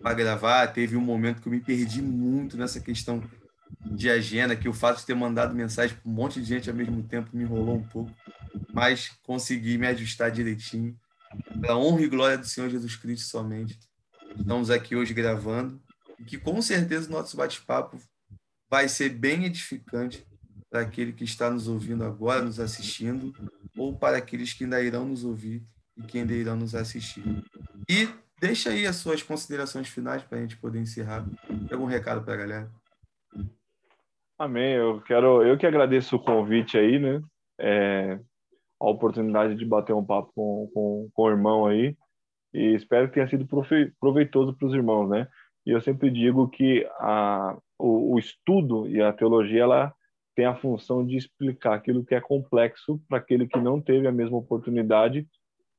para 0.02 0.14
gravar, 0.14 0.66
teve 0.68 0.96
um 0.96 1.00
momento 1.00 1.40
que 1.40 1.48
eu 1.48 1.52
me 1.52 1.60
perdi 1.60 2.02
muito 2.02 2.56
nessa 2.56 2.80
questão 2.80 3.22
de 3.86 4.10
agenda, 4.10 4.56
que 4.56 4.68
o 4.68 4.72
fato 4.72 4.98
de 4.98 5.06
ter 5.06 5.14
mandado 5.14 5.54
mensagem 5.54 5.96
para 5.96 6.10
um 6.10 6.14
monte 6.14 6.40
de 6.40 6.46
gente 6.46 6.68
ao 6.68 6.74
mesmo 6.74 7.02
tempo 7.04 7.30
me 7.32 7.44
enrolou 7.44 7.76
um 7.76 7.82
pouco, 7.82 8.12
mas 8.72 9.10
consegui 9.22 9.78
me 9.78 9.86
ajustar 9.86 10.30
direitinho. 10.30 10.96
Pela 11.60 11.78
honra 11.78 12.02
e 12.02 12.08
glória 12.08 12.38
do 12.38 12.46
Senhor 12.46 12.68
Jesus 12.68 12.96
Cristo 12.96 13.28
somente. 13.28 13.78
Estamos 14.36 14.70
aqui 14.70 14.96
hoje 14.96 15.14
gravando 15.14 15.80
e 16.18 16.24
que 16.24 16.36
com 16.36 16.60
certeza 16.60 17.08
o 17.08 17.12
nosso 17.12 17.36
bate-papo 17.36 17.98
vai 18.68 18.88
ser 18.88 19.10
bem 19.10 19.44
edificante 19.44 20.26
para 20.68 20.80
aquele 20.80 21.12
que 21.12 21.24
está 21.24 21.48
nos 21.50 21.68
ouvindo 21.68 22.04
agora, 22.04 22.42
nos 22.42 22.58
assistindo, 22.58 23.32
ou 23.76 23.96
para 23.96 24.16
aqueles 24.16 24.52
que 24.52 24.64
ainda 24.64 24.82
irão 24.82 25.06
nos 25.06 25.24
ouvir 25.24 25.64
e 26.12 26.18
ainda 26.18 26.32
irão 26.32 26.56
nos 26.56 26.74
assistir. 26.74 27.22
E 27.88 28.08
deixa 28.40 28.70
aí 28.70 28.86
as 28.86 28.96
suas 28.96 29.22
considerações 29.22 29.88
finais 29.88 30.22
para 30.22 30.38
a 30.38 30.40
gente 30.40 30.56
poder 30.56 30.80
encerrar. 30.80 31.24
Tem 31.46 31.72
algum 31.72 31.86
recado 31.86 32.22
para 32.22 32.34
a 32.34 32.36
galera? 32.36 32.70
Amém. 34.38 34.74
Eu 34.74 35.00
quero, 35.02 35.42
eu 35.42 35.58
que 35.58 35.66
agradeço 35.66 36.16
o 36.16 36.22
convite 36.22 36.78
aí, 36.78 36.98
né? 36.98 37.20
É, 37.58 38.18
a 38.80 38.88
oportunidade 38.88 39.54
de 39.54 39.66
bater 39.66 39.92
um 39.92 40.04
papo 40.04 40.32
com, 40.34 40.70
com, 40.72 41.10
com 41.12 41.22
o 41.22 41.30
irmão 41.30 41.66
aí. 41.66 41.94
E 42.52 42.74
espero 42.74 43.08
que 43.08 43.14
tenha 43.14 43.28
sido 43.28 43.46
proveitoso 44.00 44.54
para 44.54 44.66
os 44.66 44.74
irmãos, 44.74 45.08
né? 45.08 45.28
E 45.66 45.70
eu 45.70 45.80
sempre 45.80 46.10
digo 46.10 46.48
que 46.48 46.86
a, 46.98 47.56
o, 47.78 48.14
o 48.14 48.18
estudo 48.18 48.88
e 48.88 49.00
a 49.00 49.12
teologia 49.12 49.62
ela 49.62 49.94
tem 50.34 50.46
a 50.46 50.56
função 50.56 51.04
de 51.04 51.16
explicar 51.16 51.74
aquilo 51.74 52.04
que 52.04 52.14
é 52.14 52.20
complexo 52.20 53.00
para 53.08 53.18
aquele 53.18 53.46
que 53.46 53.58
não 53.58 53.80
teve 53.80 54.06
a 54.06 54.12
mesma 54.12 54.38
oportunidade 54.38 55.28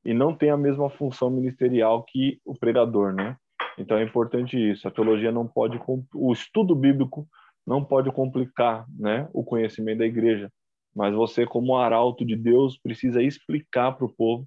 e 0.04 0.12
não 0.12 0.34
tem 0.34 0.50
a 0.50 0.56
mesma 0.56 0.90
função 0.90 1.30
ministerial 1.30 2.04
que 2.04 2.40
o 2.44 2.54
pregador, 2.54 3.12
né? 3.12 3.36
Então 3.78 3.96
é 3.96 4.02
importante 4.02 4.56
isso. 4.56 4.86
A 4.86 4.90
teologia 4.90 5.32
não 5.32 5.46
pode, 5.46 5.80
o 6.14 6.32
estudo 6.32 6.74
bíblico 6.74 7.26
não 7.66 7.84
pode 7.84 8.10
complicar, 8.10 8.84
né, 8.98 9.28
o 9.32 9.44
conhecimento 9.44 9.98
da 9.98 10.06
igreja. 10.06 10.50
Mas 10.94 11.14
você, 11.14 11.46
como 11.46 11.76
arauto 11.76 12.24
de 12.24 12.36
Deus, 12.36 12.78
precisa 12.78 13.22
explicar 13.22 13.92
para 13.92 14.04
o 14.04 14.12
povo 14.12 14.46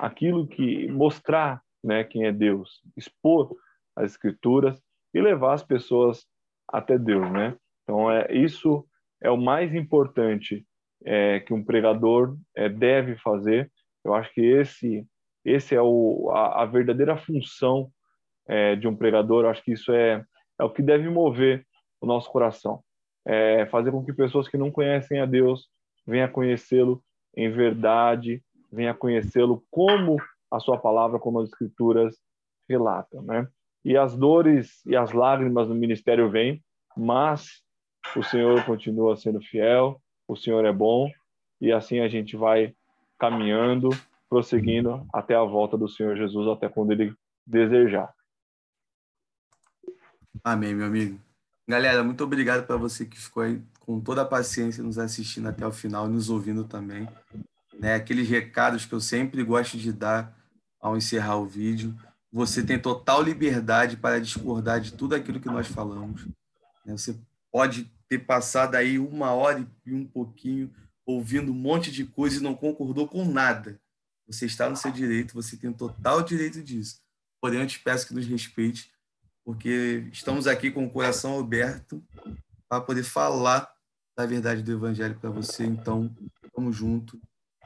aquilo 0.00 0.46
que 0.46 0.88
mostrar, 0.88 1.60
né, 1.84 2.02
quem 2.02 2.24
é 2.24 2.32
Deus, 2.32 2.80
expor 2.96 3.54
as 3.94 4.12
escrituras 4.12 4.80
e 5.14 5.20
levar 5.20 5.54
as 5.54 5.62
pessoas 5.62 6.26
até 6.68 6.98
Deus, 6.98 7.30
né? 7.30 7.56
Então 7.84 8.10
é 8.10 8.32
isso 8.32 8.84
é 9.22 9.30
o 9.30 9.36
mais 9.36 9.74
importante 9.74 10.66
é, 11.04 11.40
que 11.40 11.54
um 11.54 11.64
pregador 11.64 12.36
é, 12.54 12.68
deve 12.68 13.16
fazer. 13.16 13.70
Eu 14.06 14.14
acho 14.14 14.32
que 14.32 14.40
esse 14.40 15.06
esse 15.44 15.76
é 15.76 15.80
o, 15.80 16.28
a, 16.32 16.62
a 16.62 16.66
verdadeira 16.66 17.16
função 17.16 17.88
é, 18.48 18.74
de 18.74 18.88
um 18.88 18.96
pregador. 18.96 19.44
Eu 19.44 19.50
acho 19.50 19.62
que 19.62 19.72
isso 19.72 19.92
é 19.92 20.24
é 20.58 20.64
o 20.64 20.70
que 20.70 20.82
deve 20.82 21.08
mover 21.08 21.66
o 22.00 22.06
nosso 22.06 22.30
coração, 22.30 22.82
é 23.24 23.66
fazer 23.66 23.90
com 23.90 24.04
que 24.04 24.12
pessoas 24.12 24.48
que 24.48 24.56
não 24.56 24.70
conhecem 24.70 25.20
a 25.20 25.26
Deus 25.26 25.68
venham 26.06 26.28
conhecê-lo 26.28 27.02
em 27.36 27.50
verdade, 27.50 28.42
venham 28.72 28.94
conhecê-lo 28.94 29.64
como 29.70 30.16
a 30.50 30.60
sua 30.60 30.78
palavra, 30.78 31.18
como 31.18 31.40
as 31.40 31.48
escrituras 31.48 32.16
relatam, 32.68 33.22
né? 33.22 33.46
E 33.84 33.96
as 33.96 34.16
dores 34.16 34.84
e 34.86 34.96
as 34.96 35.12
lágrimas 35.12 35.68
no 35.68 35.74
ministério 35.74 36.30
vêm, 36.30 36.62
mas 36.96 37.62
o 38.16 38.22
Senhor 38.22 38.64
continua 38.64 39.16
sendo 39.16 39.40
fiel, 39.40 40.00
o 40.26 40.36
Senhor 40.36 40.64
é 40.64 40.72
bom, 40.72 41.10
e 41.60 41.72
assim 41.72 42.00
a 42.00 42.08
gente 42.08 42.36
vai 42.36 42.74
caminhando, 43.18 43.90
prosseguindo 44.28 45.06
até 45.12 45.34
a 45.34 45.42
volta 45.42 45.76
do 45.76 45.88
Senhor 45.88 46.16
Jesus, 46.16 46.48
até 46.48 46.68
quando 46.68 46.92
ele 46.92 47.14
desejar. 47.46 48.12
Amém, 50.42 50.74
meu 50.74 50.86
amigo. 50.86 51.18
Galera, 51.68 52.04
muito 52.04 52.22
obrigado 52.22 52.66
para 52.66 52.76
você 52.76 53.04
que 53.04 53.18
ficou 53.18 53.42
aí 53.42 53.60
com 53.80 54.00
toda 54.00 54.22
a 54.22 54.26
paciência 54.26 54.82
nos 54.82 54.98
assistindo 54.98 55.48
até 55.48 55.66
o 55.66 55.72
final, 55.72 56.08
nos 56.08 56.30
ouvindo 56.30 56.64
também. 56.64 57.08
Né, 57.78 57.94
aqueles 57.94 58.28
recados 58.28 58.86
que 58.86 58.94
eu 58.94 59.00
sempre 59.00 59.42
gosto 59.42 59.76
de 59.76 59.92
dar 59.92 60.34
ao 60.80 60.96
encerrar 60.96 61.36
o 61.36 61.46
vídeo. 61.46 61.94
Você 62.32 62.64
tem 62.64 62.78
total 62.78 63.22
liberdade 63.22 63.96
para 63.96 64.20
discordar 64.20 64.80
de 64.80 64.92
tudo 64.92 65.14
aquilo 65.14 65.40
que 65.40 65.48
nós 65.48 65.66
falamos. 65.66 66.26
Né? 66.84 66.96
Você 66.96 67.18
pode 67.50 67.90
ter 68.08 68.20
passado 68.20 68.76
aí 68.76 68.98
uma 68.98 69.32
hora 69.32 69.66
e 69.84 69.92
um 69.92 70.06
pouquinho 70.06 70.70
ouvindo 71.06 71.52
um 71.52 71.54
monte 71.54 71.90
de 71.92 72.04
coisa 72.04 72.38
e 72.38 72.42
não 72.42 72.54
concordou 72.54 73.06
com 73.06 73.24
nada. 73.24 73.80
Você 74.26 74.46
está 74.46 74.68
no 74.68 74.76
seu 74.76 74.90
direito, 74.90 75.34
você 75.34 75.56
tem 75.56 75.72
total 75.72 76.20
direito 76.22 76.62
disso. 76.62 77.00
Porém, 77.40 77.60
eu 77.60 77.66
te 77.66 77.78
peço 77.78 78.08
que 78.08 78.14
nos 78.14 78.26
respeite, 78.26 78.92
porque 79.44 80.08
estamos 80.12 80.48
aqui 80.48 80.70
com 80.70 80.84
o 80.84 80.90
coração 80.90 81.38
aberto 81.38 82.04
para 82.68 82.80
poder 82.80 83.04
falar 83.04 83.72
da 84.16 84.26
verdade 84.26 84.62
do 84.62 84.72
Evangelho 84.72 85.16
para 85.20 85.30
você. 85.30 85.64
Então, 85.64 86.12
vamos 86.54 86.74
junto. 86.74 87.20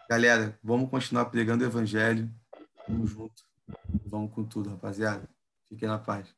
Galera, 0.08 0.58
vamos 0.62 0.90
continuar 0.90 1.26
pregando 1.26 1.64
o 1.64 1.66
Evangelho. 1.66 2.30
Vamos 2.86 3.10
junto. 3.10 3.42
Vamos 4.04 4.32
com 4.34 4.44
tudo, 4.44 4.68
rapaziada. 4.68 5.26
Fiquem 5.68 5.88
na 5.88 5.98
paz. 5.98 6.28